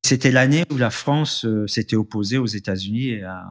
[0.04, 3.44] C'était l'année où la France s'était opposée aux États-Unis et à,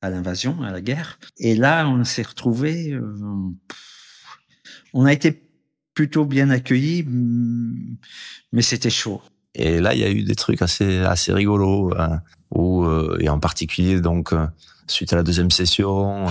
[0.00, 1.18] à l'invasion, à la guerre.
[1.38, 2.92] Et là, on s'est retrouvé.
[2.92, 3.02] Euh,
[4.94, 5.42] on a été
[5.94, 7.04] plutôt bien accueillis,
[8.52, 9.20] mais c'était chaud.
[9.54, 12.20] Et là, il y a eu des trucs assez assez rigolos, hein,
[12.56, 14.46] euh, et en particulier donc euh,
[14.86, 16.26] suite à la deuxième session,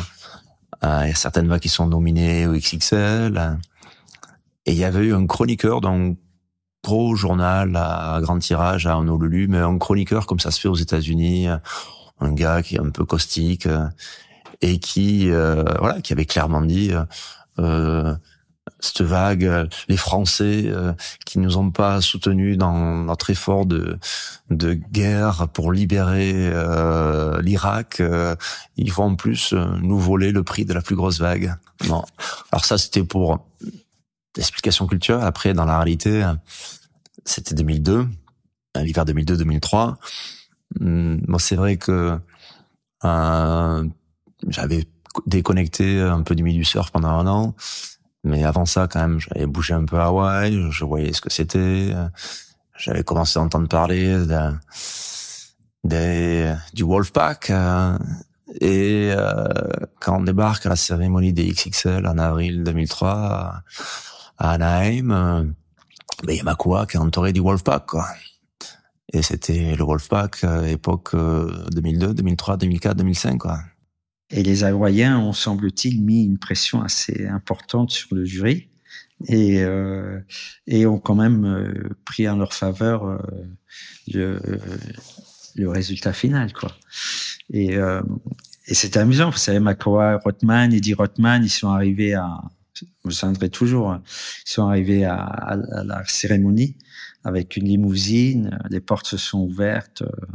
[0.84, 3.38] il y a certaines voix qui sont nominées au XXL.
[3.38, 3.60] Hein.
[4.66, 6.16] et il y avait eu un chroniqueur d'un
[6.84, 10.76] gros journal à grand tirage à Honolulu, mais un chroniqueur comme ça se fait aux
[10.76, 11.48] États-Unis
[12.20, 13.88] un gars qui est un peu caustique euh,
[14.62, 16.92] et qui euh, voilà qui avait clairement dit
[17.60, 18.16] euh,
[18.80, 20.70] cette vague, les Français
[21.26, 23.98] qui nous ont pas soutenus dans notre effort de
[24.50, 26.52] de guerre pour libérer
[27.42, 28.04] l'Irak,
[28.76, 31.56] ils vont en plus nous voler le prix de la plus grosse vague.
[31.88, 32.04] Non.
[32.52, 33.48] Alors ça c'était pour
[34.36, 35.26] l'explication culturelle.
[35.26, 36.30] Après dans la réalité,
[37.26, 38.06] c'était 2002,
[38.76, 39.96] l'hiver 2002-2003.
[40.80, 42.18] Hum, moi, c'est vrai que
[43.04, 43.88] euh,
[44.48, 44.86] j'avais
[45.26, 47.56] déconnecté un peu du milieu du surf pendant un an,
[48.24, 51.32] mais avant ça, quand même, j'avais bougé un peu à Hawaï, je voyais ce que
[51.32, 51.94] c'était.
[52.78, 54.54] J'avais commencé à entendre parler de,
[55.84, 57.50] des, du Wolfpack.
[57.50, 57.98] Euh,
[58.62, 59.48] et euh,
[60.00, 63.64] quand on débarque à la cérémonie des XXL en avril 2003 à,
[64.38, 65.44] Anaheim, euh,
[66.24, 68.08] ben, il y a Makua qui est entouré du Wolfpack, quoi.
[69.14, 73.60] Et c'était le Wolfpack, euh, époque 2002, 2003, 2004, 2005, quoi.
[74.30, 78.70] Et les Hawaïens ont, semble-t-il, mis une pression assez importante sur le jury
[79.28, 80.20] et, euh,
[80.86, 83.22] ont quand même euh, pris en leur faveur
[84.08, 84.40] le,
[85.58, 86.72] résultat final, quoi.
[87.52, 87.78] Et,
[88.68, 89.30] et c'était amusant.
[89.30, 92.42] Vous savez, Makoa Rothman, Eddie Rothman, ils sont arrivés à,
[92.76, 94.04] je me souviendrai toujours, hein,
[94.46, 96.76] ils sont arrivés à la cérémonie
[97.24, 100.02] avec une limousine, les portes se sont ouvertes.
[100.02, 100.26] Euh,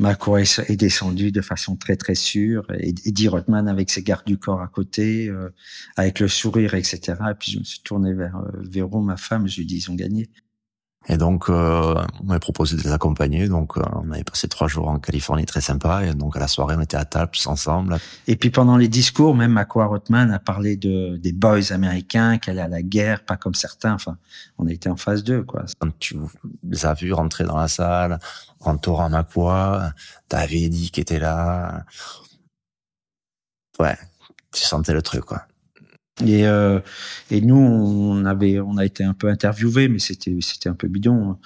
[0.00, 2.66] Mako est descendu de façon très très sûre.
[2.80, 5.50] Et Eddie Rothman avec ses gardes du corps à côté, euh,
[5.96, 7.14] avec le sourire, etc.
[7.30, 9.90] Et puis je me suis tourné vers euh, Véro, ma femme, je lui dis ils
[9.90, 10.28] ont gagné.
[11.06, 13.46] Et donc, euh, on m'avait proposé de les accompagner.
[13.48, 16.06] Donc, euh, on avait passé trois jours en Californie, très sympa.
[16.06, 17.98] Et donc, à la soirée, on était à table tous ensemble.
[18.26, 22.50] Et puis, pendant les discours, même Makwa Rothman a parlé de des boys américains qui
[22.50, 23.92] allaient à la guerre, pas comme certains.
[23.92, 24.16] Enfin,
[24.58, 25.64] on été en phase 2, quoi.
[25.78, 26.16] Quand tu
[26.62, 28.18] les as vus rentrer dans la salle,
[28.60, 29.92] entourant Makwa,
[30.28, 31.84] t'avais dit qui était là.
[33.78, 33.98] Ouais,
[34.52, 35.42] tu sentais le truc, quoi.
[36.22, 36.78] Et, euh,
[37.30, 40.86] et nous, on avait, on a été un peu interviewés, mais c'était, c'était un peu
[40.86, 41.36] bidon.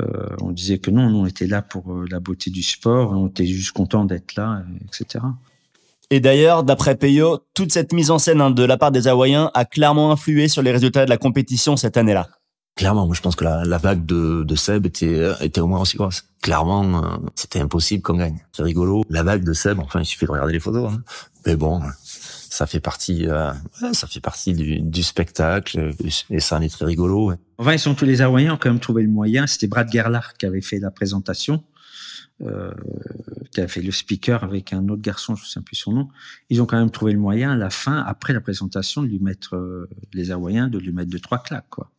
[0.00, 3.12] Euh, on disait que non, nous, on était là pour euh, la beauté du sport,
[3.12, 5.24] on était juste content d'être là, etc.
[6.10, 9.52] Et d'ailleurs, d'après Peyo, toute cette mise en scène hein, de la part des Hawaïens
[9.54, 12.28] a clairement influé sur les résultats de la compétition cette année-là.
[12.74, 15.80] Clairement, moi je pense que la, la vague de, de Seb était, était au moins
[15.80, 16.24] aussi grosse.
[16.42, 18.38] Clairement, euh, c'était impossible qu'on gagne.
[18.52, 19.04] C'est rigolo.
[19.10, 20.90] La vague de Seb, enfin, il suffit de regarder les photos.
[20.92, 21.02] Hein.
[21.46, 21.80] Mais bon,
[22.50, 25.94] ça fait partie, euh, ouais, ça fait partie du, du, spectacle
[26.30, 27.30] et ça en est très rigolo.
[27.30, 27.36] Ouais.
[27.58, 29.46] Enfin, ils sont tous les Hawaïens ont quand même trouvé le moyen.
[29.46, 31.62] C'était Brad Gerlach qui avait fait la présentation.
[32.42, 32.72] Euh,
[33.52, 36.08] qui a fait le speaker avec un autre garçon, je ne sais plus son nom.
[36.48, 39.18] Ils ont quand même trouvé le moyen à la fin, après la présentation, de lui
[39.18, 41.90] mettre euh, les Hawaïens, de lui mettre deux trois claques, quoi.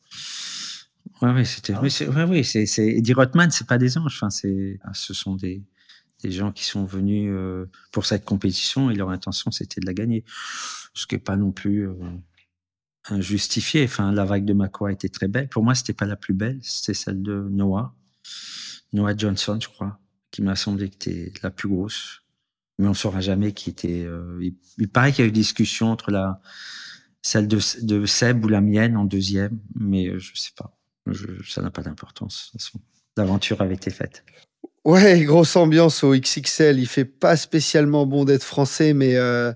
[1.22, 1.73] Ouais, ouais, c'était.
[1.73, 1.82] Ah.
[1.84, 2.65] Oui, ouais, oui, c'est.
[2.80, 4.15] Eddie Rothman, c'est pas des anges.
[4.15, 4.80] Enfin, c'est.
[4.84, 5.61] Ah, ce sont des
[6.22, 9.93] des gens qui sont venus euh, pour cette compétition et leur intention c'était de la
[9.93, 10.23] gagner.
[10.93, 11.95] Ce qui est pas non plus euh,
[13.10, 13.84] injustifié.
[13.85, 15.48] Enfin, la vague de Makoa était très belle.
[15.48, 17.95] Pour moi, c'était pas la plus belle, c'était celle de Noah.
[18.93, 22.23] Noah Johnson, je crois qui m'a semblé que était la plus grosse.
[22.80, 24.03] Mais on saura jamais qui était.
[24.06, 24.39] Euh,
[24.77, 26.41] il, paraît qu'il y a eu discussion entre la
[27.22, 30.76] celle de, Seb ou la mienne en deuxième, mais je sais pas.
[31.48, 32.52] Ça n'a pas d'importance.
[33.15, 34.23] L'aventure avait été faite.
[34.84, 36.80] Ouais, grosse ambiance au XXL.
[36.80, 39.53] Il fait pas spécialement bon d'être français, mais euh,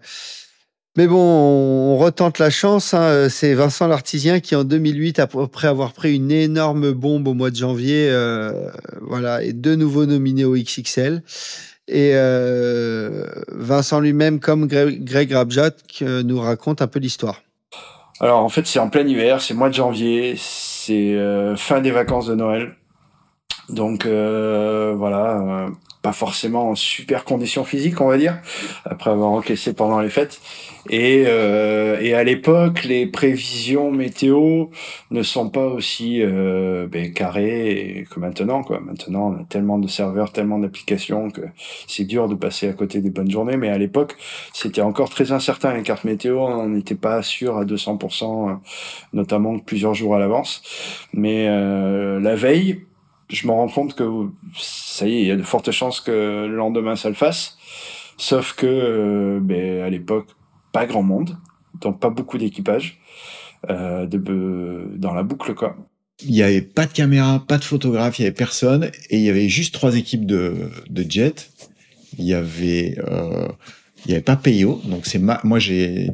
[0.98, 2.94] mais bon, on retente la chance.
[2.94, 3.28] Hein.
[3.30, 7.56] C'est Vincent Lartisien qui, en 2008, après avoir pris une énorme bombe au mois de
[7.58, 8.70] janvier, euh,
[9.02, 11.22] voilà, est de nouveau nominé au XXL.
[11.88, 15.72] Et euh, Vincent lui-même, comme Greg, Rabjat,
[16.02, 17.42] nous raconte un peu l'histoire.
[18.22, 21.92] Alors en fait, c'est en plein hiver, c'est mois de janvier, c'est euh, fin des
[21.92, 22.76] vacances de Noël.
[23.70, 25.70] Donc euh, voilà, euh,
[26.06, 28.38] pas forcément en super condition physique, on va dire,
[28.86, 30.40] après avoir encaissé pendant les fêtes.
[30.92, 34.68] Et, euh, et à l'époque, les prévisions météo
[35.10, 38.62] ne sont pas aussi euh, ben, carrées que maintenant.
[38.62, 38.82] Quoi.
[38.82, 41.42] Maintenant, on a tellement de serveurs, tellement d'applications que
[41.88, 43.58] c'est dur de passer à côté des bonnes journées.
[43.58, 44.16] Mais à l'époque,
[44.54, 46.38] c'était encore très incertain les cartes météo.
[46.38, 48.60] On n'était pas sûr à 200%,
[49.14, 50.62] notamment plusieurs jours à l'avance.
[51.14, 52.86] Mais euh, la veille,
[53.30, 54.04] je me rends compte que
[54.58, 57.58] ça y est, il y a de fortes chances que le lendemain ça le fasse.
[58.18, 60.28] Sauf que, euh, ben, à l'époque,
[60.72, 61.38] pas grand monde,
[61.82, 63.00] donc pas beaucoup d'équipage
[63.70, 65.76] euh, de, dans la boucle, quoi.
[66.24, 69.22] Il n'y avait pas de caméra, pas de photographe, il y avait personne, et il
[69.22, 71.52] y avait juste trois équipes de, de jet.
[72.18, 73.50] Il y avait, euh,
[74.06, 76.10] il y avait pas Peyo, donc c'est moi j'ai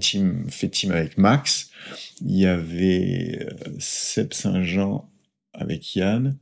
[0.49, 1.69] fait team avec Max.
[2.21, 5.07] Il y avait euh, Seb Saint-Jean
[5.53, 6.37] avec Yann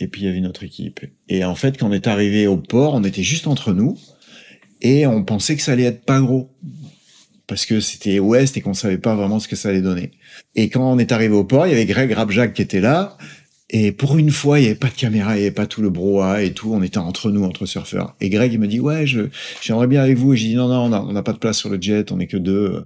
[0.00, 1.00] et puis il y avait une autre équipe.
[1.28, 3.96] Et en fait, quand on est arrivé au port, on était juste entre nous
[4.80, 6.50] et on pensait que ça allait être pas gros
[7.46, 10.12] parce que c'était ouest et qu'on savait pas vraiment ce que ça allait donner.
[10.54, 13.16] Et quand on est arrivé au port, il y avait Greg Rabjac qui était là.
[13.70, 15.82] Et pour une fois, il n'y avait pas de caméra, il n'y avait pas tout
[15.82, 16.72] le brouhaha et tout.
[16.72, 18.16] On était entre nous, entre surfeurs.
[18.20, 19.04] Et Greg, il me dit, ouais,
[19.60, 20.32] j'aimerais bien avec vous.
[20.32, 22.26] Et j'ai dit, non, non, on n'a pas de place sur le jet, on n'est
[22.26, 22.84] que deux.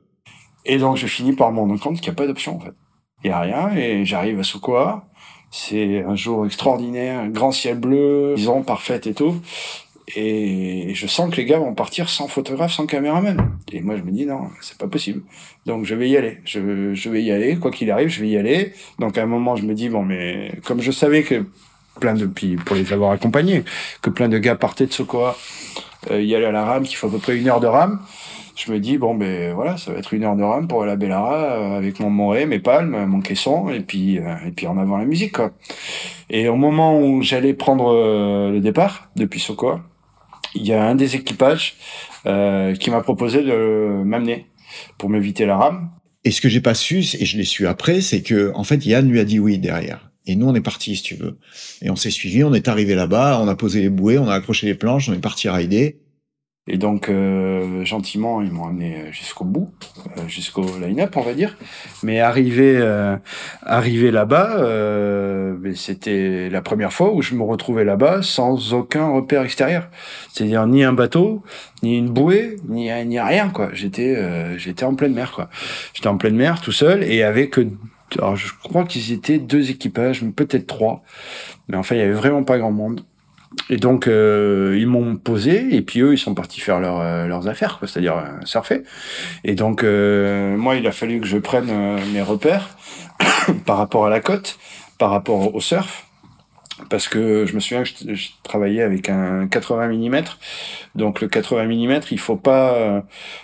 [0.67, 2.75] Et donc, je finis par me rendre compte qu'il n'y a pas d'option, en fait.
[3.23, 3.75] Il n'y a rien.
[3.75, 5.09] Et j'arrive à Sukoa.
[5.57, 9.41] C'est un jour extraordinaire, grand ciel bleu, disons, parfaite et tout.
[10.17, 13.53] Et je sens que les gars vont partir sans photographe, sans caméraman.
[13.71, 15.23] Et moi, je me dis, non, c'est pas possible.
[15.65, 16.39] Donc, je vais y aller.
[16.45, 17.55] Je, je vais y aller.
[17.57, 18.73] Quoi qu'il arrive, je vais y aller.
[18.99, 21.47] Donc, à un moment, je me dis, bon, mais comme je savais que
[22.01, 23.63] plein de, puis pour les avoir accompagnés,
[24.03, 25.37] que plein de gars partaient de Sokoa,
[26.11, 28.01] euh, y aller à la rame, qu'il faut à peu près une heure de rame
[28.57, 30.97] je me dis bon ben voilà ça va être une heure de rame pour la
[30.97, 34.79] Bellara euh, avec mon moré, mes palmes, mon caisson et puis euh, et puis en
[34.79, 35.53] avant la musique quoi.
[36.31, 39.83] Et au moment où j'allais prendre euh, le départ depuis Sokoa,
[40.55, 41.77] il y a un des équipages
[42.25, 44.47] qui m'a proposé de m'amener
[44.97, 45.91] pour m'éviter la rame.
[46.25, 48.87] Et ce que j'ai pas su et je l'ai su après, c'est que en fait
[48.87, 50.11] Yann lui a dit oui derrière.
[50.27, 51.39] Et nous, on est parti, si tu veux.
[51.83, 54.35] Et on s'est suivi, on est arrivé là-bas, on a posé les bouées, on a
[54.35, 55.99] accroché les planches, on est parti rider.
[56.67, 59.71] Et donc, euh, gentiment, ils m'ont amené jusqu'au bout,
[60.17, 61.59] euh, jusqu'au line-up, on va dire.
[62.03, 63.19] Mais arrivé, euh,
[63.63, 69.11] arrivé là-bas, euh, ben, c'était la première fois où je me retrouvais là-bas sans aucun
[69.11, 69.91] repère extérieur.
[70.33, 71.43] C'est-à-dire ni un bateau,
[71.83, 73.69] ni une bouée, ni, ni rien, quoi.
[73.75, 75.51] J'étais, euh, j'étais en pleine mer, quoi.
[75.93, 77.59] J'étais en pleine mer, tout seul, et avec,
[78.17, 81.03] alors je crois qu'ils étaient deux équipages, peut-être trois.
[81.69, 83.03] Mais enfin, il y avait vraiment pas grand monde.
[83.71, 87.49] Et donc, euh, ils m'ont posé, et puis eux, ils sont partis faire euh, leurs
[87.49, 88.83] affaires, c'est-à-dire euh, surfer.
[89.43, 92.77] Et donc, moi, il a fallu que je prenne mes repères
[93.67, 94.59] par rapport à la côte,
[94.99, 96.07] par rapport au surf,
[96.91, 100.25] parce que je me souviens que je, travaillais avec un 80 mm.
[100.95, 103.03] Donc, le 80 mm, il faut pas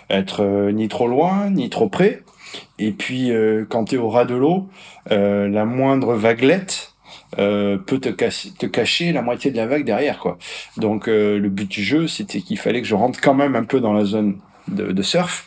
[0.09, 2.21] être ni trop loin, ni trop près.
[2.79, 4.69] Et puis, euh, quand tu es au ras de l'eau,
[5.09, 6.90] la moindre vaguelette
[7.39, 10.19] euh, peut te, casser- te cacher la moitié de la vague derrière.
[10.19, 10.37] quoi.
[10.77, 13.63] Donc, euh, le but du jeu, c'était qu'il fallait que je rentre quand même un
[13.63, 14.37] peu dans la zone
[14.67, 15.45] de, de surf.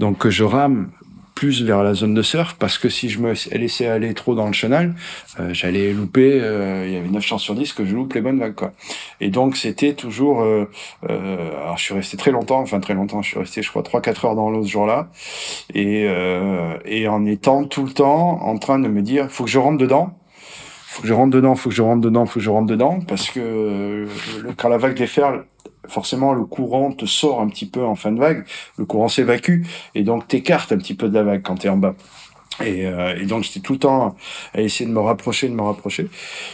[0.00, 0.90] Donc, que je rame
[1.34, 4.48] plus vers la zone de surf parce que si je me laissais aller trop dans
[4.48, 4.96] le chenal,
[5.38, 8.20] euh, j'allais louper, euh, il y avait 9 chances sur 10 que je loupe les
[8.20, 8.56] bonnes vagues.
[8.56, 8.72] quoi.
[9.20, 10.40] Et donc, c'était toujours...
[10.42, 10.64] euh,
[11.08, 14.26] alors, je suis resté très longtemps, enfin très longtemps, je suis resté, je crois, 3-4
[14.26, 15.10] heures dans l'eau ce jour-là
[15.74, 16.08] et,
[16.86, 19.78] et en étant tout le temps en train de me dire faut que je rentre
[19.78, 20.17] dedans
[20.98, 22.98] faut que je rentre dedans faut que je rentre dedans faut que je rentre dedans
[23.06, 24.06] parce que euh,
[24.56, 25.46] quand la vague déferle
[25.86, 28.44] forcément le courant te sort un petit peu en fin de vague
[28.78, 29.62] le courant s'évacue
[29.94, 31.94] et donc t'écartes un petit peu de la vague quand t'es en bas.
[32.64, 34.16] Et, euh, et donc j'étais tout le temps
[34.54, 36.08] à essayer de me rapprocher de me rapprocher.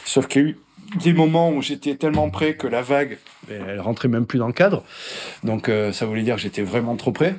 [0.04, 0.58] Sauf qu'il y a eu
[1.02, 3.16] des moments où j'étais tellement près que la vague
[3.50, 4.84] elle rentrait même plus dans le cadre
[5.42, 7.36] donc euh, ça voulait dire que j'étais vraiment trop près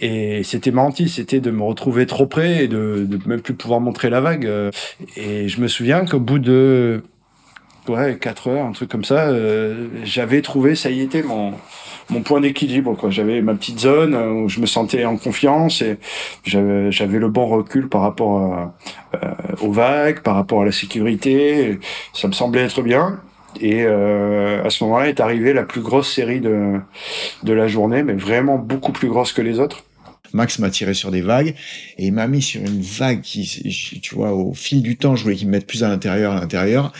[0.00, 3.80] et c'était menti, c'était de me retrouver trop près et de, de même plus pouvoir
[3.80, 4.46] montrer la vague.
[4.46, 4.70] euh.
[5.16, 7.02] Et je me souviens qu'au bout de
[7.88, 11.52] ouais, 4 heures, un truc comme ça, euh, j'avais trouvé, ça y était, mon,
[12.24, 12.96] point d'équilibre.
[13.10, 15.98] J'avais ma petite zone où je me sentais en confiance et
[16.44, 18.72] j'avais le bon recul par rapport
[19.62, 21.78] aux vagues, par rapport à la sécurité.
[22.12, 23.20] Ça me semblait être bien.
[23.60, 26.80] Et euh, à ce moment-là est arrivée la plus grosse série de,
[27.42, 29.84] de la journée, mais vraiment beaucoup plus grosse que les autres.
[30.32, 31.54] Max m'a tiré sur des vagues
[31.98, 35.24] et il m'a mis sur une vague qui, tu vois, au fil du temps, je
[35.24, 36.92] voulais qu'il me mette plus à l'intérieur, à l'intérieur.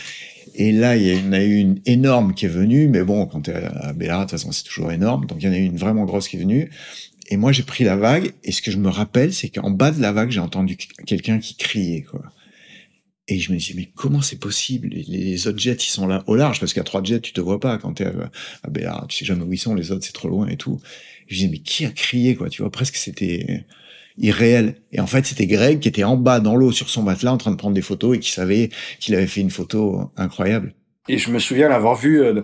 [0.55, 3.41] Et là, il y en a eu une énorme qui est venue, mais bon, quand
[3.41, 5.25] t'es à Bellara, de toute façon, c'est toujours énorme.
[5.25, 6.69] Donc, il y en a eu une vraiment grosse qui est venue.
[7.29, 9.89] Et moi, j'ai pris la vague, et ce que je me rappelle, c'est qu'en bas
[9.89, 10.77] de la vague, j'ai entendu
[11.07, 12.21] quelqu'un qui criait, quoi.
[13.29, 14.89] Et je me disais, mais comment c'est possible?
[14.89, 17.59] Les, autres jets, ils sont là au large, parce qu'à trois jets, tu te vois
[17.59, 18.31] pas quand t'es à,
[18.63, 19.05] à Bellara.
[19.07, 20.81] Tu sais jamais où ils sont, les autres, c'est trop loin et tout.
[21.27, 22.49] Je me disais, mais qui a crié, quoi?
[22.49, 23.65] Tu vois, presque c'était
[24.17, 24.75] irréel.
[24.91, 27.37] Et en fait, c'était Greg qui était en bas dans l'eau sur son matelas en
[27.37, 28.69] train de prendre des photos et qui savait
[28.99, 30.73] qu'il avait fait une photo incroyable.
[31.09, 32.41] Et je me souviens l'avoir vu euh,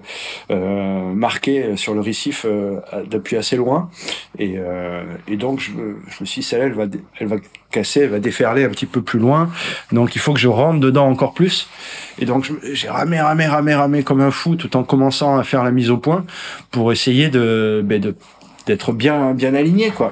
[0.52, 3.90] euh, marqué sur le récif euh, depuis assez loin.
[4.38, 6.84] Et, euh, et donc, je je me suis dit, celle-là, elle va,
[7.20, 7.38] elle va
[7.72, 9.50] casser, elle va déferler un petit peu plus loin.
[9.94, 11.70] Donc, il faut que je rentre dedans encore plus.
[12.20, 15.64] Et donc, j'ai ramé, ramé, ramé, ramé comme un fou tout en commençant à faire
[15.64, 16.26] la mise au point
[16.70, 18.14] pour essayer de, ben, de
[18.66, 20.12] d'être bien, bien aligné, quoi.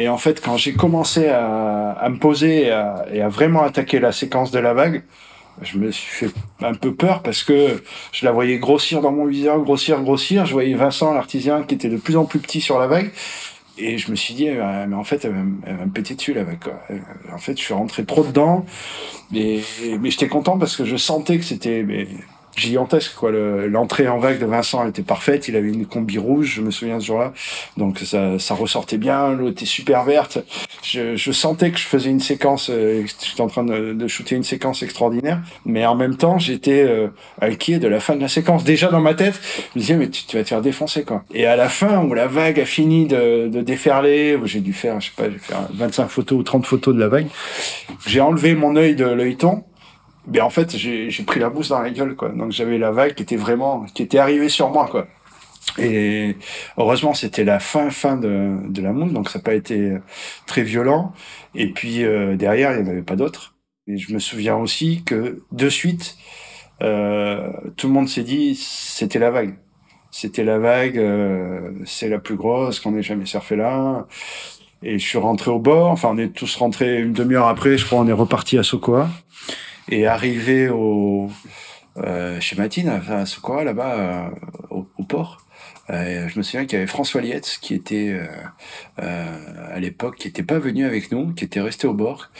[0.00, 2.72] Et en fait, quand j'ai commencé à, à me poser
[3.12, 5.04] et à vraiment attaquer la séquence de la vague,
[5.62, 6.30] je me suis fait
[6.62, 10.46] un peu peur parce que je la voyais grossir dans mon viseur, grossir, grossir.
[10.46, 13.10] Je voyais Vincent, l'artisan, qui était de plus en plus petit sur la vague.
[13.78, 15.42] Et je me suis dit, euh, mais en fait, elle va,
[15.84, 16.58] me- péter dessus, la vague.
[16.90, 16.98] Euh,
[17.32, 18.64] En fait, je suis rentré trop dedans.
[19.30, 19.60] Mais,
[20.04, 21.84] j'étais content parce que je sentais que c'était
[22.56, 23.30] gigantesque, quoi.
[23.30, 25.48] Le- L'entrée en vague de Vincent, était parfaite.
[25.48, 27.32] Il avait une combi rouge, je me souviens ce jour-là.
[27.76, 29.32] Donc, ça, ressortait bien.
[29.32, 30.38] L'eau était super verte.
[30.82, 34.44] Je, sentais que je faisais une séquence, euh, j'étais en train de, de shooter une
[34.44, 35.40] séquence extraordinaire.
[35.64, 37.08] Mais en même temps, j'étais euh,
[37.40, 38.64] inquiet de la fin de la séquence.
[38.64, 39.38] Déjà dans ma tête,
[39.74, 41.24] je me disais, mais tu, tu vas te faire défoncer, quoi.
[41.34, 44.72] Et à la fin, où la vague a fini de, de déferler, où j'ai dû
[44.72, 47.26] faire, je sais pas, j'ai fait 25 photos ou 30 photos de la vague,
[48.06, 49.64] j'ai enlevé mon œil de l'œilleton.
[50.26, 52.30] Mais en fait, j'ai j'ai pris la mousse dans la gueule, quoi.
[52.30, 55.06] Donc j'avais la vague qui était vraiment, qui était arrivée sur moi, quoi.
[55.78, 56.36] Et
[56.78, 59.96] heureusement, c'était la fin, fin de, de la mousse, donc ça n'a pas été
[60.46, 61.12] très violent.
[61.54, 63.54] Et puis euh, derrière, il n'y en avait pas d'autres.
[63.88, 66.16] Et je me souviens aussi que de suite,
[66.82, 69.56] euh, tout le monde s'est dit, c'était la vague.
[70.10, 74.06] C'était la vague, euh, c'est la plus grosse qu'on ait jamais surfé là.
[74.82, 75.90] Et je suis rentré au bord.
[75.90, 77.76] Enfin, on est tous rentrés une demi-heure après.
[77.78, 79.08] Je crois on est reparti à Sokoa.
[79.88, 81.30] Et arrivé au
[81.98, 84.28] euh, chez Matine, à Sokoa, là-bas, euh,
[84.70, 85.46] au, au port.
[85.88, 88.26] Euh, je me souviens qu'il y avait François Lietz qui était euh,
[89.02, 92.30] euh, à l'époque qui était pas venu avec nous, qui était resté au bord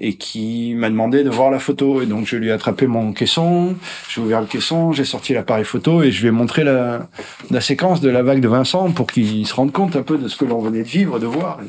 [0.00, 2.02] et qui m'a demandé de voir la photo.
[2.02, 3.76] Et donc je lui ai attrapé mon caisson,
[4.08, 7.08] j'ai ouvert le caisson, j'ai sorti l'appareil photo et je lui ai montré la,
[7.50, 10.26] la séquence de la vague de Vincent pour qu'il se rende compte un peu de
[10.26, 11.60] ce que l'on venait de vivre, de voir.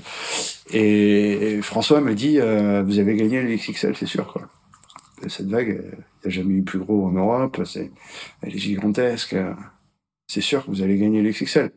[0.73, 4.41] Et, et François me dit euh, vous avez gagné le XXL, c'est sûr quoi.
[5.27, 5.91] Cette vague, euh,
[6.23, 7.91] il n'y a jamais eu plus gros en Europe, c'est,
[8.41, 9.33] elle est gigantesque.
[9.33, 9.53] euh,
[10.27, 11.71] C'est sûr que vous allez gagner le XXL.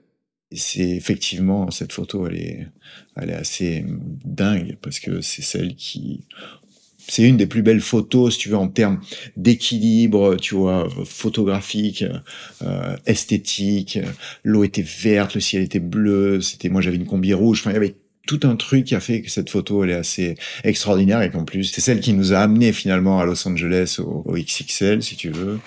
[0.53, 2.67] Et c'est effectivement cette photo, elle est,
[3.17, 3.85] elle est assez
[4.25, 6.25] dingue parce que c'est celle qui,
[6.99, 9.01] c'est une des plus belles photos, si tu veux, en termes
[9.37, 12.05] d'équilibre, tu vois, photographique,
[12.63, 13.99] euh, esthétique.
[14.45, 16.41] L'eau était verte, le ciel était bleu.
[16.41, 17.61] C'était, moi, j'avais une combi rouge.
[17.61, 17.97] Enfin, il y avait
[18.27, 20.35] tout un truc qui a fait que cette photo, elle est assez
[20.65, 24.33] extraordinaire et qu'en plus, c'est celle qui nous a amené finalement à Los Angeles au,
[24.33, 25.59] XXL, si tu veux.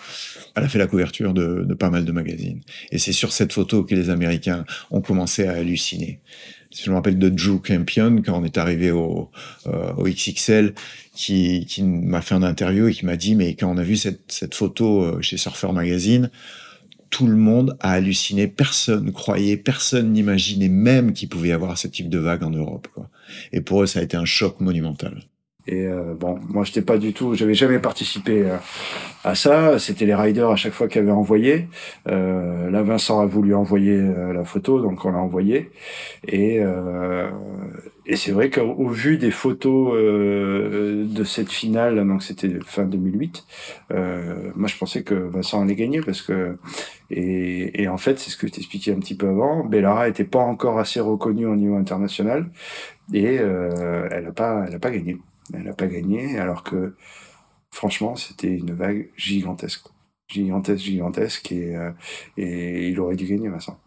[0.55, 2.61] Elle a fait la couverture de, pas mal de magazines.
[2.91, 6.19] Et c'est sur cette photo que les Américains ont commencé à halluciner.
[6.71, 9.31] je me rappelle de Joe Campion quand on est arrivé au,
[9.65, 10.73] euh, XXL,
[11.15, 14.31] qui, m'a fait un interview et qui m'a dit, mais quand on a vu cette,
[14.31, 16.29] cette photo euh, chez Surfer Magazine,
[17.13, 21.87] tout le monde a halluciné, personne croyait, personne n'imaginait même qu'il pouvait y avoir ce
[21.87, 22.87] type de vague en Europe.
[23.51, 25.21] Et pour eux, ça a été un choc monumental.
[25.67, 28.61] Et euh, bon, moi, j'étais pas du tout, j'avais jamais participé à,
[29.23, 29.79] à ça.
[29.79, 31.67] C'était les riders à chaque fois qui avaient envoyé.
[32.07, 35.71] Euh, là, Vincent a voulu envoyer euh, la photo, donc on l'a envoyé.
[36.27, 37.29] Et, euh,
[38.05, 43.45] et c'est vrai qu'au vu des photos euh, de cette finale, donc c'était fin 2008,
[43.91, 46.57] euh, moi je pensais que Vincent allait gagner parce que
[47.09, 49.63] et, et en fait c'est ce que je t'expliquais un petit peu avant.
[49.63, 52.49] Bellara était pas encore assez reconnue au niveau international
[53.13, 55.17] et euh, elle a pas, elle a pas gagné.
[55.53, 56.95] Elle n'a pas gagné, alors que
[57.71, 59.87] franchement, c'était une vague gigantesque.
[60.27, 61.91] Gigantesque, gigantesque, et, euh,
[62.37, 63.79] et il aurait dû gagner, Vincent.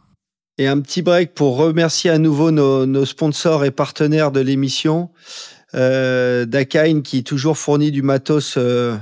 [0.59, 5.11] Et un petit break pour remercier à nouveau nos, sponsors et partenaires de l'émission.
[5.75, 8.97] Euh, Dakine qui toujours fournit du matos euh,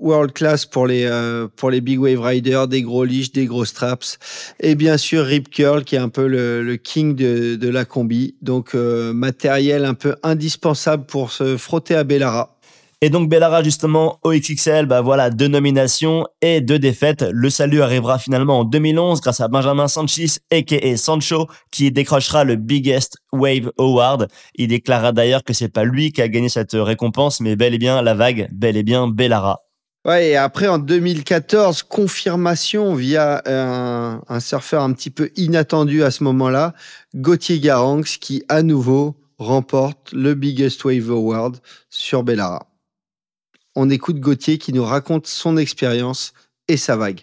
[0.00, 3.64] world class pour les euh, pour les big wave riders, des gros leash, des gros
[3.64, 4.18] straps,
[4.60, 8.74] et bien sûr Rip Curl qui est un peu le, king de, la combi, donc
[8.74, 12.54] euh, matériel un peu indispensable pour se frotter à Bellara.
[13.00, 17.22] Et donc Bellara justement au XXL, bah voilà, deux nominations et deux défaites.
[17.30, 22.56] Le salut arrivera finalement en 2011 grâce à Benjamin Sanchez aka Sancho qui décrochera le
[22.56, 24.28] Biggest Wave Award.
[24.54, 27.78] Il déclara d'ailleurs que c'est pas lui qui a gagné cette récompense mais bel et
[27.78, 29.63] bien la vague, bel et bien Bellara.
[30.06, 36.24] Ouais, et après en 2014, confirmation via un, surfeur un petit peu inattendu à ce
[36.24, 36.74] moment-là,
[37.14, 41.56] Gauthier Garanx qui à nouveau remporte le Biggest Wave Award
[41.88, 42.66] sur Bellara.
[43.74, 46.34] On écoute Gauthier qui nous raconte son expérience
[46.68, 47.22] et sa vague.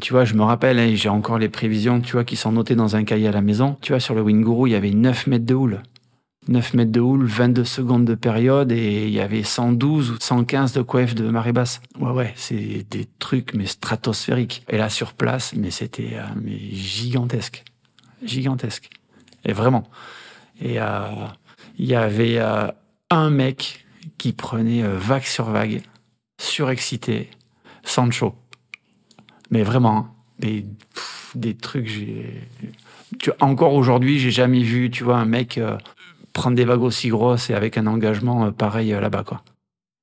[0.00, 2.76] Tu vois, je me rappelle, hein, j'ai encore les prévisions, tu vois, qui sont notées
[2.76, 3.76] dans un cahier à la maison.
[3.82, 5.82] Tu vois, sur le Winguru, il y avait 9 mètres de houle.
[6.48, 10.72] 9 mètres de houle, 22 secondes de période et il y avait 112 ou 115
[10.72, 11.80] de coef de marée basse.
[11.98, 14.64] Ouais, ouais, c'est des trucs, mais stratosphériques.
[14.68, 16.24] Et là, sur place, mais c'était euh,
[16.72, 17.62] gigantesque.
[18.24, 18.88] Gigantesque.
[19.44, 19.84] Et vraiment.
[20.60, 21.04] Et euh,
[21.78, 22.68] il y avait euh,
[23.10, 23.86] un mec
[24.16, 25.82] qui prenait vague sur vague,
[26.40, 27.30] surexcité,
[27.84, 28.34] Sancho.
[29.50, 30.10] Mais vraiment,
[30.40, 30.62] hein,
[31.34, 32.48] des, trucs, j'ai.
[33.40, 35.60] Encore aujourd'hui, j'ai jamais vu, tu vois, un mec
[36.40, 39.42] prendre des vagues aussi grosses et avec un engagement euh, pareil euh, là-bas, quoi.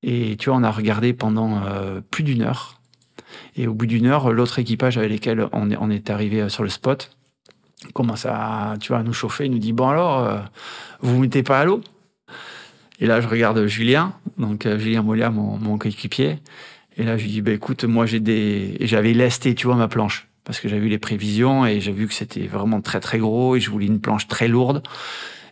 [0.04, 2.80] Et tu vois, on a regardé pendant euh, plus d'une heure.
[3.56, 7.18] Et au bout d'une heure, l'autre équipage avec lequel on est, arrivé sur le spot
[7.94, 9.46] commence à, tu vois, à nous chauffer.
[9.46, 10.44] Il nous dit Bon, alors,
[11.02, 11.82] vous vous mettez pas à l'eau?
[13.00, 16.38] Et là, je regarde Julien, donc Julien Molia, mon, mon coéquipier.
[16.98, 18.78] Et là, je lui dis bah, Écoute, moi, j'ai des.
[18.82, 20.28] J'avais lesté, tu vois, ma planche.
[20.44, 23.56] Parce que j'avais vu les prévisions et j'ai vu que c'était vraiment très, très gros
[23.56, 24.84] et je voulais une planche très lourde.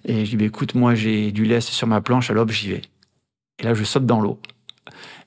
[0.06, 2.82] Et je dis bah, Écoute, moi, j'ai du lest sur ma planche, l'aube, j'y vais.
[3.60, 4.40] Et là, je saute dans l'eau.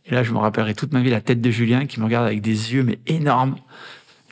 [0.07, 2.27] Et là, je me rappellerai toute ma vie la tête de Julien qui me regarde
[2.27, 3.57] avec des yeux mais énormes.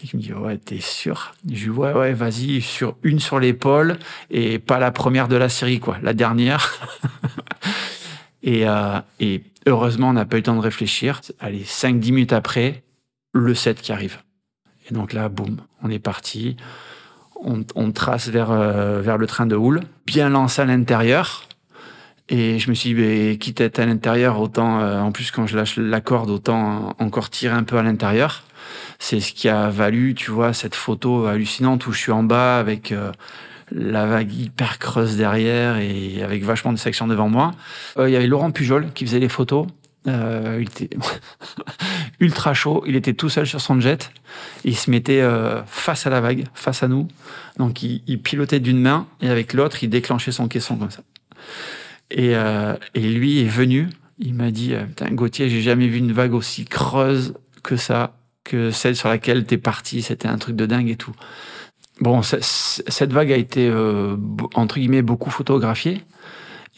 [0.03, 1.35] Et qui me dit ouais t'es sûr?
[1.45, 3.99] Je lui dis ouais ouais vas-y sur une sur l'épaule
[4.31, 6.71] et pas la première de la série quoi, la dernière.
[8.43, 11.21] et, euh, et heureusement on n'a pas eu le temps de réfléchir.
[11.41, 12.85] Allez 5-10 minutes après
[13.33, 14.19] le 7 qui arrive.
[14.91, 16.57] Et donc là boum on est parti.
[17.43, 21.45] On, trace vers euh, vers le train de houle, bien lancé à l'intérieur.
[22.29, 25.47] Et je me suis dit, quitte à être à l'intérieur, autant, euh, en plus, quand
[25.47, 28.43] je lâche la corde, autant encore tirer un peu à l'intérieur.
[28.99, 32.59] C'est ce qui a valu, tu vois, cette photo hallucinante où je suis en bas
[32.59, 33.13] avec euh,
[33.71, 37.53] la vague hyper creuse derrière et avec vachement de sections devant moi.
[37.99, 39.67] Il y avait Laurent Pujol qui faisait les photos.
[40.07, 40.97] Euh, il était
[42.21, 42.85] ultra chaud.
[42.87, 44.11] Il était tout seul sur son jet.
[44.65, 47.09] Il se mettait euh, face à la vague, face à nous.
[47.59, 51.03] Donc, il, il pilotait d'une main et avec l'autre, il déclenchait son caisson comme ça.
[52.11, 53.89] Et, euh, lui est venu.
[54.19, 58.71] Il m'a dit Putain, Gauthier, j'ai jamais vu une vague aussi creuse que ça, que
[58.71, 60.03] celle sur laquelle t'es parti.
[60.03, 61.13] C'était un truc de dingue et tout.
[62.01, 63.71] Bon, cette vague a été,
[64.55, 66.01] entre guillemets, beaucoup photographiée.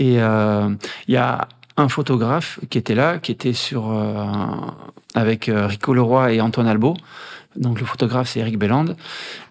[0.01, 0.79] Et il
[1.09, 1.49] y a
[1.79, 4.27] un photographe qui était là, qui était sur euh,
[5.15, 6.97] avec euh, Rico Leroy et Antoine Albo.
[7.57, 8.97] Donc le photographe c'est Eric Belland.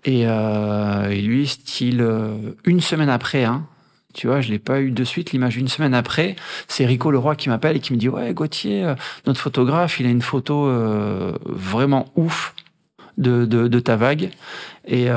[0.05, 2.35] Et, euh, et lui, style euh,
[2.65, 3.65] une semaine après, hein,
[4.13, 5.57] tu vois, je l'ai pas eu de suite l'image.
[5.57, 6.35] Une semaine après,
[6.67, 8.93] c'est Rico Leroy qui m'appelle et qui me dit ouais Gauthier,
[9.25, 10.67] notre photographe, il a une photo
[11.45, 12.55] vraiment ouf
[13.17, 14.31] de, de, ta vague.
[14.87, 15.07] Et,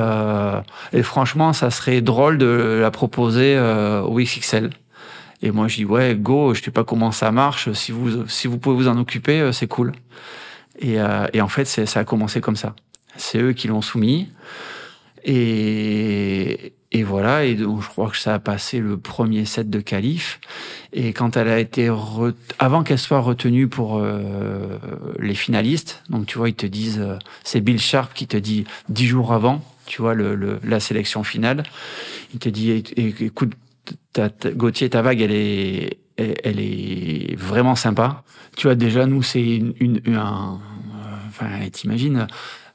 [1.01, 4.69] franchement, ça serait drôle de la proposer au XXL.
[5.41, 6.53] Et moi, je dis ouais, go.
[6.53, 7.71] Je sais pas comment ça marche.
[7.73, 9.91] Si vous si vous pouvez vous en occuper, euh, c'est cool.
[10.79, 12.75] Et, euh, et en fait, ça a commencé comme ça.
[13.17, 14.29] C'est eux qui l'ont soumis.
[15.23, 19.79] Et, et voilà, et donc je crois que ça a passé le premier set de
[19.79, 20.39] qualif.
[20.93, 24.77] Et quand elle a été re- avant qu'elle soit retenue pour euh,
[25.19, 28.65] les finalistes, donc tu vois, ils te disent, euh, c'est Bill Sharp qui te dit
[28.89, 31.63] dix jours avant, tu vois, le, le- la sélection finale.
[32.33, 32.83] Il te dit, é-
[34.13, 38.23] ta- Gauthier, ta vague, elle est, elle, est vraiment sympa.
[38.57, 42.27] Tu vois, déjà, nous, c'est une, un, euh, enfin, t'imagines,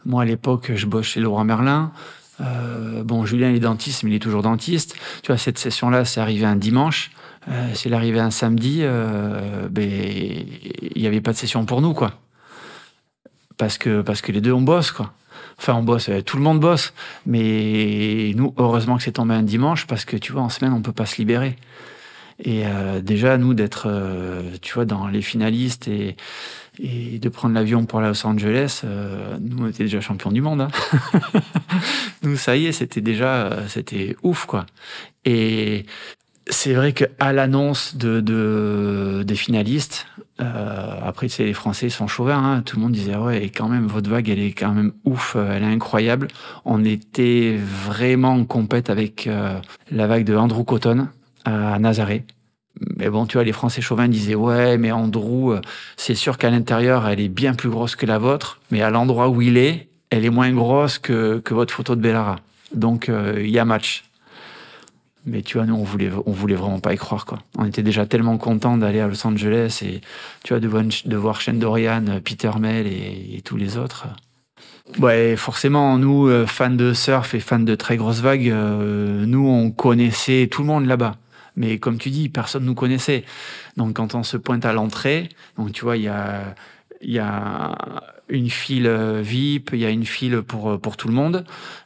[0.05, 1.93] moi, à l'époque, je bosse chez Laurent Merlin.
[2.41, 4.97] Euh, bon, Julien est dentiste, mais il est toujours dentiste.
[5.23, 7.11] Tu vois, cette session-là, c'est arrivé un dimanche.
[7.49, 8.81] Euh, c'est arrivé un samedi.
[8.83, 12.13] Euh, ben, il n'y avait pas de session pour nous, quoi.
[13.57, 15.13] Parce que, parce que les deux, on bosse, quoi.
[15.59, 16.93] Enfin, on bosse, euh, tout le monde bosse.
[17.25, 20.83] Mais nous, heureusement que c'est tombé un dimanche, parce que, tu vois, en semaine, on
[20.83, 21.57] peut pas se libérer.
[22.45, 26.17] Et euh, déjà, nous, d'être, euh, tu vois, dans les finalistes et,
[26.79, 28.83] de prendre l'avion pour Los Angeles,
[29.41, 30.61] nous, on était déjà champions du monde.
[30.61, 30.69] hein.
[32.23, 34.67] nous, ça y est, c'était déjà, c'était ouf, quoi.
[35.25, 35.87] Et
[36.49, 40.07] c'est vrai qu'à l'annonce de, des finalistes,
[40.41, 43.69] euh, après, c'est les Français sont chauvins, hein, tout le monde disait, ouais, et quand
[43.69, 46.29] même, votre vague, elle est quand même ouf, euh, elle est incroyable.
[46.65, 49.59] On était vraiment en compète avec euh,
[49.91, 51.09] la vague de Andrew Cotton
[51.45, 52.25] à Nazaré.
[52.97, 55.61] Mais bon, tu vois, les Français chauvins disaient ouais, mais Andrew, euh,
[55.97, 59.29] c'est sûr qu'à l'intérieur, elle est bien plus grosse que la vôtre, mais à l'endroit
[59.29, 62.37] où il est, elle est moins grosse que, que votre photo de Bellara.
[62.75, 64.05] Donc, euh, il y a match.
[65.27, 67.41] Mais tu vois, nous, on voulait, on voulait vraiment pas y croire, quoi.
[67.59, 70.01] On était déjà tellement contents d'aller à Los Angeles et,
[70.45, 74.07] tu vois, de voir, de voir Shane Dorian, Peter Mel et, et tous les autres.
[75.01, 79.47] Ouais, forcément, nous, euh, fans de surf et fans de très grosses vagues, euh, nous,
[79.47, 81.17] on connaissait tout le monde là-bas.
[81.57, 83.25] Mais comme tu dis, personne nous connaissait.
[83.77, 86.55] Donc, quand on se pointe à l'entrée, donc tu vois, il y a,
[87.07, 88.91] il y a une file
[89.23, 91.45] VIP, il y a une file pour, euh, pour tout le monde.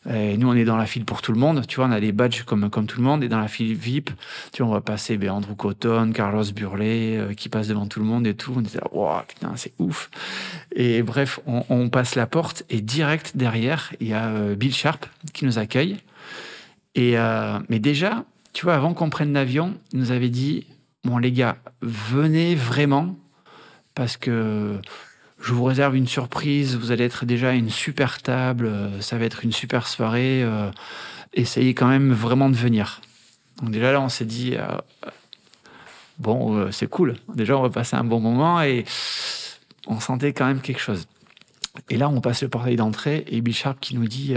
[0.09, 1.67] Et nous, on est dans la file pour tout le monde.
[1.67, 3.23] Tu vois, on a des badges comme, comme tout le monde.
[3.23, 4.11] Et dans la file VIP,
[4.51, 8.01] tu vois, on va passer ben, Andrew Cotton, Carlos Burley, euh, qui passe devant tout
[8.01, 8.55] le monde et tout.
[8.57, 10.11] On était là, wow, putain, c'est ouf.
[10.75, 15.05] Et bref, on, passe la porte et direct derrière, il y a euh, Bill Sharp
[15.35, 15.99] qui nous accueille.
[16.95, 17.17] Et,
[17.69, 20.67] mais déjà, tu vois, avant qu'on prenne l'avion, il nous avait dit,
[21.05, 23.17] bon les gars, venez vraiment
[23.95, 24.81] parce que
[25.41, 29.17] je vous réserve une surprise, vous allez être déjà à une super table, euh, ça
[29.17, 30.71] va être une super soirée, euh,
[31.33, 33.01] essayez quand même vraiment de venir.
[33.63, 34.67] Donc déjà là, on s'est dit, euh,
[36.19, 38.85] bon, c'est cool, déjà on va passer un bon moment et
[39.87, 41.07] on sentait quand même quelque chose.
[41.89, 44.35] Et là, on passe le portail d'entrée et Bill qui nous dit,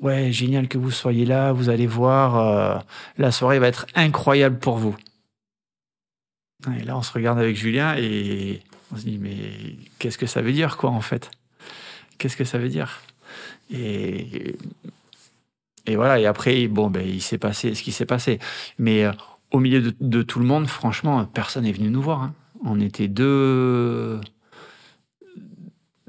[0.00, 2.84] ouais, génial que vous soyez là, vous allez voir,
[3.18, 4.96] la soirée va être incroyable pour vous.
[6.76, 8.62] Et là, on se regarde avec Julien et
[8.92, 11.30] on se dit, mais qu'est-ce que ça veut dire, quoi, en fait?
[12.18, 13.00] Qu'est-ce que ça veut dire?
[13.70, 14.56] Et,
[15.86, 18.38] et voilà, et après, bon, ben, il s'est passé ce qui s'est passé.
[18.78, 19.12] Mais euh,
[19.50, 22.22] au milieu de, tout le monde, franchement, personne n'est venu nous voir.
[22.22, 22.34] Hein.
[22.64, 24.20] On était deux,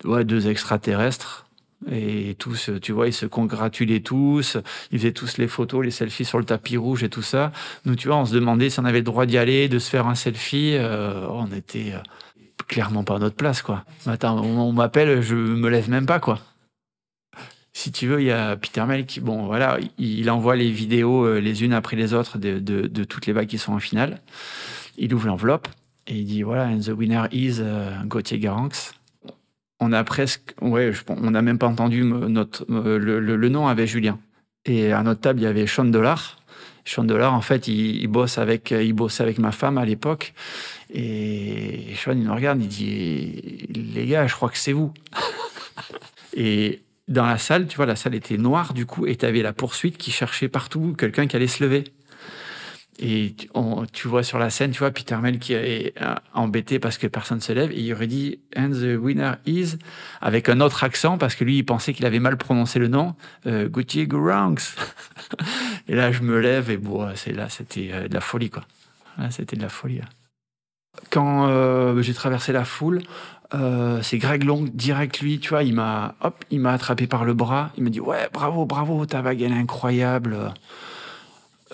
[0.03, 1.45] ouais, deux extraterrestres.
[1.89, 4.57] Et tous, tu vois, ils se congratulaient tous,
[4.91, 7.53] ils faisaient tous les photos, les selfies sur le tapis rouge et tout ça.
[7.85, 9.89] Nous, tu vois, on se demandait si on avait le droit d'y aller, de se
[9.89, 10.73] faire un selfie.
[10.75, 11.99] Euh, on était euh,
[12.69, 13.83] clairement pas notre place, quoi.
[14.05, 16.39] Attends, on, m'appelle, je me lève même pas, quoi.
[17.73, 21.25] Si tu veux, il y a Peter Mel qui, bon, voilà, il, envoie les vidéos
[21.25, 24.21] euh, les unes après les autres de, de, toutes les vagues qui sont en finale.
[24.97, 25.67] Il ouvre l'enveloppe
[26.07, 28.93] et il dit, voilà, and the winner is uh, Gauthier Garanx
[29.79, 33.87] on a presque, ouais, on n'a même pas entendu notre, le, le, le, nom avec
[33.87, 34.19] Julien.
[34.65, 36.38] Et à notre table, il y avait Sean Dollar.
[36.85, 40.33] Sean en fait, il, bosse avec, il bossait avec ma femme à l'époque.
[40.93, 44.93] Et Sean, il nous regarde, il dit, les gars, je crois que c'est vous.
[46.35, 49.41] et dans la salle, tu vois, la salle était noire, du coup, et tu avais
[49.41, 51.83] la poursuite qui cherchait partout quelqu'un qui allait se lever.
[53.01, 53.33] Et
[53.93, 55.93] tu, vois sur la scène, tu vois Peter Mel qui est
[56.33, 59.77] embêté parce que personne se lève et il aurait dit and the winner is
[60.19, 63.15] avec un autre accent parce que lui il pensait qu'il avait mal prononcé le nom
[63.47, 64.75] euh, Gauthier Gouranx.
[65.87, 68.63] et là je me lève et bon c'est là c'était euh, de la folie quoi.
[69.31, 70.01] C'était de la folie.
[71.09, 73.01] Quand euh, j'ai traversé la foule,
[73.53, 77.25] euh, c'est Greg Long direct lui, tu vois, il m'a hop, il m'a attrapé par
[77.25, 80.53] le bras, il m'a dit ouais bravo bravo ta est incroyable.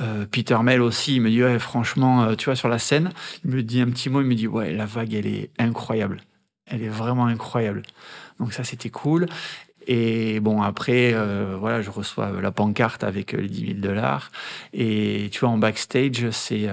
[0.02, 3.12] Euh, Peter Mel aussi, il me dit ouais, franchement, euh, tu vois, sur la scène,
[3.44, 6.22] il me dit un petit mot, il me dit ouais, la vague, elle est incroyable.
[6.68, 7.84] Elle est vraiment incroyable.
[8.40, 9.28] Donc ça, c'était cool.
[9.88, 14.32] Et bon, après, euh, voilà, je reçois la pancarte avec les 10 000 dollars.
[14.74, 16.68] Et tu vois, en backstage, c'est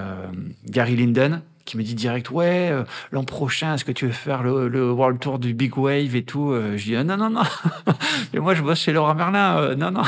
[0.65, 4.43] Gary Linden, qui me dit direct ouais euh, l'an prochain est-ce que tu veux faire
[4.43, 7.43] le, World Tour du Big Wave et tout euh, je dis ah, non non non.
[8.33, 10.03] Mais moi je bosse chez Laurent Merlin euh, non non.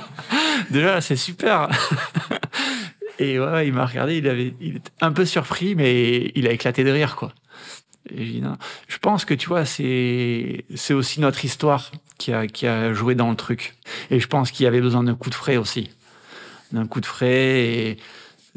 [0.70, 1.68] Déjà c'est super.
[3.18, 6.52] Et ouais il m'a regardé il avait il était un peu surpris mais il a
[6.52, 7.32] éclaté de rire quoi.
[8.10, 8.56] Et je dis non.
[8.88, 13.14] Je pense que tu vois c'est c'est aussi notre histoire qui a qui a joué
[13.14, 13.74] dans le truc.
[14.10, 15.90] Et je pense qu'il y avait besoin d'un coup de frais aussi.
[16.72, 17.98] D'un coup de frais et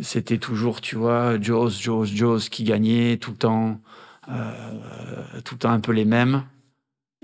[0.01, 3.81] c'était toujours, tu vois, Joes, Joes, Joes qui gagnait tout le temps,
[4.29, 4.51] euh,
[5.43, 6.43] tout le temps un peu les mêmes.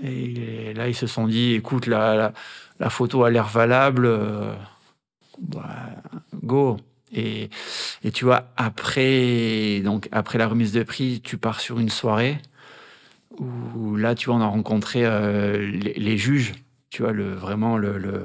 [0.02, 2.32] Et là, ils se sont dit, écoute, la,
[2.80, 4.54] la, photo a l'air valable, euh,
[5.38, 5.90] bah,
[6.42, 6.78] go.
[7.12, 7.50] Et,
[8.02, 12.38] et tu vois, après, donc, après la remise de prix, tu pars sur une soirée
[13.38, 16.54] où là, tu vois, on a rencontré euh, les, juges,
[16.90, 18.24] tu vois, le, vraiment le...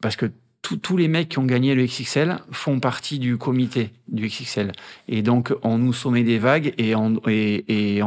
[0.00, 0.30] Parce que
[0.74, 4.72] tous les mecs qui ont gagné le XXL font partie du comité du XXL.
[5.08, 7.20] Et donc, on nous sommet des vagues et on,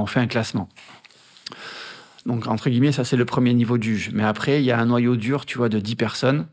[0.06, 0.70] fait un classement.
[2.26, 4.12] Donc, entre guillemets, ça, c'est le premier niveau de juge.
[4.14, 6.48] Mais après, il y a un noyau dur, tu vois, de 10 personnes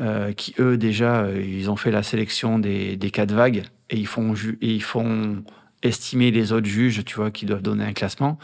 [0.00, 3.96] euh, qui, eux, déjà, euh, ils ont fait la sélection des, des quatre vagues et
[3.96, 5.44] ils font, et ils font
[5.82, 8.38] estimer les autres juges, tu vois, qui doivent donner un classement.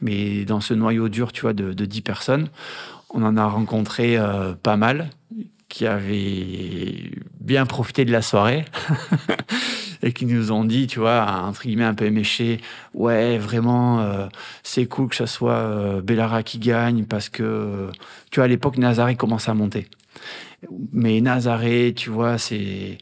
[0.00, 2.48] Mais dans ce noyau dur, tu vois, de, de 10 personnes,
[3.10, 5.10] on en a rencontré euh, pas mal
[5.74, 7.10] qui avaient
[7.40, 8.64] bien profité de la soirée
[10.04, 12.60] et qui nous ont dit, tu vois, entre guillemets un peu éméché,
[12.92, 14.28] ouais, vraiment, euh,
[14.62, 17.90] c'est cool que ce soit euh, Bellara qui gagne parce que,
[18.30, 19.88] tu vois, à l'époque, Nazaré commence à monter.
[20.92, 22.98] Mais Nazaré, tu vois, c'est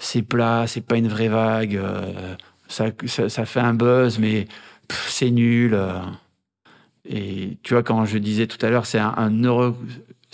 [0.00, 2.34] c'est plat, c'est pas une vraie vague, euh,
[2.66, 4.48] ça, ça, fait un buzz, mais
[5.06, 5.74] c'est nul.
[5.74, 6.00] Euh.
[7.08, 9.76] et tu vois, quand je disais tout à l'heure, c'est un heureux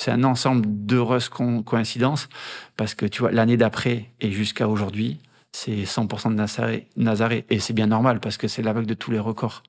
[0.03, 2.29] c'est un ensemble d'heureuses coïncidences
[2.77, 5.21] parce que tu vois, l'année d'après et jusqu'à aujourd'hui,
[5.53, 9.13] c'est 100% de Nazaré, Et c'est bien normal parce que c'est la vague de tous
[9.13, 9.63] les records.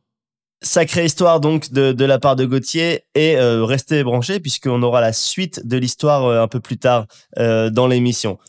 [0.63, 5.13] Sacrée histoire donc de, la part de Gauthier et euh, restez branchés puisqu'on aura la
[5.13, 7.05] suite de l'histoire euh, un peu plus tard
[7.37, 8.39] euh, dans l'émission.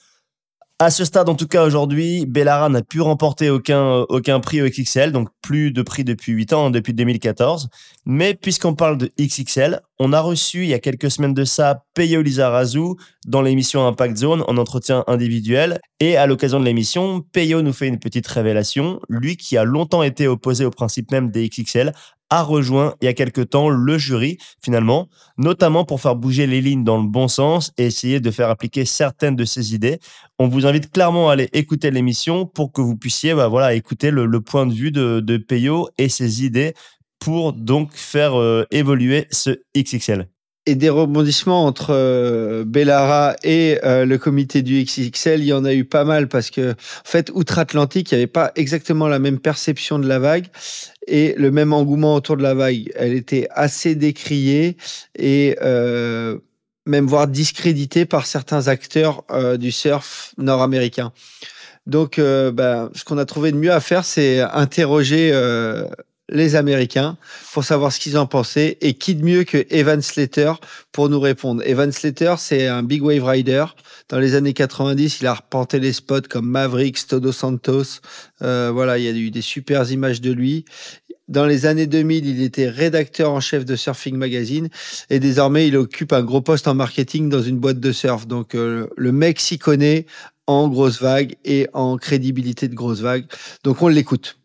[0.80, 5.12] À ce stade, en tout cas aujourd'hui, Bellara n'a pu remporter aucun, prix au XXL,
[5.12, 7.68] donc plus de prix depuis 8 ans, depuis 2014.
[8.06, 11.84] Mais puisqu'on parle de XXL, on a reçu il y a quelques semaines de ça
[11.94, 15.78] Peyo Lizarazu dans l'émission Impact Zone en entretien individuel.
[16.01, 18.98] Et à l'occasion de l'émission, Peyo nous fait une petite révélation.
[19.09, 21.92] Lui qui a longtemps été opposé au principe même des XXL
[22.30, 26.60] a rejoint il y a quelque temps le jury finalement, notamment pour faire bouger les
[26.60, 29.98] lignes dans le bon sens et essayer de faire appliquer certaines de ses idées.
[30.38, 34.10] On vous invite clairement à aller écouter l'émission pour que vous puissiez bah, voilà, écouter
[34.10, 36.74] le, point de vue de, de Peyo et ses idées
[37.18, 40.28] pour donc faire euh, évoluer ce XXL
[40.66, 45.65] et des rebondissements entre euh, Bellara et euh, le comité du XXL, il y en
[45.65, 46.74] a eu pas mal parce que, en
[47.05, 50.47] fait, outre-Atlantique, il n'y avait pas exactement la même perception de la vague
[51.07, 52.91] et le même engouement autour de la vague.
[52.95, 54.78] Elle était assez décriée
[55.19, 56.39] et euh,
[56.86, 61.12] même voire discréditée par certains acteurs euh, du surf nord-américain.
[61.86, 65.32] Donc, ben, ce qu'on a trouvé de mieux à faire, c'est interroger
[66.30, 67.16] les Américains
[67.52, 70.52] pour savoir ce qu'ils en pensaient et qui de mieux que Evan Slater
[70.92, 71.62] pour nous répondre.
[71.66, 73.66] Evan Slater, c'est un big wave rider.
[74.09, 78.01] Dans les années 90, il a repenté les spots comme Mavericks, Todo Santos.
[78.42, 80.64] Euh, voilà, il y a eu des super images de lui.
[81.26, 84.68] Dans les années 2000, il était rédacteur en chef de Surfing Magazine
[85.09, 88.26] et désormais il occupe un gros poste en marketing dans une boîte de surf.
[88.26, 90.05] Donc euh, le mec s'y connaît
[90.46, 93.24] en grosse vague et en crédibilité de grosse vague.
[93.62, 94.36] Donc on l'écoute.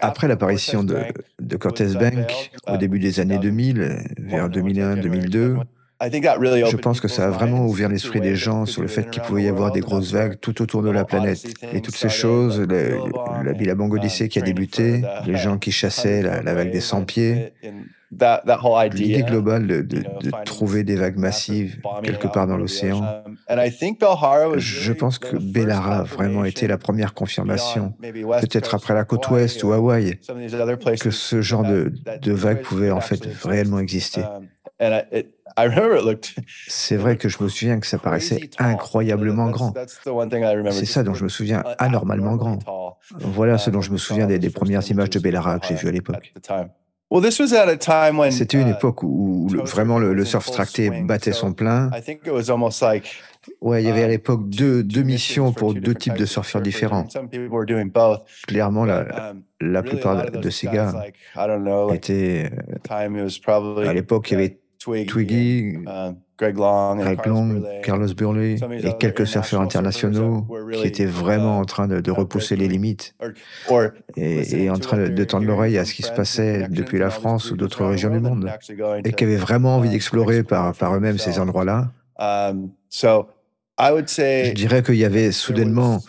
[0.00, 0.98] Après l'apparition de,
[1.40, 5.58] de Cortez Bank au début des années 2000, vers 2001-2002,
[6.70, 9.42] je pense que ça a vraiment ouvert l'esprit des gens sur le fait qu'il pouvait
[9.42, 11.52] y avoir des grosses vagues tout autour de la planète.
[11.74, 16.42] Et toutes ces choses, la Billabong Odyssey qui a débuté, les gens qui chassaient la,
[16.42, 17.52] la vague des 100 pieds,
[18.92, 23.24] l'idée globale de, de, de, trouver des vagues massives quelque part dans l'océan.
[24.58, 29.62] Je pense que Bellara a vraiment été la première confirmation, peut-être après la côte ouest
[29.62, 30.18] ou Hawaï,
[31.00, 34.22] que ce genre de, de vague pouvait en fait réellement exister.
[36.68, 39.74] C'est vrai que je me souviens que ça paraissait incroyablement grand.
[40.72, 42.58] C'est ça dont je me souviens anormalement grand.
[43.18, 45.88] Voilà ce dont je me souviens des, des premières images de Bellara que j'ai vues
[45.88, 46.32] à l'époque.
[48.30, 51.90] C'était une époque où, vraiment le, le, surf tracté battait son plein.
[53.60, 57.06] Ouais, il y avait à l'époque deux, deux missions pour deux types de surfeurs différents.
[58.46, 61.04] Clairement, la, la plupart de ces gars
[61.92, 62.50] étaient...
[63.88, 64.58] À l'époque, il y avait
[65.06, 65.78] Twiggy,
[66.96, 72.10] Greg Long, Carlos Burley et quelques surfeurs internationaux qui étaient vraiment en train de, de
[72.10, 73.14] repousser les limites
[74.16, 77.50] et, et en train de, tendre l'oreille à ce qui se passait depuis la France
[77.50, 78.50] ou d'autres régions du monde
[79.04, 81.90] et qui avaient vraiment envie d'explorer par, par eux-mêmes ces endroits-là.
[84.46, 86.00] Je dirais qu'il y avait soudainement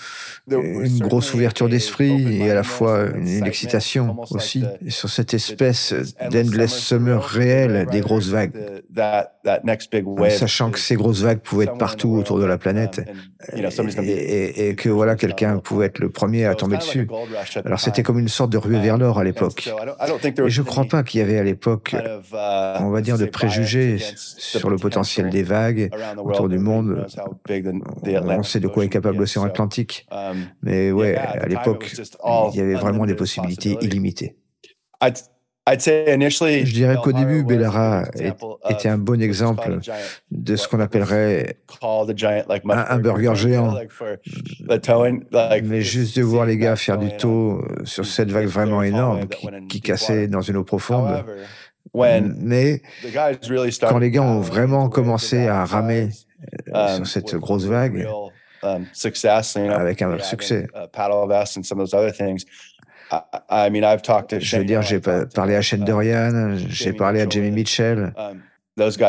[0.49, 5.93] une grosse ouverture d'esprit et à la fois une, excitation aussi sur cette espèce
[6.31, 8.53] d'endless summer réel des grosses vagues,
[10.29, 13.01] sachant que ces grosses vagues pouvaient être partout autour de la planète
[13.53, 17.07] et, que voilà quelqu'un pouvait être le premier à tomber dessus.
[17.63, 19.69] Alors c'était comme une sorte de ruée vers l'or à l'époque.
[19.69, 21.95] Et je ne crois pas qu'il y avait à l'époque,
[22.79, 27.05] on va dire, de préjugés sur le potentiel des vagues autour du monde.
[28.15, 30.07] On sait de quoi est capable l'océan Atlantique.
[30.61, 31.93] Mais ouais, à l'époque,
[32.53, 34.35] il y avait vraiment des possibilités illimitées.
[36.65, 38.05] Je dirais qu'au début, Bellara
[38.69, 39.79] était un bon exemple
[40.31, 43.75] de ce qu'on appellerait un, burger géant.
[45.63, 49.27] Mais juste de voir les gars faire du tow sur cette vague vraiment énorme
[49.69, 51.23] qui, cassait dans une eau profonde.
[51.93, 52.81] Mais
[53.81, 56.09] quand les gars ont vraiment commencé à ramer
[56.73, 58.07] euh, sur cette grosse vague,
[58.63, 58.85] um,
[59.71, 60.67] avec un succès.
[64.39, 68.13] Je veux dire, j'ai parlé à Shane Dorian, j'ai parlé à Jamie Mitchell.
[68.17, 68.41] Um,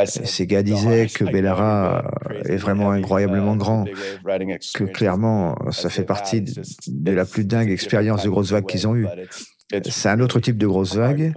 [0.06, 2.04] ces gars disaient que Bellara
[2.46, 3.84] est vraiment incroyablement grand,
[4.74, 8.96] que clairement, ça fait partie de la plus dingue expérience de grosse vague qu'ils ont
[8.96, 9.06] eue.
[9.88, 11.32] C'est un autre type de grosse vague.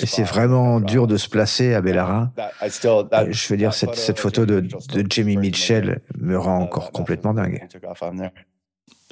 [0.00, 2.32] Et c'est vraiment dur de se placer à Bellara.
[3.30, 7.66] Je veux dire, cette, cette photo de, de Jamie Mitchell me rend encore complètement dingue.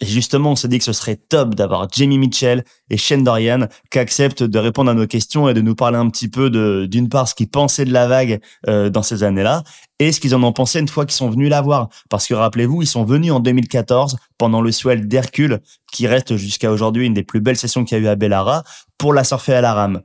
[0.02, 3.68] Et justement, on s'est dit que ce serait top d'avoir Jamie Mitchell et Shane Dorian
[3.88, 6.86] qui acceptent de répondre à nos questions et de nous parler un petit peu de,
[6.90, 9.62] d'une part, ce qu'ils pensaient de la vague euh, dans ces années-là
[10.00, 11.88] et ce qu'ils en ont pensé une fois qu'ils sont venus la voir.
[12.10, 15.60] Parce que rappelez-vous, ils sont venus en 2014 pendant le swell d'Hercule,
[15.92, 18.64] qui reste jusqu'à aujourd'hui une des plus belles sessions qu'il y a eu à Bellara,
[18.98, 20.02] pour la surfer à la rame.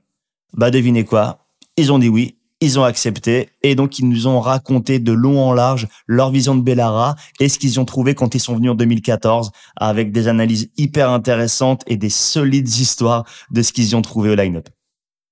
[0.54, 1.48] Bah devinez quoi?
[1.76, 5.40] Ils ont dit oui ils ont accepté et donc ils nous ont raconté de long
[5.40, 8.72] en large leur vision de Bellara et ce qu'ils ont trouvé quand ils sont venus
[8.72, 14.02] en 2014 avec des analyses hyper intéressantes et des solides histoires de ce qu'ils ont
[14.02, 14.70] trouvé au line-up.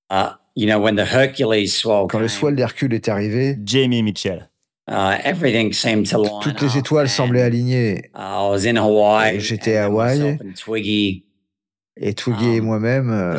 [0.10, 4.49] Ah, you know, when the Hercules quand le swell d'Hercule est arrivé, Jamie Mitchell.
[4.88, 5.18] Uh,
[6.43, 8.11] Toutes les étoiles semblaient alignées.
[9.39, 10.38] J'étais à Hawaï.
[11.97, 13.38] Et Twiggy et moi-même, euh,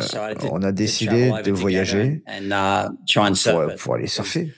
[0.51, 2.49] on a décidé de voyager uh,
[3.77, 4.51] pour, aller surfer.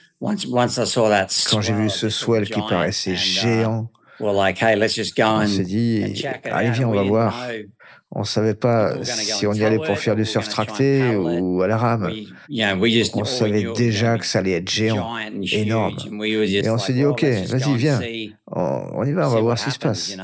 [1.50, 3.90] Quand j'ai vu ce swell qui paraissait uh, géant,
[4.20, 4.46] on
[5.46, 7.48] s'est dit, allez viens, on va voir.
[8.12, 11.76] On savait pas si on y allait pour faire du surf tracté ou à la
[11.76, 12.10] rame.
[13.14, 15.16] On savait déjà que ça allait être géant,
[15.52, 15.96] énorme.
[16.22, 18.00] Et on s'est dit, ok, vas-y, viens,
[18.50, 20.16] on y va, on va voir ce qui se passe.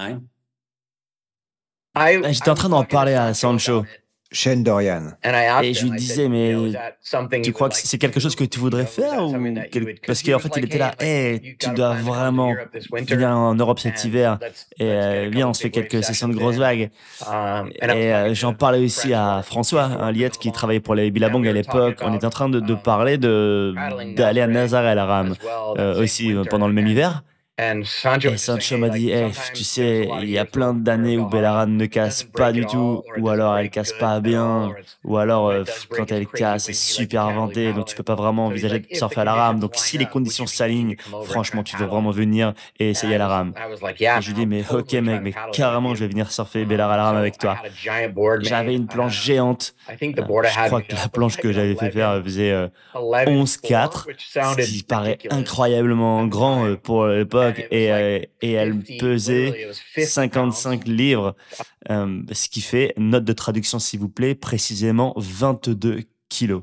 [2.31, 3.85] J'étais en train d'en parler à Sancho.
[4.33, 5.13] Shane Dorian.
[5.63, 6.55] Et je lui disais, mais
[7.43, 9.35] tu crois que c'est quelque chose que tu voudrais faire ou
[10.07, 12.55] Parce qu'en fait, il était là, hey, tu dois vraiment
[12.93, 14.39] venir en Europe cet hiver
[14.79, 16.91] et euh, viens, on se fait quelques sessions de grosses vagues.
[17.27, 21.47] Um, et euh, j'en parlais aussi à François, un liette qui travaillait pour les Billabong
[21.47, 21.99] à l'époque.
[22.03, 25.35] On était en train de, de um, parler d'aller à Nazaré à la rame
[25.79, 27.23] euh, aussi pendant le même hiver.
[27.59, 31.87] Et Sancho m'a dit, hey, tu sais, il y a plein d'années où Bellara ne
[31.87, 34.75] casse pas du tout, ou alors elle casse pas bien,
[35.05, 38.81] ou alors euh, quand elle casse, c'est super inventé, donc tu peux pas vraiment envisager
[38.81, 39.59] de surfer à la rame.
[39.59, 43.55] Donc si les conditions s'alignent, franchement, tu veux vraiment venir et essayer à la rame.
[43.99, 46.87] Et je lui dis, mais ok mec, mais carrément, je vais venir surfer à la
[46.87, 47.57] rame avec toi.
[48.41, 49.75] J'avais une planche géante.
[49.91, 54.83] Euh, je crois que la planche que j'avais fait faire faisait 11-4, euh, ce qui
[54.83, 57.07] paraît incroyablement grand pour
[57.47, 61.35] l'époque et, euh, et elle pesait 55 livres,
[61.91, 66.63] euh, ce qui fait, note de traduction s'il vous plaît, précisément 22 kilos.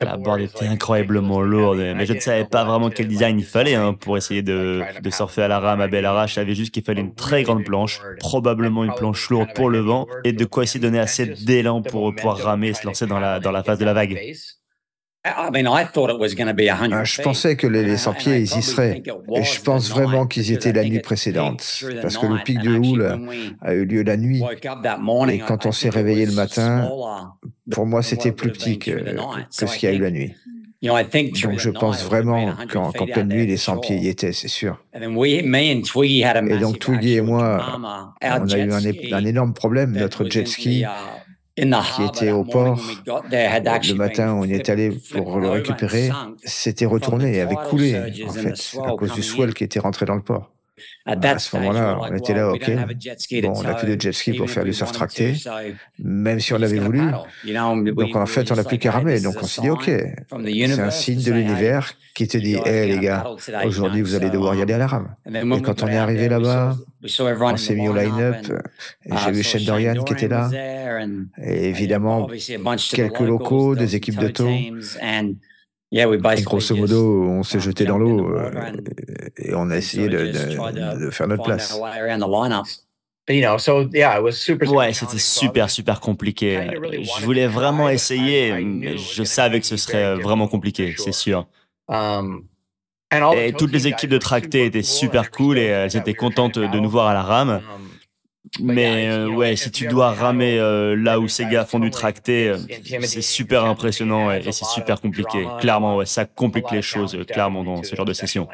[0.00, 3.76] La board était incroyablement lourde, mais je ne savais pas vraiment quel design il fallait
[3.76, 6.26] hein, pour essayer de, de, surfer à la rame à Bellara.
[6.26, 9.78] Je savais juste qu'il fallait une très grande planche, probablement une planche lourde pour le
[9.78, 13.06] vent, et de quoi essayer de donner assez d'élan pour pouvoir ramer et se lancer
[13.06, 14.18] dans la, dans la phase de la vague.
[17.04, 19.02] Je pensais que les, 100 pieds, ils y seraient.
[19.36, 21.84] Et je pense vraiment qu'ils y étaient la nuit précédente.
[22.00, 23.20] Parce que le pic de houle
[23.60, 24.42] a eu lieu la nuit.
[25.30, 26.90] Et quand on s'est réveillé le matin,
[27.70, 28.90] pour moi, c'était plus petit que,
[29.50, 30.34] ce qu'il y a eu la nuit.
[30.82, 34.82] Donc je pense vraiment qu'en pleine nuit, les 100 pieds y étaient, c'est sûr.
[36.50, 39.92] Et donc Twiggy et moi, on a eu un, un énorme problème.
[39.92, 40.84] Notre jet ski
[41.56, 46.10] qui était au port, le matin, on y est allé pour le récupérer,
[46.44, 50.14] s'était retourné et avait coulé, en fait, à cause du swell qui était rentré dans
[50.16, 50.50] le port.
[51.04, 52.70] À ce moment-là, on était là, ok.
[53.42, 55.34] Bon, on n'a plus de jet ski pour faire du surf tracté,
[55.98, 57.02] même si on l'avait voulu.
[57.96, 59.20] Donc en fait, on n'a plus qu'à ramer.
[59.20, 62.98] Donc on s'est dit, ok, c'est un signe de l'univers qui te dit, hé les
[62.98, 63.26] gars,
[63.64, 65.14] aujourd'hui vous allez devoir y aller à la rame.
[65.26, 68.36] Et quand on est arrivé là-bas, on s'est mis au line-up.
[69.04, 70.50] J'ai vu Shane Dorian qui était là.
[71.42, 72.28] Et évidemment,
[72.90, 74.50] quelques locaux, des équipes de taux.
[76.40, 78.50] Et grosso modo, on s'est jeté dans l'eau euh,
[79.36, 81.78] et on a essayé de, de, de faire notre place.
[84.74, 86.70] Ouais, c'était super, super compliqué.
[87.02, 91.46] Je voulais vraiment essayer, mais je savais que ce serait vraiment compliqué, c'est sûr.
[93.34, 96.88] Et toutes les équipes de tracté étaient super cool et elles étaient contentes de nous
[96.88, 97.60] voir à la rame.
[98.60, 102.48] Mais euh, ouais, si tu dois ramer euh, là où ces gars font du tracté,
[102.48, 102.56] euh,
[103.02, 105.46] c'est super impressionnant et, c'est super compliqué.
[105.60, 108.48] Clairement, ouais, ça complique les choses, clairement, dans ce genre de session.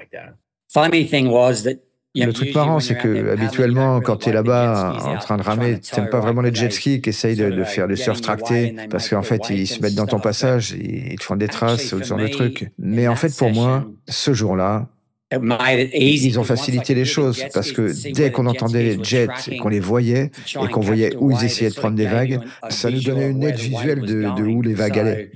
[2.15, 5.95] Le truc marrant, c'est que habituellement, quand tu es là-bas en train de ramer, tu
[5.99, 9.23] n'aimes pas vraiment les jet skis qui essayent de, faire du surf tracté parce qu'en
[9.23, 12.29] fait, ils se mettent dans ton passage, ils te font des traces, ce genre de
[12.29, 12.71] trucs.
[12.79, 14.89] Mais en fait, pour moi, ce jour-là,
[15.31, 19.81] ils ont facilité les choses parce que dès qu'on entendait les jets et qu'on les
[19.81, 20.31] voyait
[20.63, 22.41] et qu'on voyait où ils essayaient de prendre des vagues,
[22.71, 25.31] ça nous donnait une aide visuelle de, où les vagues allaient.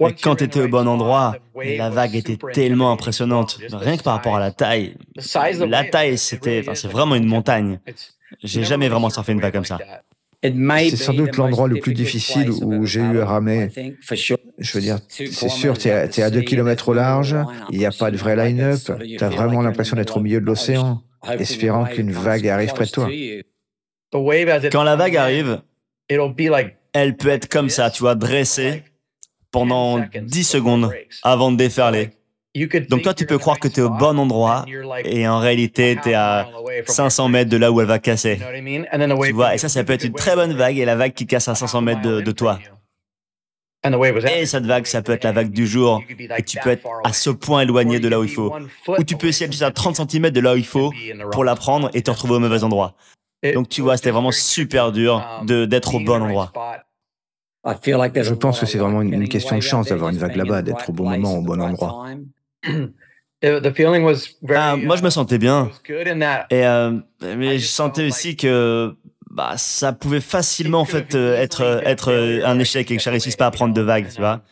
[0.00, 4.14] Et quand tu étais au bon endroit, la vague était tellement impressionnante, rien que par
[4.14, 4.96] rapport à la taille.
[5.66, 7.78] La taille, c'était, c'est vraiment une montagne.
[8.42, 9.78] J'ai jamais vraiment surfé une vague comme ça.
[10.44, 13.70] C'est sans doute l'endroit le plus difficile où j'ai eu à ramer.
[14.58, 17.36] Je veux dire, c'est sûr, tu es, à 2 km au large,
[17.70, 20.46] il n'y a pas de vrai line-up, tu as vraiment l'impression d'être au milieu de
[20.46, 21.02] l'océan,
[21.38, 23.08] espérant qu'une vague arrive près de toi.
[24.72, 25.62] Quand la vague arrive,
[26.08, 28.82] elle peut être comme ça, tu vois, dressée
[29.52, 30.90] pendant 10 secondes
[31.22, 32.10] avant de déferler.
[32.90, 34.66] Donc toi, tu peux croire que tu es au bon endroit
[35.04, 36.48] et en réalité, tu es à
[36.86, 38.38] 500 mètres de là où elle va casser.
[38.38, 41.26] Tu vois, et ça, ça peut être une très bonne vague et la vague qui
[41.26, 42.58] casse à 500 mètres de, toi.
[44.36, 46.02] Et cette vague, ça peut être la vague du jour.
[46.36, 48.54] Et tu peux être à ce point éloigné de là où il faut.
[48.86, 50.92] Ou tu peux essayer juste à 30 cm de là où il faut
[51.32, 52.94] pour la prendre et te retrouver au mauvais endroit.
[53.54, 56.52] Donc tu vois, c'était vraiment super dur d'être au bon endroit.
[57.64, 60.92] Je pense que c'est vraiment une question de chance d'avoir une vague là-bas, d'être au
[60.92, 62.06] bon moment, au bon endroit.
[64.54, 65.68] Ah, moi, je me sentais bien.
[66.50, 68.94] Et, euh, mais je sentais aussi que
[69.30, 73.10] bah, ça pouvait facilement en fait euh, être être euh, un échec et que je
[73.10, 74.42] réussisse pas à prendre de vagues, tu vois.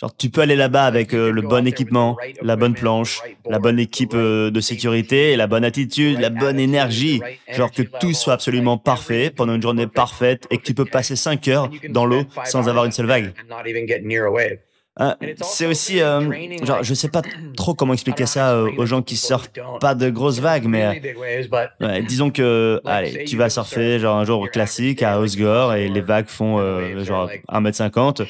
[0.00, 4.16] Genre, tu peux aller là-bas avec le bon équipement, la bonne planche, la bonne équipe
[4.16, 7.20] de sécurité, la bonne attitude, la bonne énergie.
[7.52, 11.16] Genre que tout soit absolument parfait pendant une journée parfaite et que tu peux passer
[11.16, 13.34] 5 heures dans l'eau sans avoir une seule vague.
[15.00, 16.20] Euh, c'est aussi, euh,
[16.62, 17.22] genre, je sais pas
[17.56, 19.50] trop comment expliquer ça euh, aux gens qui surfent
[19.80, 21.00] pas de grosses vagues, mais
[22.06, 26.28] disons que, allez, tu vas surfer genre un jour classique à Osgore et les vagues
[26.28, 26.58] font
[27.02, 28.26] genre 1m50.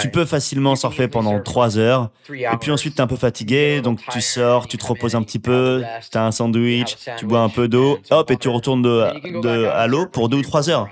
[0.00, 4.00] Tu peux facilement surfer pendant 3 heures et puis ensuite t'es un peu fatigué, donc
[4.10, 7.68] tu sors, tu te reposes un petit peu, t'as un sandwich, tu bois un peu
[7.68, 10.88] d'eau, hop, et tu retournes de, de à l'eau pour 2 ou 3 heures.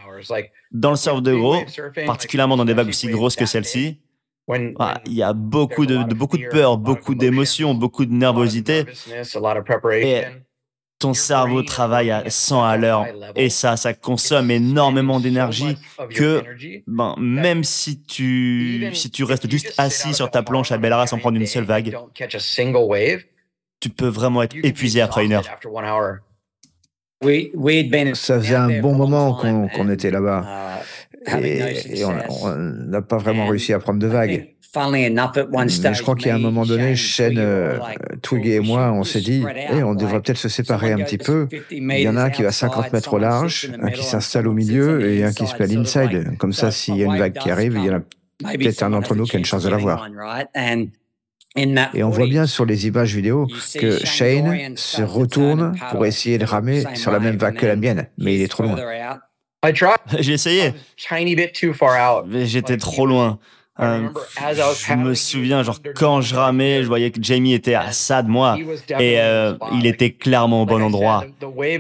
[0.72, 1.59] Dans le surf de gros,
[2.06, 3.98] particulièrement dans des vagues aussi grosses que celle-ci,
[4.78, 8.85] ah, il y a beaucoup de, beaucoup de peur, beaucoup d'émotions, beaucoup de nervosité.
[9.93, 10.24] Et
[10.98, 13.06] ton cerveau travaille à 100 à l'heure.
[13.35, 15.77] Et ça, ça consomme énormément d'énergie
[16.14, 16.43] que
[16.86, 21.19] ben, même si tu, si tu restes juste assis sur ta planche à Bellara sans
[21.19, 21.97] prendre une seule vague,
[23.81, 25.44] tu peux vraiment être épuisé après une heure.
[28.14, 30.81] Ça faisait un bon moment qu'on était là-bas.
[31.43, 34.30] Et, on n'a pas vraiment réussi à prendre de vagues.
[34.30, 37.78] Mais je crois qu'à un moment donné, Shane, euh,
[38.22, 41.48] Twig et moi, on s'est dit, eh, on devrait peut-être se séparer un petit peu.
[41.70, 44.52] Il y en a un qui va 50 mètres au large, un qui s'installe au
[44.52, 46.39] milieu et un qui se met à l'inside.
[46.39, 48.01] Comme ça, s'il y a une vague qui arrive, il y en a
[48.56, 50.09] peut-être un d'entre nous qui a une chance de la voir.
[51.55, 53.47] Et on voit bien sur les images vidéo
[53.78, 58.09] que Shane se retourne pour essayer de ramer sur la même vague que la mienne,
[58.16, 58.76] mais il est trop loin.
[60.18, 60.72] J'ai essayé.
[62.26, 63.39] Mais j'étais trop loin.
[63.80, 64.09] Euh,
[64.86, 68.28] je me souviens, genre, quand je ramais, je voyais que Jamie était à ça de
[68.28, 68.59] moi
[69.01, 71.24] et euh, il était clairement au bon endroit.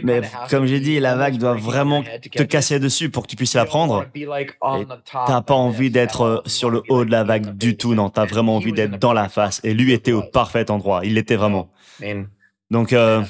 [0.02, 3.54] Mais comme j'ai dit, la vague doit vraiment te casser dessus pour que tu puisses
[3.54, 4.06] la prendre.
[5.26, 8.08] T'as pas envie d'être euh, sur le haut de la vague du tout, non.
[8.08, 9.60] T'as vraiment envie d'être dans la face.
[9.62, 11.02] Et lui était au parfait endroit.
[11.04, 11.68] Il l'était vraiment.
[12.72, 13.20] Donc euh,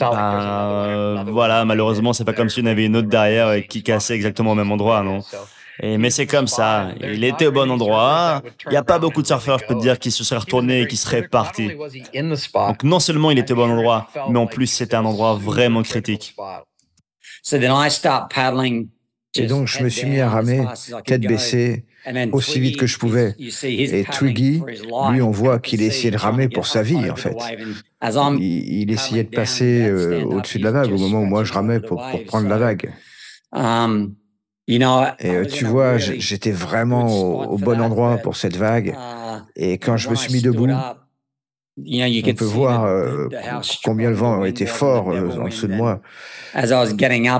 [0.00, 4.16] bah, voilà, malheureusement, c'est pas comme si on avait une autre derrière et qui cassait
[4.16, 5.20] exactement au même endroit, non
[5.80, 6.88] et, mais c'est comme ça.
[7.00, 8.42] Il était au bon endroit.
[8.66, 10.82] Il n'y a pas beaucoup de surfeurs, je peux te dire, qui se seraient retournés
[10.82, 11.70] et qui seraient partis.
[11.72, 15.82] Donc non seulement il était au bon endroit, mais en plus c'était un endroit vraiment
[15.82, 16.34] critique.
[19.36, 20.64] Et donc je me suis mis à ramer,
[21.04, 21.84] tête baissée,
[22.32, 23.34] aussi vite que je pouvais.
[23.62, 24.62] Et Twiggy,
[25.10, 27.36] lui, on voit qu'il essayait de ramer pour sa vie, en fait.
[28.38, 31.80] Il, essayait de passer euh, au-dessus de la vague au moment où moi je ramais
[31.80, 32.92] pour, pour prendre la vague.
[33.52, 34.14] Um,
[34.66, 38.96] et euh, tu vois, j'étais vraiment au, bon endroit pour cette vague.
[38.96, 40.68] Uh, Et quand je me suis mis debout,
[41.76, 43.28] on peut voir euh,
[43.84, 46.00] combien le vent était fort euh, en dessous de moi.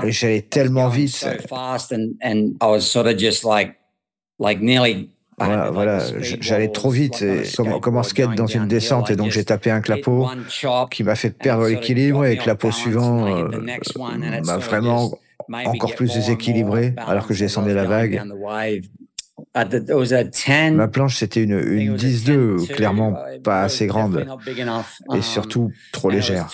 [0.05, 1.27] Et j'allais tellement vite.
[5.37, 7.21] Voilà, voilà j'allais trop vite,
[7.57, 10.29] comme, comme en skate dans une descente, et donc j'ai tapé un clapot
[10.91, 13.49] qui m'a fait perdre l'équilibre, et le clapot suivant
[14.45, 15.11] m'a vraiment
[15.49, 18.23] encore plus déséquilibré alors que je descendais la vague.
[20.75, 24.25] Ma planche, c'était une, une 10-2, clairement pas assez grande
[25.13, 26.49] et surtout trop légère.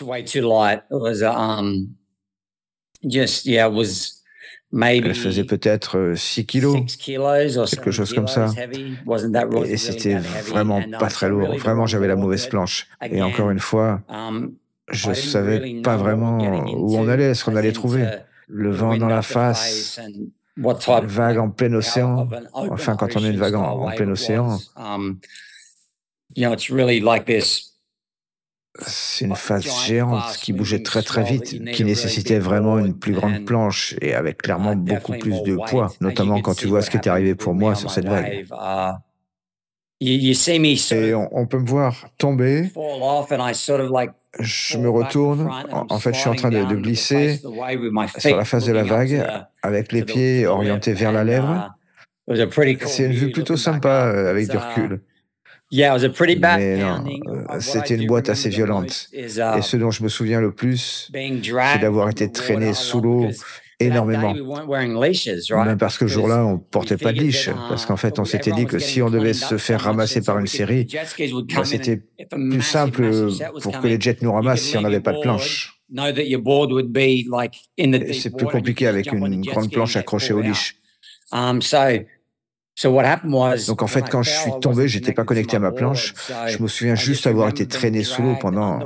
[4.74, 6.78] Elle faisait peut-être 6 kilos,
[7.70, 8.48] quelque chose comme ça.
[9.66, 11.56] Et c'était vraiment pas très lourd.
[11.58, 12.88] Vraiment, j'avais la mauvaise planche.
[13.10, 14.02] Et encore une fois,
[14.90, 16.38] je savais pas vraiment
[16.74, 18.06] où on allait, ce qu'on allait trouver
[18.48, 20.00] le vent dans la face,
[20.58, 24.60] vague en plein océan, enfin quand on est une vague en, plein océan.
[28.80, 33.46] C'est une phase géante qui bougeait très très vite, qui nécessitait vraiment une plus grande
[33.46, 37.08] planche et avec clairement beaucoup plus de poids, notamment quand tu vois ce qui est
[37.08, 38.46] arrivé pour moi sur cette vague.
[40.92, 42.72] Et on, peut me voir tomber.
[44.40, 45.50] Je me retourne.
[45.72, 47.40] En, fait, je suis en train de, glisser
[48.18, 49.24] sur la face de la vague
[49.62, 51.76] avec les pieds orientés vers la lèvre.
[52.86, 55.02] C'est une vue plutôt sympa euh, avec du recul.
[56.58, 59.08] Mais non, euh, c'était une boîte assez violente.
[59.14, 63.30] Et ce dont je me souviens le plus, c'est d'avoir été traîné sous l'eau
[63.80, 64.34] énormément.
[65.66, 67.50] Même parce que ce jour-là, on portait pas de leash.
[67.70, 70.48] Parce qu'en fait, on s'était dit que si on devait se faire ramasser par une
[70.48, 70.86] série,
[71.56, 73.10] bah, c'était plus simple
[73.62, 75.82] pour que les jets nous ramassent si on n'avait pas de planche.
[78.14, 80.76] C'est plus compliqué avec une grande planche accrochée au leash.
[83.68, 86.14] Donc en fait, quand je suis tombé, j'étais pas connecté à ma planche.
[86.48, 88.80] Je me souviens juste avoir été traîné sous l'eau pendant,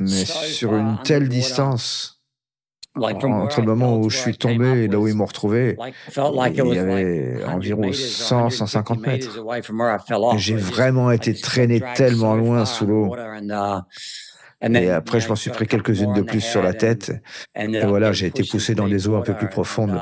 [0.00, 2.20] mais sur une telle distance
[2.96, 5.76] entre le moment où je suis tombé et là où ils m'ont retrouvé,
[6.16, 9.44] il y avait environ 100, 150 mètres.
[10.36, 13.16] J'ai vraiment été traîné tellement loin sous l'eau.
[14.62, 17.12] Et après, je m'en suis pris quelques-unes de plus sur la tête.
[17.56, 20.00] Et voilà, j'ai été poussé dans des eaux un peu plus profondes.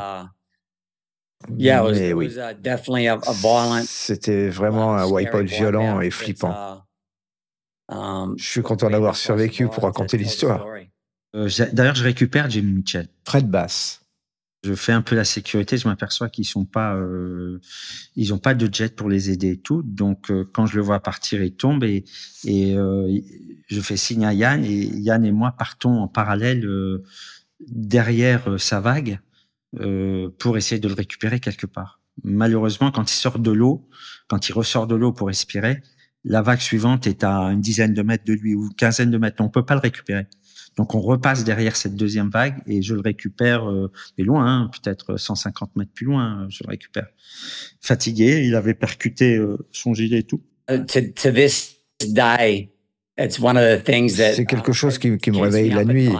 [3.86, 6.82] C'était vraiment un wipeout violent et flippant.
[7.90, 10.66] Je suis content d'avoir survécu pour raconter l'histoire.
[11.34, 13.08] Euh, d'ailleurs, je récupère Jimmy Mitchell.
[13.24, 14.00] Fred Bass.
[14.64, 17.58] Je fais un peu la sécurité, je m'aperçois qu'ils sont pas, euh,
[18.14, 19.82] ils ont pas de jet pour les aider et tout.
[19.82, 22.04] Donc euh, quand je le vois partir, il tombe et,
[22.44, 26.64] et je fais signe à Yann et Yann et moi partons en parallèle
[27.58, 29.18] derrière sa vague
[30.38, 32.00] pour essayer de le récupérer quelque part.
[32.24, 33.88] Malheureusement, quand il sort de l'eau,
[34.28, 35.82] quand il ressort de l'eau pour respirer,
[36.24, 39.18] la vague suivante est à une dizaine de mètres de lui ou une quinzaine de
[39.18, 39.42] mètres.
[39.42, 40.26] On peut pas le récupérer.
[40.76, 44.70] Donc on repasse derrière cette deuxième vague et je le récupère, euh, mais loin, hein,
[44.72, 47.08] peut-être 150 mètres plus loin, je le récupère.
[47.80, 50.42] Fatigué, il avait percuté euh, son gilet et tout.
[50.70, 50.86] Uh,
[54.08, 56.10] c'est quelque chose qui, qui, me réveille la nuit.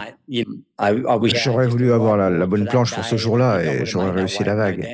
[1.35, 4.89] J'aurais voulu avoir la, la bonne planche pour ce jour-là et j'aurais réussi la vague.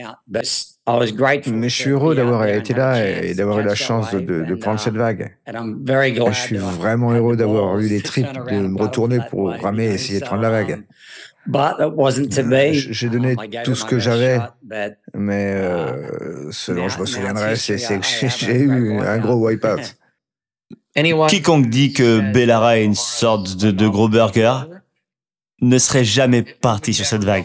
[1.52, 4.54] Mais je suis heureux d'avoir été là et d'avoir eu la chance de, de, de
[4.54, 5.36] prendre cette vague.
[6.32, 10.20] je suis vraiment heureux d'avoir eu les tripes de me retourner pour ramer et essayer
[10.20, 10.82] de prendre la vague.
[12.72, 14.38] J'ai donné tout ce que j'avais,
[15.14, 18.06] mais euh, ce dont je me souviendrai, c'est que
[18.38, 19.94] j'ai eu un gros wipeout.
[20.94, 24.62] Quiconque dit que Bellara est une sorte de, de gros burger
[25.60, 27.44] ne serait jamais parti sur cette vague.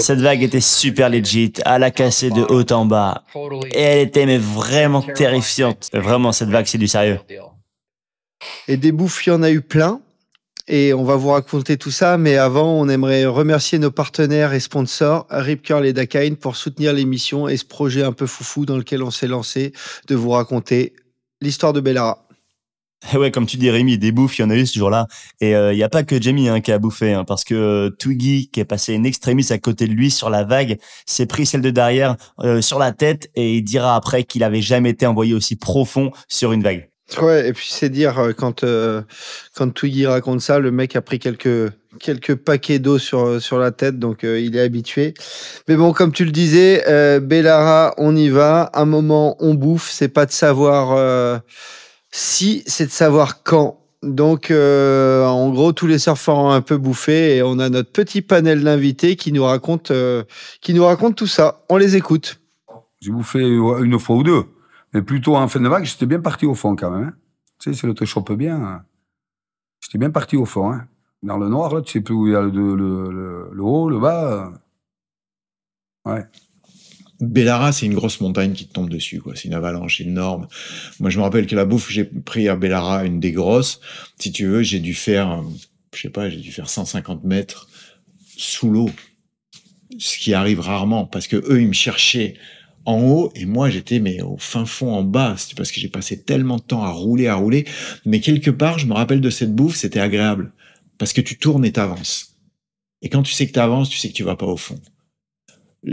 [0.00, 3.24] Cette vague était super legit, à la cassée de haut en bas.
[3.72, 5.90] Et elle était mais vraiment terrifiante.
[5.92, 7.20] Vraiment, cette vague, c'est du sérieux.
[8.66, 10.00] Et des bouffes, il y en a eu plein.
[10.66, 12.16] Et on va vous raconter tout ça.
[12.16, 16.92] Mais avant, on aimerait remercier nos partenaires et sponsors, Rip Curl et Dakine, pour soutenir
[16.92, 19.72] l'émission et ce projet un peu foufou dans lequel on s'est lancé
[20.08, 20.94] de vous raconter
[21.40, 22.26] l'histoire de Bellara.
[23.12, 25.06] Et ouais, comme tu dis, Rémi, des bouffes, il y en a eu ce jour-là.
[25.40, 27.54] Et il euh, n'y a pas que Jamie hein, qui a bouffé, hein, parce que
[27.54, 31.26] euh, Twiggy, qui est passé une extrémiste à côté de lui sur la vague, s'est
[31.26, 34.90] pris celle de derrière euh, sur la tête et il dira après qu'il avait jamais
[34.90, 36.89] été envoyé aussi profond sur une vague.
[37.20, 38.64] Ouais, et puis c'est dire quand
[39.54, 43.72] quand Twiggy raconte ça, le mec a pris quelques quelques paquets d'eau sur sur la
[43.72, 45.14] tête, donc il est habitué.
[45.66, 46.84] Mais bon, comme tu le disais,
[47.20, 48.70] Bellara, on y va.
[48.74, 49.90] Un moment, on bouffe.
[49.90, 51.42] C'est pas de savoir
[52.10, 53.76] si, c'est de savoir quand.
[54.02, 57.92] Donc, euh, en gros, tous les surfeurs ont un peu bouffé et on a notre
[57.92, 60.24] petit panel d'invités qui nous raconte, euh,
[60.62, 61.60] qui nous raconte tout ça.
[61.68, 62.40] On les écoute.
[63.00, 64.44] J'ai bouffé une fois ou deux,
[64.92, 67.08] mais plutôt en fin de vague, j'étais bien parti au fond quand même.
[67.08, 67.14] Hein.
[67.58, 68.84] Tu sais, si le te chope bien, hein.
[69.80, 70.72] j'étais bien parti au fond.
[70.72, 70.88] Hein.
[71.22, 74.52] Dans le noir, là, tu sais plus où il y a le, haut, le bas.
[76.06, 76.24] Ouais.
[77.20, 79.36] Bellara, c'est une grosse montagne qui te tombe dessus, quoi.
[79.36, 80.48] C'est une avalanche énorme.
[80.98, 83.80] Moi, je me rappelle que la bouffe que j'ai pris à Bellara, une des grosses,
[84.18, 85.42] si tu veux, j'ai dû faire,
[85.94, 87.68] je sais pas, j'ai dû faire 150 mètres
[88.36, 88.88] sous l'eau.
[89.98, 92.36] Ce qui arrive rarement, parce que eux, ils me cherchaient
[92.90, 95.88] en haut et moi j'étais mais au fin fond en bas c'est parce que j'ai
[95.88, 97.66] passé tellement de temps à rouler à rouler
[98.04, 100.52] mais quelque part je me rappelle de cette bouffe c'était agréable
[100.98, 102.36] parce que tu tournes et t'avances
[103.02, 104.78] et quand tu sais que t'avances tu sais que tu vas pas au fond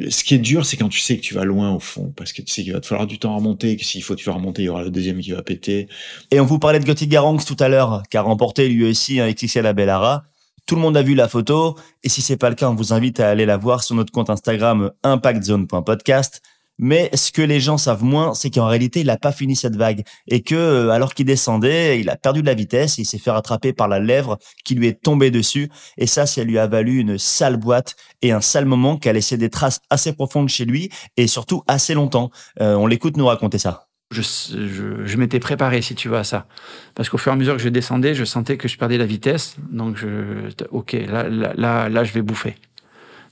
[0.09, 2.33] ce qui est dur, c'est quand tu sais que tu vas loin au fond, parce
[2.33, 4.25] que tu sais qu'il va te falloir du temps à remonter, que s'il faut tu
[4.25, 5.87] vas remonter, il y aura le deuxième qui va péter.
[6.31, 9.31] Et on vous parlait de Gotti Garangs tout à l'heure, qui a remporté l'UEC un
[9.31, 10.25] XXL à Bellara.
[10.65, 12.91] Tout le monde a vu la photo, et si c'est pas le cas, on vous
[12.91, 16.41] invite à aller la voir sur notre compte Instagram impactzone.podcast.
[16.79, 19.75] Mais ce que les gens savent moins, c'est qu'en réalité, il n'a pas fini cette
[19.75, 23.05] vague et que, euh, alors qu'il descendait, il a perdu de la vitesse, et il
[23.05, 25.69] s'est fait rattraper par la lèvre qui lui est tombée dessus.
[25.97, 29.13] Et ça, ça lui a valu une sale boîte et un sale moment qui a
[29.13, 32.31] laissé des traces assez profondes chez lui et surtout assez longtemps.
[32.61, 33.87] Euh, on l'écoute nous raconter ça.
[34.09, 36.47] Je, m'étais préparé, si tu veux, à ça.
[36.95, 39.05] Parce qu'au fur et à mesure que je descendais, je sentais que je perdais la
[39.05, 39.57] vitesse.
[39.69, 42.55] Donc, je, ok, là, là, là, là je vais bouffer.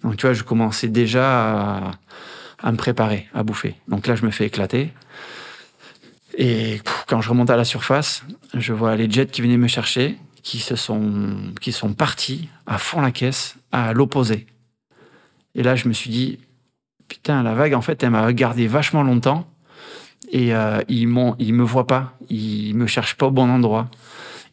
[0.04, 1.92] Donc, tu vois, je commençais déjà à
[2.66, 3.76] à me préparer à bouffer.
[3.88, 4.92] Donc là, je me fais éclater.
[6.38, 8.24] Et quand je remonte à la surface,
[8.56, 12.80] je vois les jets qui venaient me chercher, qui se sont, qui sont partis à
[12.80, 14.48] fond la caisse, à l'opposé.
[15.54, 16.40] Et là, je me suis dit,
[17.08, 19.48] putain, la vague, en fait, elle m'a regardé vachement longtemps.
[20.32, 23.90] Et euh, ils, ils me voient pas, ils me cherchent pas au bon endroit.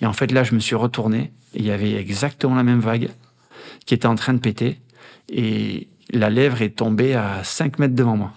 [0.02, 2.80] Et en fait, là, je me suis retourné et il y avait exactement la même
[2.80, 3.08] vague
[3.86, 4.78] qui était en train de péter.
[5.30, 8.32] Et la lèvre est tombée à 5 mètres devant moi.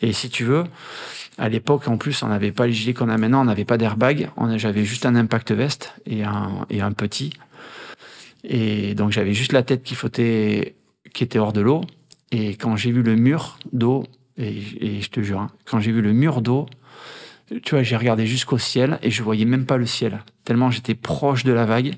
[0.00, 0.64] Et si tu veux,
[1.38, 3.78] à l'époque, en plus, on n'avait pas les gilets qu'on a maintenant, on n'avait pas
[3.78, 7.32] d'airbag, j'avais juste un impact veste et un, et un petit.
[8.44, 10.76] Et donc j'avais juste la tête qui flottait,
[11.12, 11.82] qui était hors de l'eau.
[12.30, 14.04] Et quand j'ai vu le mur d'eau,
[14.36, 16.66] et, je te jure, hein, quand j'ai vu le mur d'eau,
[17.62, 20.94] tu vois, j'ai regardé jusqu'au ciel et je voyais même pas le ciel, tellement j'étais
[20.94, 21.94] proche de la vague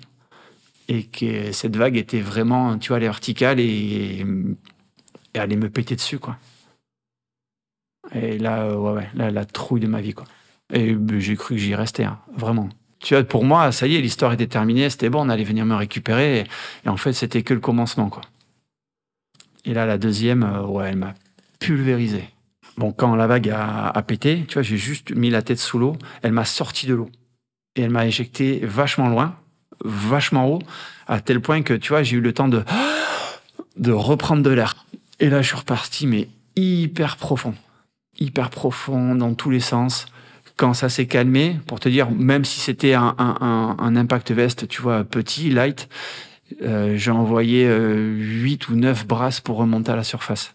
[0.89, 4.25] et que cette vague était vraiment, tu vois, elle est verticale et
[5.39, 6.37] aller me péter dessus, quoi.
[8.13, 10.25] Et là, euh, ouais, ouais, la trouille de ma vie, quoi.
[10.73, 12.69] Et euh, j'ai cru que j'y restais, hein, vraiment.
[13.01, 15.65] Tu vois, pour moi, ça y est, l'histoire était terminée, c'était bon, on allait venir
[15.65, 16.47] me récupérer.
[16.85, 18.23] Et, en fait, c'était que le commencement, quoi.
[19.65, 21.15] Et là, la deuxième, euh, ouais, elle m'a
[21.59, 22.25] pulvérisé.
[22.77, 25.79] Bon, quand la vague a, a pété, tu vois, j'ai juste mis la tête sous
[25.79, 27.11] l'eau, elle m'a sorti de l'eau.
[27.77, 29.37] Et elle m'a éjecté vachement loin,
[29.85, 30.61] vachement haut,
[31.07, 32.65] à tel point que, tu vois, j'ai eu le temps de,
[33.77, 34.87] de reprendre de l'air.
[35.21, 37.55] Et là, je suis reparti, mais hyper profond.
[38.19, 40.07] Hyper profond dans tous les sens.
[40.57, 43.15] Quand ça s'est calmé, pour te dire, même si c'était un,
[43.79, 45.89] impact veste, tu vois, petit, light,
[46.63, 50.55] euh, j'ai envoyé euh, 8 ou 9 brasses pour remonter à la surface.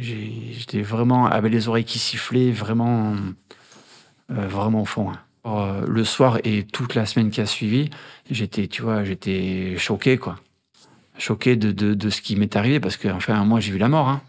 [0.00, 3.14] J'étais vraiment avec les oreilles qui sifflaient, vraiment,
[4.30, 5.10] euh, vraiment au fond.
[5.10, 5.82] Hein.
[5.86, 7.90] Le soir et toute la semaine qui a suivi,
[8.30, 10.36] j'étais, tu vois, j'étais choqué, quoi
[11.20, 14.08] choqué de, de, ce qui m'est arrivé parce que, enfin, moi, j'ai vu la mort.
[14.08, 14.22] Hein.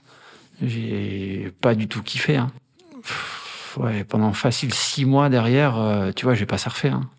[0.62, 2.38] J'ai pas du tout kiffé.
[2.38, 2.52] Hein.
[4.10, 6.90] pendant facile six mois derrière, euh, tu vois, j'ai pas surfé.
[6.90, 7.10] Hein.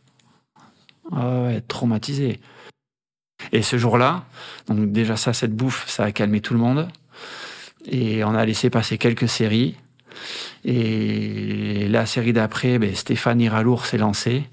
[1.10, 2.40] Ah ouais, traumatisé.
[3.50, 4.24] Et ce jour-là,
[4.68, 6.88] donc déjà ça, cette bouffe, ça a calmé tout le monde.
[7.84, 9.74] Et on a laissé passer quelques séries.
[10.64, 14.44] Et la série d'après, ben, Stéphane Iralour s'est lancé.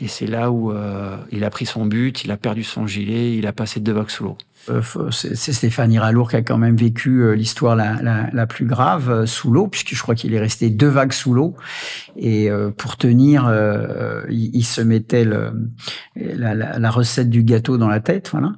[0.00, 3.36] Et c'est là où euh, il a pris son but, il a perdu son gilet,
[3.36, 4.38] il a passé deux vagues sous l'eau.
[4.68, 9.26] Euh, c'est Stéphane Iralour qui a quand même vécu euh, l'histoire la, plus grave euh,
[9.26, 11.54] sous l'eau, puisque je crois qu'il est resté deux vagues sous l'eau.
[12.16, 13.50] Et pour tenir,
[14.28, 15.26] il, se mettait
[16.14, 18.30] la, recette du gâteau dans la tête.
[18.30, 18.52] Voilà.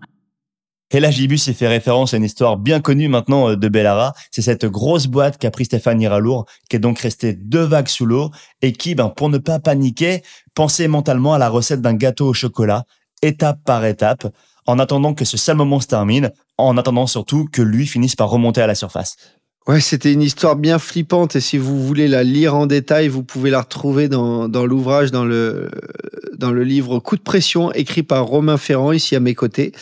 [0.90, 4.12] Et là, Gibus il fait référence à une histoire bien connue maintenant de Bellara.
[4.30, 8.06] C'est cette grosse boîte qu'a pris Stéphane Iralour, qui est donc resté deux vagues sous
[8.06, 8.30] l'eau
[8.62, 10.22] et qui, ben, pour ne pas paniquer,
[10.54, 12.84] pensait mentalement à la recette d'un gâteau au chocolat,
[13.22, 14.26] étape par étape,
[14.66, 18.30] en attendant que ce seul moment se termine, en attendant surtout que lui finisse par
[18.30, 19.16] remonter à la surface.
[19.66, 23.22] Ouais, c'était une histoire bien flippante et si vous voulez la lire en détail, vous
[23.22, 25.70] pouvez la retrouver dans, l'ouvrage, dans le,
[26.38, 29.72] livre Coup de pression, écrit par Romain Ferrand, ici à mes côtés.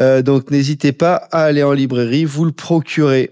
[0.00, 3.30] Euh, donc n'hésitez pas à aller en librairie, vous le procurez.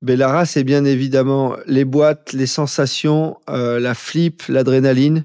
[0.00, 5.24] Bellara, c'est bien évidemment les boîtes, les sensations, euh, la flip, l'adrénaline.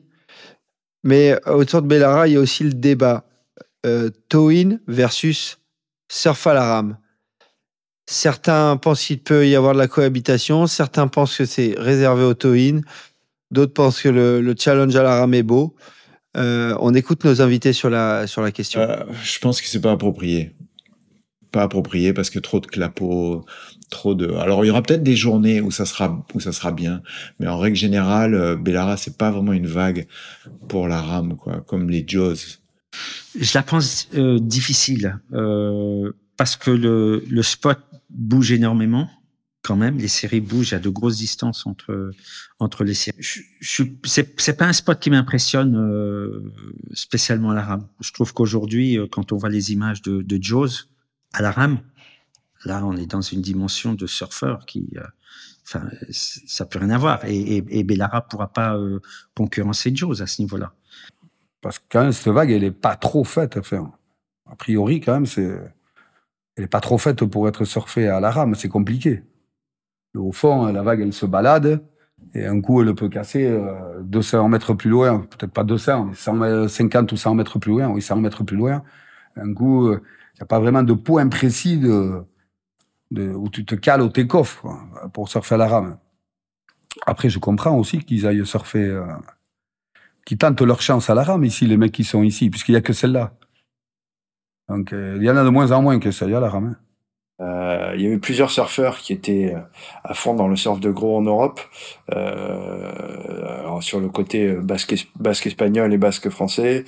[1.03, 3.26] Mais autour de Bellara, il y a aussi le débat.
[3.85, 5.59] Euh, Towin versus
[6.07, 6.97] surf à la rame.
[8.05, 12.33] Certains pensent qu'il peut y avoir de la cohabitation, certains pensent que c'est réservé au
[12.33, 12.81] tow-in,
[13.51, 15.75] d'autres pensent que le, challenge à la rame est beau.
[16.37, 18.81] Euh, on écoute nos invités sur la, sur la question.
[18.81, 20.51] Euh, je pense que c'est pas approprié.
[21.51, 23.45] Pas approprié parce que trop de clapots,
[23.89, 24.31] trop de.
[24.33, 27.01] Alors il y aura peut-être des journées où ça sera où ça sera bien,
[27.39, 30.07] mais en règle générale, euh, Bellara c'est pas vraiment une vague
[30.69, 32.60] pour la rame quoi, comme les Jaws.
[33.39, 35.19] Je la pense difficile
[36.38, 39.09] parce que le, spot bouge énormément
[39.63, 39.97] quand même.
[39.97, 42.11] Les séries bougent à de grosses distances entre
[42.59, 43.18] entre les séries.
[43.19, 46.51] Je, je c'est pas un spot qui m'impressionne euh,
[46.93, 47.88] spécialement à la rame.
[47.99, 50.39] Je trouve qu'aujourd'hui, euh, quand on voit les images de, de
[51.34, 51.80] à la rame,
[52.65, 55.03] là, on est dans une dimension de surfeur qui, euh,
[55.68, 57.23] enfin, ça peut rien avoir.
[57.26, 58.99] Et, et, et Bellara pourra pas euh,
[59.35, 60.73] concurrencer Jaws à ce niveau-là.
[61.61, 63.57] Parce que quand même, cette vague, elle est pas trop faite.
[63.57, 63.91] Enfin,
[64.49, 65.59] a priori, quand même, c'est
[66.55, 69.23] elle n'est pas trop faite pour être surfée à la rame, c'est compliqué.
[70.15, 71.81] Au fond, la vague, elle se balade,
[72.33, 73.57] et un coup, elle peut casser
[74.01, 77.88] 200 euh, mètres plus loin, peut-être pas 200, mais 150 ou 100 mètres plus loin,
[77.88, 78.83] oui, 100 mètres plus loin.
[79.38, 79.99] Un coup, il euh,
[80.35, 81.81] n'y a pas vraiment de point précis
[83.11, 84.63] où tu te cales au take-off
[85.13, 85.97] pour surfer à la rame.
[87.05, 89.01] Après, je comprends aussi qu'ils aillent surfer,
[90.26, 92.77] qu'ils tentent leur chance à la rame ici, les mecs qui sont ici, puisqu'il n'y
[92.77, 93.34] a que celle-là.
[94.69, 96.39] Donc, euh, il y en a de moins en moins que ça, il y a
[96.39, 96.76] la rame.
[97.41, 99.59] Euh, il y avait plusieurs surfeurs qui étaient euh,
[100.03, 101.59] à fond dans le surf de gros en Europe,
[102.13, 102.91] euh,
[103.81, 106.85] sur le côté basque, basque espagnol et basque français.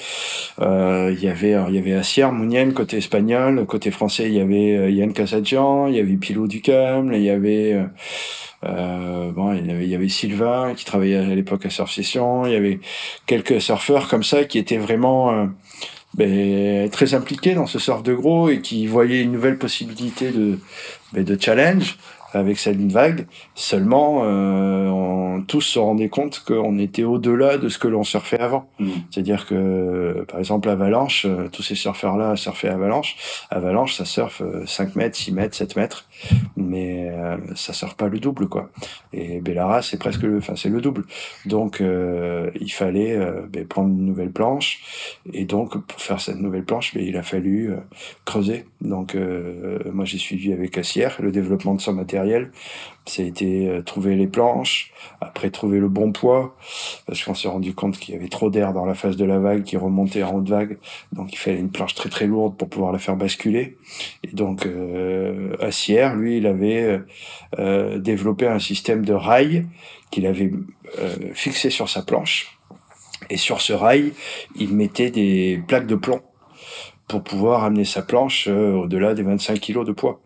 [0.60, 4.40] Euh, il y avait il y avait Assier Mounien côté espagnol, côté français il y
[4.40, 7.84] avait Yann Casadjian, il y avait Pilot Ducam, il y avait
[8.66, 11.92] euh, bon, il y, avait, il y avait Sylvain qui travaillait à l'époque à Surf
[11.92, 12.46] Session.
[12.46, 12.80] Il y avait
[13.26, 15.50] quelques surfeurs comme ça qui étaient vraiment
[16.16, 20.60] ben, très impliqué dans ce surf de gros et qui voyait une nouvelle possibilité de,
[21.12, 21.98] ben, de challenge
[22.34, 23.28] avec sa ligne vague.
[23.56, 28.40] Seulement, euh, on, tous se rendaient compte qu'on était au-delà de ce que l'on surfait
[28.40, 28.70] avant.
[28.80, 28.90] Mm.
[29.12, 33.16] C'est-à-dire que, par exemple, Avalanche, euh, tous ces surfeurs-là surfaient Avalanche.
[33.50, 36.06] Avalanche, ça surfe 5 euh, mètres, 6 mètres, 7 mètres,
[36.56, 38.70] mais euh, ça surfe pas le double, quoi.
[39.12, 41.06] Et Bellara, c'est presque le, enfin, c'est le double.
[41.46, 43.20] Donc, euh, il fallait
[43.50, 45.20] ben, prendre une nouvelle planche.
[45.34, 47.74] Et donc, pour faire cette nouvelle planche, ben, il a fallu
[48.26, 48.66] creuser.
[48.82, 49.18] Donc,
[49.92, 52.52] moi, j'ai suivi avec Assière le développement de son matériel
[53.18, 56.56] été euh, trouver les planches, après trouver le bon poids,
[57.06, 59.40] parce qu'on s'est rendu compte qu'il y avait trop d'air dans la face de la
[59.40, 60.78] vague qui remontait en haute vague,
[61.12, 63.78] donc il fallait une planche très très lourde pour pouvoir la faire basculer.
[64.24, 65.56] Et donc euh,
[66.16, 67.02] lui, il avait
[67.60, 69.68] euh, développé un système de rail
[70.12, 70.52] qu'il avait
[71.00, 72.58] euh, fixé sur sa planche.
[73.30, 74.14] Et sur ce rail,
[74.56, 76.22] il mettait des plaques de plomb
[77.08, 80.22] pour pouvoir amener sa planche euh, au-delà des 25 kilos de poids.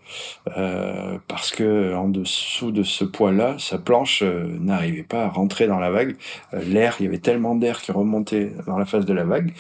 [0.57, 5.67] Euh, parce que en dessous de ce poids-là, sa planche euh, n'arrivait pas à rentrer
[5.67, 6.15] dans la vague.
[6.53, 9.53] L'air, il y avait tellement d'air qui remontait dans la face de la vague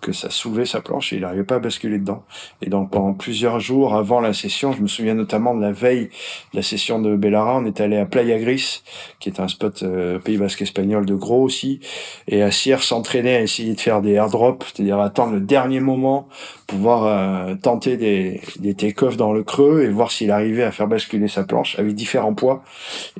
[0.00, 2.24] que ça soulevait sa planche et il n'arrivait pas à basculer dedans.
[2.62, 6.10] Et donc pendant plusieurs jours avant la session, je me souviens notamment de la veille
[6.52, 8.82] de la session de Bellara, on est allé à Playa Gris,
[9.20, 11.80] qui est un spot euh, Pays Basque espagnol de gros aussi,
[12.26, 16.28] et à Sierre s'entraîner à essayer de faire des airdrops, c'est-à-dire attendre le dernier moment,
[16.66, 20.86] pouvoir euh, tenter des, des take-off dans le creux et voir s'il arrivait à faire
[20.86, 22.62] basculer sa planche avec différents poids.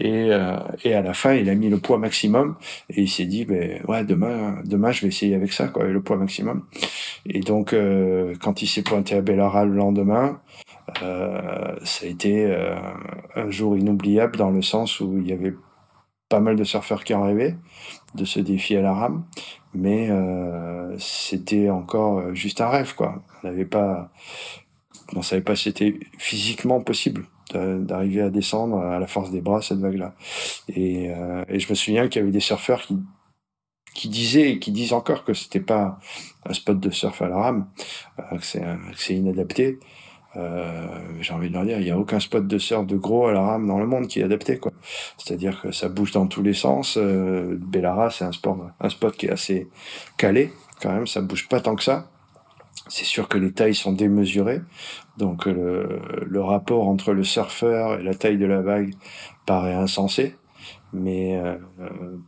[0.01, 2.57] Et, euh, et à la fin, il a mis le poids maximum
[2.91, 6.01] et il s'est dit, ben ouais, demain, demain je vais essayer avec ça, quoi, le
[6.01, 6.63] poids maximum.
[7.27, 10.40] Et donc, euh, quand il s'est pointé à Bellara le lendemain,
[11.03, 12.77] euh, ça a été euh,
[13.35, 15.55] un jour inoubliable dans le sens où il y avait
[16.28, 17.57] pas mal de surfeurs qui en rêvaient
[18.15, 19.24] de ce défi à la rame,
[19.74, 20.11] mais
[20.99, 23.23] c'était encore juste un rêve, quoi.
[23.43, 24.11] On n'avait pas,
[25.16, 27.24] on savait pas si c'était physiquement possible
[27.55, 30.15] d'arriver à descendre à la force des bras cette vague-là.
[30.69, 31.11] Et,
[31.49, 32.99] et je me souviens qu'il y avait des surfeurs qui
[33.94, 35.98] qui disaient qui disent encore que c'était pas
[36.47, 37.66] un spot de surf à la rame,
[38.19, 38.44] euh, que
[38.97, 39.78] c'est inadapté.
[40.36, 40.86] euh,
[41.20, 43.32] j'ai envie de leur dire, il n'y a aucun spot de surf de gros à
[43.32, 44.73] la rame dans le monde qui est adapté, quoi.
[45.16, 46.97] C'est-à-dire que ça bouge dans tous les sens.
[46.98, 49.69] Euh, Bellara, c'est un sport, un spot qui est assez
[50.16, 50.52] calé,
[50.82, 52.10] quand même, ça bouge pas tant que ça.
[52.89, 54.60] C'est sûr que les tailles sont démesurées,
[55.19, 58.94] donc le, le rapport entre le surfeur et la taille de la vague
[59.44, 60.36] paraît insensé.
[60.93, 61.57] Mais euh,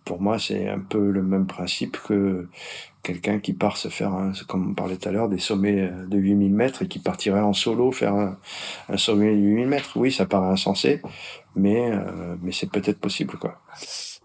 [0.05, 2.49] pour moi, c'est un peu le même principe que
[3.03, 4.13] quelqu'un qui part se faire,
[4.47, 7.55] comme on parlait tout à l'heure, des sommets de 8000 mètres et qui partirait en
[7.55, 9.93] solo faire un, sommet de 8000 mètres.
[9.97, 11.01] Oui, ça paraît insensé,
[11.57, 13.39] mais, euh, mais c'est peut-être possible.
[13.39, 13.59] quoi.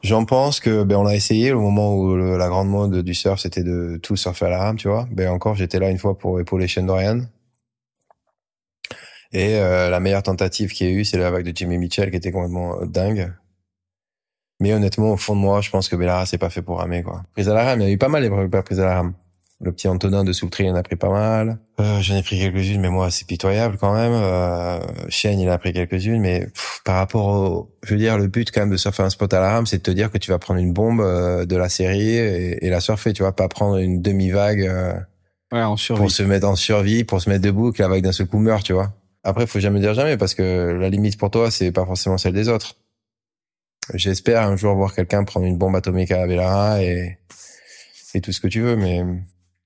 [0.04, 3.40] J'en pense que ben on a essayé au moment où la grande mode du surf
[3.40, 5.08] c'était de tout surfer à la rame, tu vois.
[5.12, 7.22] Ben encore j'étais là une fois pour épauler Shane Dorian.
[9.32, 12.12] Et euh, la meilleure tentative qu'il y a eu, c'est la vague de Jimmy Mitchell
[12.12, 13.34] qui était complètement dingue.
[14.60, 17.04] Mais honnêtement, au fond de moi, je pense que Bellara, c'est pas fait pour ramer,
[17.04, 17.24] quoi.
[17.34, 19.14] Prise à la rame, il y a eu pas mal d'épreuves prises à la rame.
[19.62, 21.60] Le petit Antonin de Soultry, il en a pris pas mal.
[21.80, 24.12] Euh, J'en ai pris quelques-unes, mais moi, c'est pitoyable quand même.
[24.14, 24.80] Euh,
[25.24, 27.72] il en a pris quelques-unes, mais pff, par rapport au...
[27.84, 29.78] Je veux dire, le but quand même de surfer un spot à la rame, c'est
[29.78, 32.70] de te dire que tu vas prendre une bombe euh, de la série et, et,
[32.70, 34.94] la surfer, tu vois, pas prendre une demi-vague euh,
[35.54, 38.12] ouais, en pour se mettre en survie, pour se mettre debout, que la vague d'un
[38.12, 38.92] seul coup meurt, tu vois.
[39.24, 42.34] Après, faut jamais dire jamais, parce que la limite pour toi, c'est pas forcément celle
[42.34, 42.76] des autres.
[43.94, 47.20] J'espère un jour voir quelqu'un prendre une bombe atomique à Bellara et,
[48.14, 49.04] et tout ce que tu veux, mais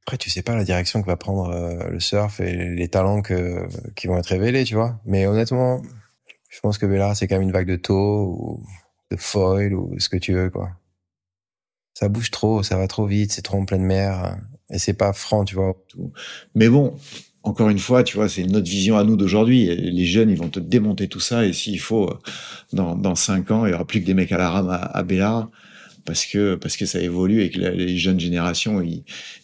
[0.10, 3.22] après, tu sais pas la direction que va prendre euh, le surf et les talents
[3.22, 5.00] que, qui vont être révélés, tu vois.
[5.06, 5.82] Mais honnêtement,
[6.50, 8.64] je pense que Bellara, c'est quand même une vague de taux ou
[9.12, 10.72] de foil ou ce que tu veux, quoi.
[11.94, 14.38] Ça bouge trop, ça va trop vite, c'est trop en pleine mer
[14.72, 15.76] et c'est pas franc, tu vois.
[16.56, 16.98] Mais bon,
[17.44, 19.66] encore une fois, tu vois, c'est notre vision à nous d'aujourd'hui.
[19.76, 22.14] Les jeunes, ils vont te démonter tout ça, et s'il faut,
[22.74, 24.76] dans, dans cinq ans, il y aura plus que des mecs à la rame à,
[24.76, 25.50] à Bellara,
[26.06, 28.84] parce que, parce que ça évolue et que les jeunes générations,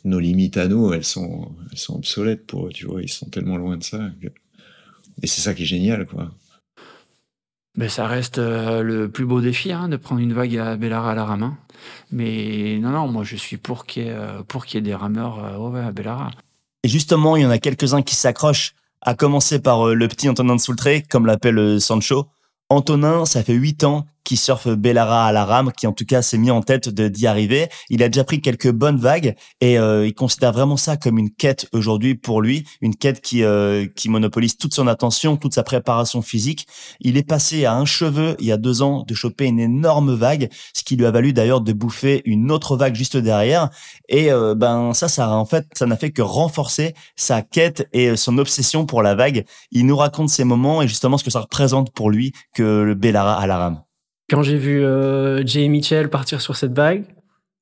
[0.04, 3.28] nos limites à nous, elles sont, elles sont obsolètes pour eux, tu vois, ils sont
[3.28, 4.00] tellement loin de ça.
[4.22, 4.28] Que...
[5.22, 6.32] Et c'est ça qui est génial, quoi.
[7.88, 11.16] Ça reste euh, le plus beau défi hein, de prendre une vague à Bellara à
[11.16, 11.44] la rame.
[11.44, 11.58] Hein.
[12.10, 14.18] Mais non, non, moi je suis pour qu'il y, ait,
[14.48, 16.32] pour qu'il y ait des rameurs euh, à Bellara.
[16.86, 20.56] Et justement, il y en a quelques-uns qui s'accrochent, à commencer par le petit Antonin
[20.56, 22.28] de Soultré, comme l'appelle Sancho.
[22.70, 26.22] Antonin, ça fait huit ans qu'il surfe Bellara à la rame, qui en tout cas
[26.22, 27.70] s'est mis en tête d'y arriver.
[27.90, 31.30] Il a déjà pris quelques bonnes vagues et euh, il considère vraiment ça comme une
[31.30, 35.64] quête aujourd'hui pour lui, une quête qui euh, qui monopolise toute son attention, toute sa
[35.64, 36.68] préparation physique.
[37.00, 40.14] Il est passé à un cheveu il y a deux ans de choper une énorme
[40.14, 43.70] vague, ce qui lui a valu d'ailleurs de bouffer une autre vague juste derrière.
[44.10, 48.16] Et euh, ben ça, ça en fait, ça n'a fait que renforcer sa quête et
[48.18, 49.46] son obsession pour la vague.
[49.72, 52.96] Il nous raconte ces moments et justement ce que ça représente pour lui que le
[52.96, 53.82] Bellara à la rame.
[54.30, 57.04] Quand j'ai vu euh, Jay Mitchell partir sur cette vague,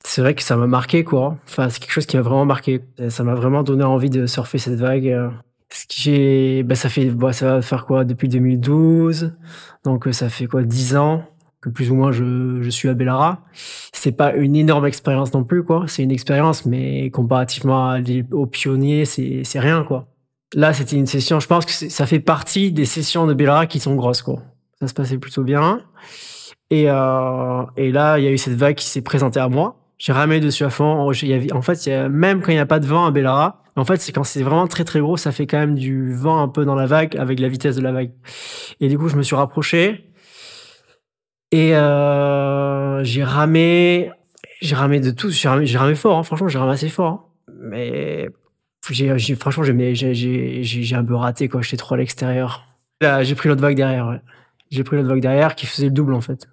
[0.05, 1.37] c'est vrai que ça m'a marqué, quoi.
[1.45, 2.81] Enfin, c'est quelque chose qui m'a vraiment marqué.
[3.09, 5.07] Ça m'a vraiment donné envie de surfer cette vague.
[5.07, 5.29] euh.
[6.63, 9.33] Bah, ça fait, bah, ça va faire quoi depuis 2012,
[9.83, 11.25] donc euh, ça fait quoi 10 ans
[11.61, 13.41] que plus ou moins je, suis à Bellara.
[13.93, 15.85] C'est pas une énorme expérience non plus, quoi.
[15.87, 17.97] C'est une expérience, mais comparativement
[18.31, 20.07] aux pionniers, c'est rien, quoi.
[20.53, 21.39] Là, c'était une session.
[21.39, 24.41] Je pense que ça fait partie des sessions de Bellara qui sont grosses, quoi.
[24.79, 25.81] Ça se passait plutôt bien.
[26.73, 29.75] Et, euh, et là, il y a eu cette vague qui s'est présentée à moi.
[29.99, 31.07] J'ai ramé dessus à fond.
[31.07, 34.11] En fait, même quand il n'y a pas de vent à Bellara, en fait, c'est
[34.11, 36.73] quand c'est vraiment très très gros, ça fait quand même du vent un peu dans
[36.73, 38.09] la vague avec la vitesse de la vague.
[38.79, 40.09] Et du coup, je me suis rapproché
[41.51, 44.09] et euh, j'ai ramé,
[44.59, 45.29] j'ai ramé de tout.
[45.29, 46.23] J'ai ramé, fort, hein.
[46.23, 47.07] franchement, j'ai ramé assez fort.
[47.07, 47.53] hein.
[47.61, 48.29] Mais
[48.81, 51.61] franchement, j'ai, un peu raté quoi.
[51.61, 52.65] J'étais trop à l'extérieur.
[53.21, 54.19] J'ai pris l'autre vague derrière.
[54.71, 56.47] J'ai pris l'autre vague derrière qui faisait le double en fait.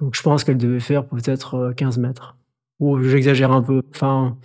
[0.00, 2.36] Donc je pense qu'elle devait faire peut-être euh, 15 mètres.
[2.80, 3.80] Ou j'exagère un peu.
[3.94, 4.36] Enfin,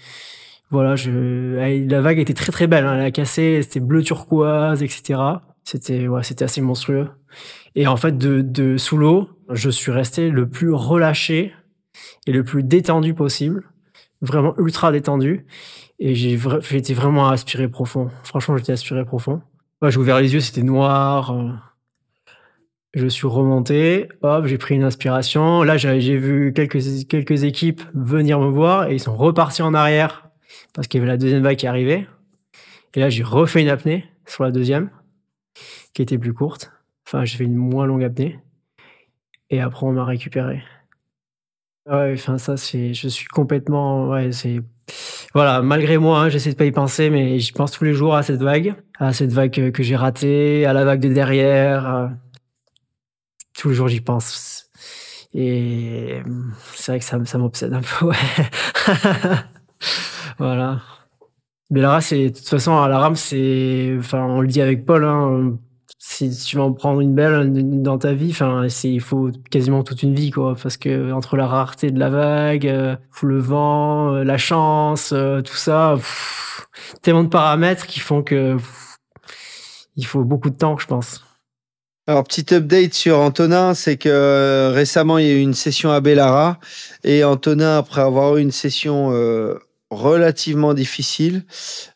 [0.69, 1.57] voilà, je...
[1.89, 2.85] la vague était très très belle.
[2.85, 2.95] hein.
[2.95, 5.19] Elle a cassé, c'était bleu turquoise, etc.
[5.65, 7.09] C'était ouais, c'était assez monstrueux.
[7.75, 11.53] Et en fait, de, de sous l'eau, je suis resté le plus relâché
[12.25, 13.69] et le plus détendu possible.
[14.21, 15.45] Vraiment ultra détendu.
[15.99, 16.39] Et j'ai
[16.71, 18.09] été vraiment aspiré profond.
[18.23, 19.41] Franchement, j'étais aspiré profond.
[19.81, 21.70] Ouais, j'ai ouvert les yeux, c'était noir.
[22.93, 25.63] Je suis remonté, hop, j'ai pris une inspiration.
[25.63, 30.29] Là, j'ai vu quelques, équipes venir me voir et ils sont repartis en arrière
[30.73, 32.07] parce qu'il y avait la deuxième vague qui arrivait.
[32.93, 34.89] Et là, j'ai refait une apnée sur la deuxième
[35.93, 36.71] qui était plus courte.
[37.07, 38.39] Enfin, j'ai fait une moins longue apnée.
[39.49, 40.61] Et après, on m'a récupéré.
[41.89, 44.61] Ouais, enfin, ça, c'est, je suis complètement, ouais, c'est,
[45.33, 48.15] voilà, malgré moi, hein, j'essaie de pas y penser, mais j'y pense tous les jours
[48.15, 51.95] à cette vague, à cette vague que, que j'ai ratée, à la vague de derrière.
[51.95, 52.07] euh,
[53.61, 54.65] tous les jours j'y pense.
[55.33, 56.21] Et
[56.73, 58.15] c'est vrai que ça, m'obsède un peu, ouais.
[60.39, 60.81] voilà.
[61.69, 65.05] Bellara, c'est de toute façon à la rame, c'est, enfin, on le dit avec Paul,
[65.05, 65.57] hein,
[65.99, 70.03] si tu vas en prendre une belle dans ta vie, enfin, il faut quasiment toute
[70.03, 74.23] une vie, quoi, parce que entre la rareté de la vague, euh, le vent, euh,
[74.23, 75.95] la chance, euh, tout ça,
[77.03, 78.57] tellement de paramètres qui font que
[79.95, 81.23] il faut beaucoup de temps, je pense.
[82.11, 86.01] Alors, petit update sur Antonin, c'est que récemment, il y a eu une session à
[86.01, 86.59] Bellara
[87.05, 89.13] et Antonin, après avoir eu une session
[89.89, 91.45] relativement difficile,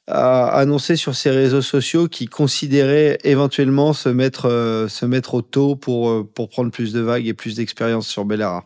[0.08, 5.42] a annoncé sur ses réseaux sociaux qu'il considérait éventuellement se mettre, euh, se mettre au
[5.42, 8.64] taux pour, euh, pour prendre plus de vagues et plus d'expérience sur Bellara.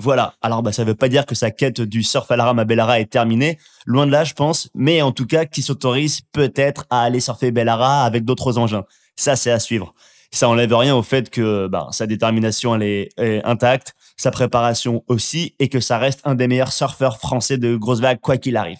[0.00, 2.44] Voilà, alors bah, ça ne veut pas dire que sa quête du surf à la
[2.44, 5.62] rame à Bellara est terminée, loin de là je pense, mais en tout cas qui
[5.62, 8.84] s'autorise peut-être à aller surfer Bellara avec d'autres engins.
[9.14, 9.94] Ça c'est à suivre.
[10.30, 15.02] Ça enlève rien au fait que bah, sa détermination elle est, est intacte, sa préparation
[15.08, 18.56] aussi, et que ça reste un des meilleurs surfeurs français de grosses vagues quoi qu'il
[18.56, 18.78] arrive.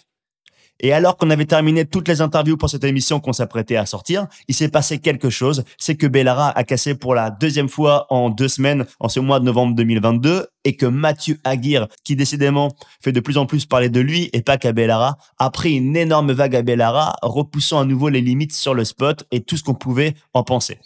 [0.81, 4.27] Et alors qu'on avait terminé toutes les interviews pour cette émission qu'on s'apprêtait à sortir,
[4.47, 5.63] il s'est passé quelque chose.
[5.77, 9.41] C'est que Bellara a cassé pour la deuxième fois en deux semaines en ce mois
[9.41, 12.69] de novembre 2022 et que Mathieu Aguirre, qui décidément
[13.01, 15.97] fait de plus en plus parler de lui et pas qu'à Bellara, a pris une
[15.97, 19.63] énorme vague à Bellara, repoussant à nouveau les limites sur le spot et tout ce
[19.63, 20.79] qu'on pouvait en penser.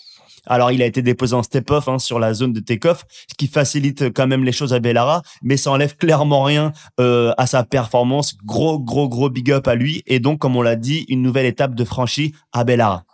[0.45, 3.47] Alors, il a été déposé en step-off hein, sur la zone de take-off, ce qui
[3.47, 7.63] facilite quand même les choses à Bellara, mais ça enlève clairement rien euh, à sa
[7.63, 8.35] performance.
[8.43, 10.03] Gros, gros, gros big up à lui.
[10.05, 13.05] Et donc, comme on l'a dit, une nouvelle étape de franchie à Bellara.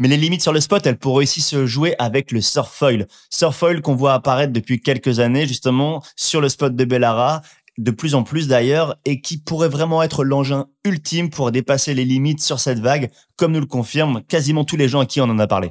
[0.00, 3.06] Mais les limites sur le spot, elles pourraient aussi se jouer avec le surfoil.
[3.30, 7.42] Surfoil qu'on voit apparaître depuis quelques années, justement, sur le spot de Bellara,
[7.78, 12.04] de plus en plus d'ailleurs, et qui pourrait vraiment être l'engin ultime pour dépasser les
[12.04, 15.24] limites sur cette vague, comme nous le confirment quasiment tous les gens à qui on
[15.24, 15.70] en a parlé.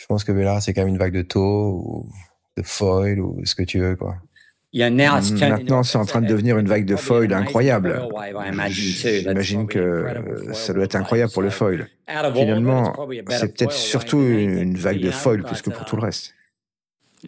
[0.00, 2.08] Je pense que Bellara, c'est quand même une vague de taux ou
[2.56, 4.16] de foil ou ce que tu veux, quoi.
[4.72, 8.00] Maintenant, c'est en train de devenir une vague de foil incroyable.
[8.68, 10.06] J'imagine que
[10.52, 11.88] ça doit être incroyable pour le foil.
[12.08, 12.94] Finalement,
[13.28, 16.34] c'est peut-être surtout une vague de foil plus que pour tout le reste.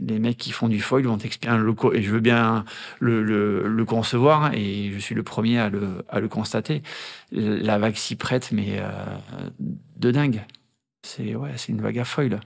[0.00, 2.64] Les mecs qui font du foil vont t'expliquer un loco, et je veux bien
[2.98, 6.82] le, le, concevoir, et je suis le premier à le, à le constater.
[7.32, 8.88] La vague s'y prête, mais euh,
[9.98, 10.40] de dingue.
[11.02, 12.40] C'est ouais, c'est une vague à foil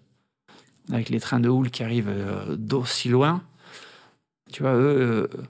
[0.93, 3.43] avec les trains de houle qui arrivent euh, d'aussi loin.
[4.53, 5.43] Tu vois, eux, euh,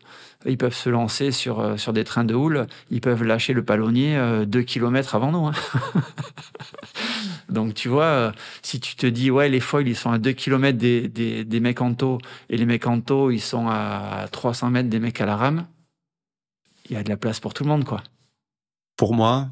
[0.46, 3.62] ils peuvent se lancer sur, euh, sur des trains de houle, ils peuvent lâcher le
[3.62, 5.46] palonnier deux kilomètres avant nous.
[5.46, 5.52] Hein.
[7.48, 8.32] Donc, tu vois,
[8.62, 11.60] si tu te dis, ouais, les foils, ils sont à 2 km des, des, des
[11.60, 12.18] mecs en taux,
[12.48, 15.66] et les mecs en taux, ils sont à 300 mètres des mecs à la rame,
[16.88, 18.02] il y a de la place pour tout le monde, quoi.
[18.96, 19.48] Pour moi,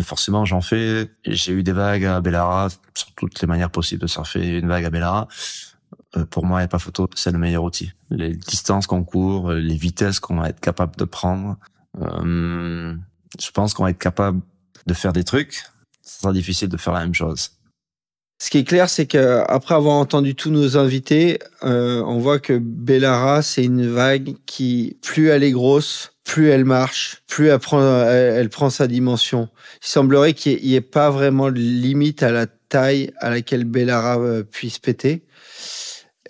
[0.00, 1.10] forcément, j'en fais.
[1.26, 4.84] J'ai eu des vagues à Bellara, sur toutes les manières possibles de surfer une vague
[4.84, 5.28] à Bellara.
[6.16, 7.92] Euh, pour moi, il n'y a pas photo, c'est le meilleur outil.
[8.10, 11.56] Les distances qu'on court, les vitesses qu'on va être capable de prendre.
[12.00, 12.94] Euh,
[13.38, 14.40] je pense qu'on va être capable
[14.86, 15.64] de faire des trucs.
[16.02, 17.50] Ce sera difficile de faire la même chose.
[18.42, 22.58] Ce qui est clair, c'est qu'après avoir entendu tous nos invités, euh, on voit que
[22.58, 28.70] Bellara, c'est une vague qui, plus elle est grosse, plus elle marche, plus elle prend,
[28.70, 29.48] sa dimension.
[29.82, 34.18] Il semblerait qu'il n'y ait, pas vraiment de limite à la taille à laquelle Bellara
[34.18, 35.24] euh, puisse péter.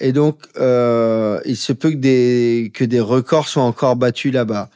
[0.01, 4.71] Et donc, euh, il se peut que des, que des records soient encore battus là-bas.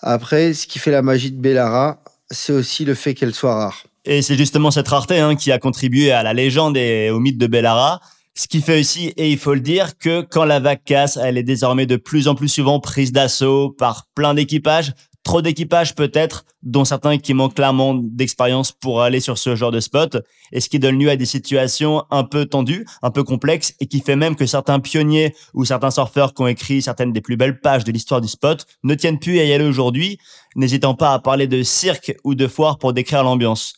[0.00, 3.84] Après, ce qui fait la magie de Bellara, c'est aussi le fait qu'elle soit rare.
[4.04, 7.38] Et c'est justement cette rareté hein, qui a contribué à la légende et au mythe
[7.38, 8.00] de Bellara.
[8.38, 11.36] Ce qui fait aussi, et il faut le dire, que quand la vague casse, elle
[11.36, 14.92] est désormais de plus en plus souvent prise d'assaut par plein d'équipages,
[15.24, 19.80] trop d'équipages peut-être, dont certains qui manquent clairement d'expérience pour aller sur ce genre de
[19.80, 20.18] spot,
[20.52, 23.86] et ce qui donne lieu à des situations un peu tendues, un peu complexes, et
[23.86, 27.36] qui fait même que certains pionniers ou certains surfeurs qui ont écrit certaines des plus
[27.36, 30.16] belles pages de l'histoire du spot ne tiennent plus à y aller aujourd'hui,
[30.54, 33.72] n'hésitant pas à parler de cirque ou de foire pour décrire l'ambiance.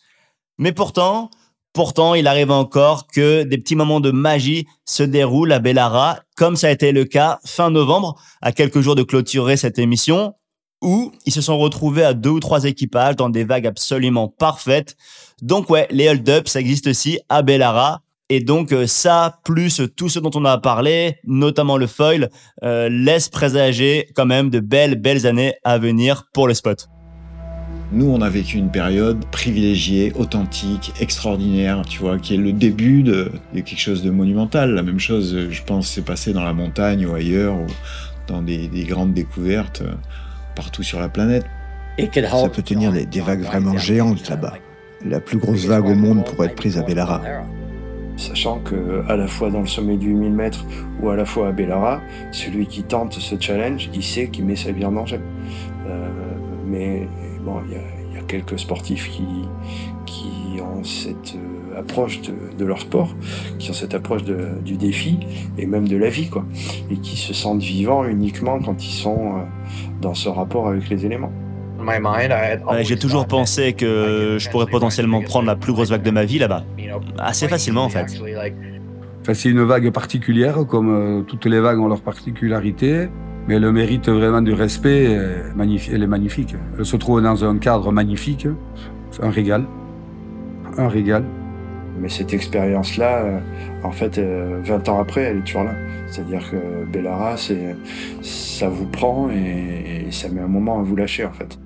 [0.59, 1.31] Mais pourtant,
[1.73, 6.57] Pourtant, il arrive encore que des petits moments de magie se déroulent à Bellara, comme
[6.57, 10.35] ça a été le cas fin novembre, à quelques jours de clôturer cette émission,
[10.83, 14.97] où ils se sont retrouvés à deux ou trois équipages dans des vagues absolument parfaites.
[15.43, 18.01] Donc ouais, les hold-ups, ça existe aussi à Bellara.
[18.31, 22.31] Et donc euh, ça, plus tout ce dont on a parlé, notamment le foil,
[22.63, 26.89] euh, laisse présager quand même de belles, belles années à venir pour le spot.
[27.93, 33.03] Nous, on a vécu une période privilégiée, authentique, extraordinaire, tu vois, qui est le début
[33.03, 34.75] de, quelque chose de monumental.
[34.75, 37.67] La même chose, je pense, s'est passé dans la montagne ou ailleurs, ou
[38.29, 39.93] dans des, grandes découvertes euh,
[40.55, 41.45] partout sur la planète.
[41.99, 44.55] Ça peut tenir des, des vagues vraiment géantes là-bas.
[45.05, 47.21] La plus grosse vague au monde pourrait être prise à Bellara.
[48.17, 50.65] Sachant que à la fois dans le sommet du 1000 mètres
[51.01, 52.01] ou à la fois à Bellara,
[52.33, 55.21] celui qui tente ce challenge, il sait qu'il met sa vie en danger.
[55.89, 56.09] Euh,
[56.67, 57.09] mais
[57.45, 57.77] bon, il
[58.11, 59.25] il y a quelques sportifs qui,
[60.07, 63.15] qui ont cette euh, approche de, de, leur sport,
[63.59, 65.21] qui ont cette approche de, du défi
[65.59, 66.45] et même de la vie, quoi,
[66.91, 69.43] et qui se sentent vivants uniquement quand ils sont euh,
[70.01, 71.33] dans ce rapport avec les éléments.
[71.81, 76.25] Ouais, J'ai toujours pensé que je pourrais potentiellement prendre la plus grosse vague de ma
[76.25, 76.65] vie là-bas.
[77.19, 78.07] Assez facilement en fait.
[79.23, 83.09] Enfin, c'est une vague particulière, comme euh, toutes les vagues ont leur particularité.
[83.51, 86.55] Mais le mérite vraiment du respect, elle est magnifique.
[86.79, 88.47] Elle se trouve dans un cadre magnifique,
[89.21, 89.65] un régal.
[90.79, 91.25] Un régal.
[91.99, 93.41] Mais cette expérience-là, euh,
[93.83, 95.75] en fait, 20 euh, ans après, elle est toujours là.
[96.07, 97.35] C'est-à-dire que Bellara,
[98.23, 101.59] ça vous prend et, et ça met un moment à vous lâcher, en fait.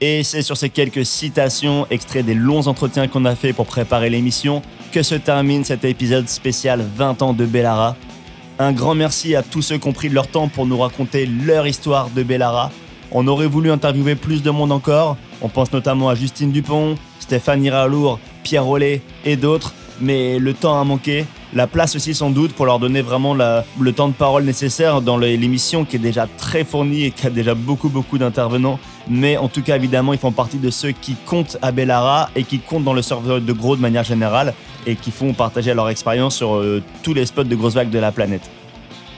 [0.00, 4.10] Et c'est sur ces quelques citations extraits des longs entretiens qu'on a fait pour préparer
[4.10, 4.60] l'émission
[4.90, 7.94] que se termine cet épisode spécial 20 ans de Bellara.
[8.60, 11.26] Un grand merci à tous ceux qui ont pris de leur temps pour nous raconter
[11.26, 12.70] leur histoire de Bellara.
[13.10, 15.16] On aurait voulu interviewer plus de monde encore.
[15.42, 19.74] On pense notamment à Justine Dupont, Stéphanie Ralour, Pierre Rollet et d'autres.
[20.00, 21.24] Mais le temps a manqué.
[21.52, 25.16] La place aussi sans doute pour leur donner vraiment le temps de parole nécessaire dans
[25.16, 28.78] l'émission qui est déjà très fournie et qui a déjà beaucoup beaucoup d'intervenants.
[29.08, 32.44] Mais en tout cas évidemment ils font partie de ceux qui comptent à Bellara et
[32.44, 34.52] qui comptent dans le serveur de gros de manière générale
[34.86, 37.98] et qui font partager leur expérience sur euh, tous les spots de grosses vagues de
[37.98, 38.48] la planète.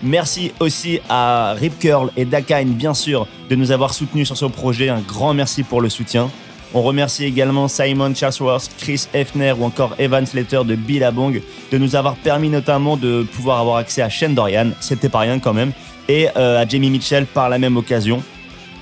[0.03, 4.45] Merci aussi à Rip Curl et Dakine, bien sûr, de nous avoir soutenus sur ce
[4.45, 4.89] projet.
[4.89, 6.31] Un grand merci pour le soutien.
[6.75, 11.41] On remercie également Simon Chatsworth, Chris Hefner ou encore Evan Slater de Billabong
[11.73, 15.39] de nous avoir permis notamment de pouvoir avoir accès à Shane Dorian, c'était pas rien
[15.39, 15.73] quand même,
[16.09, 18.23] et euh, à Jamie Mitchell par la même occasion.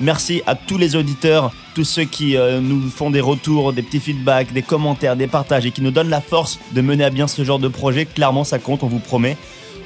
[0.01, 4.01] Merci à tous les auditeurs, tous ceux qui euh, nous font des retours, des petits
[4.01, 7.29] feedbacks, des commentaires, des partages et qui nous donnent la force de mener à bien
[7.29, 8.05] ce genre de projet.
[8.05, 9.37] Clairement, ça compte, on vous promet.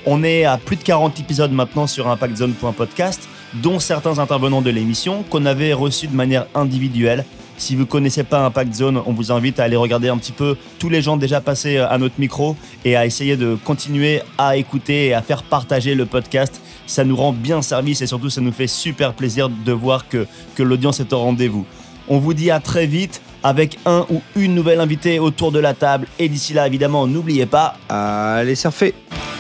[0.07, 5.25] On est à plus de 40 épisodes maintenant sur impactzone.podcast, dont certains intervenants de l'émission
[5.29, 7.25] qu'on avait reçus de manière individuelle.
[7.59, 10.57] Si vous connaissez pas Impact Zone, on vous invite à aller regarder un petit peu
[10.79, 14.57] tous les gens déjà passés euh, à notre micro et à essayer de continuer à
[14.57, 16.63] écouter et à faire partager le podcast.
[16.89, 20.27] Ça nous rend bien service et surtout ça nous fait super plaisir de voir que,
[20.57, 21.67] que l'audience est au rendez-vous.
[22.09, 25.75] On vous dit à très vite avec un ou une nouvelle invitée autour de la
[25.75, 26.09] table.
[26.19, 27.77] Et d'ici là, évidemment, n'oubliez pas...
[27.89, 28.95] Allez surfer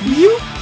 [0.07, 0.57] You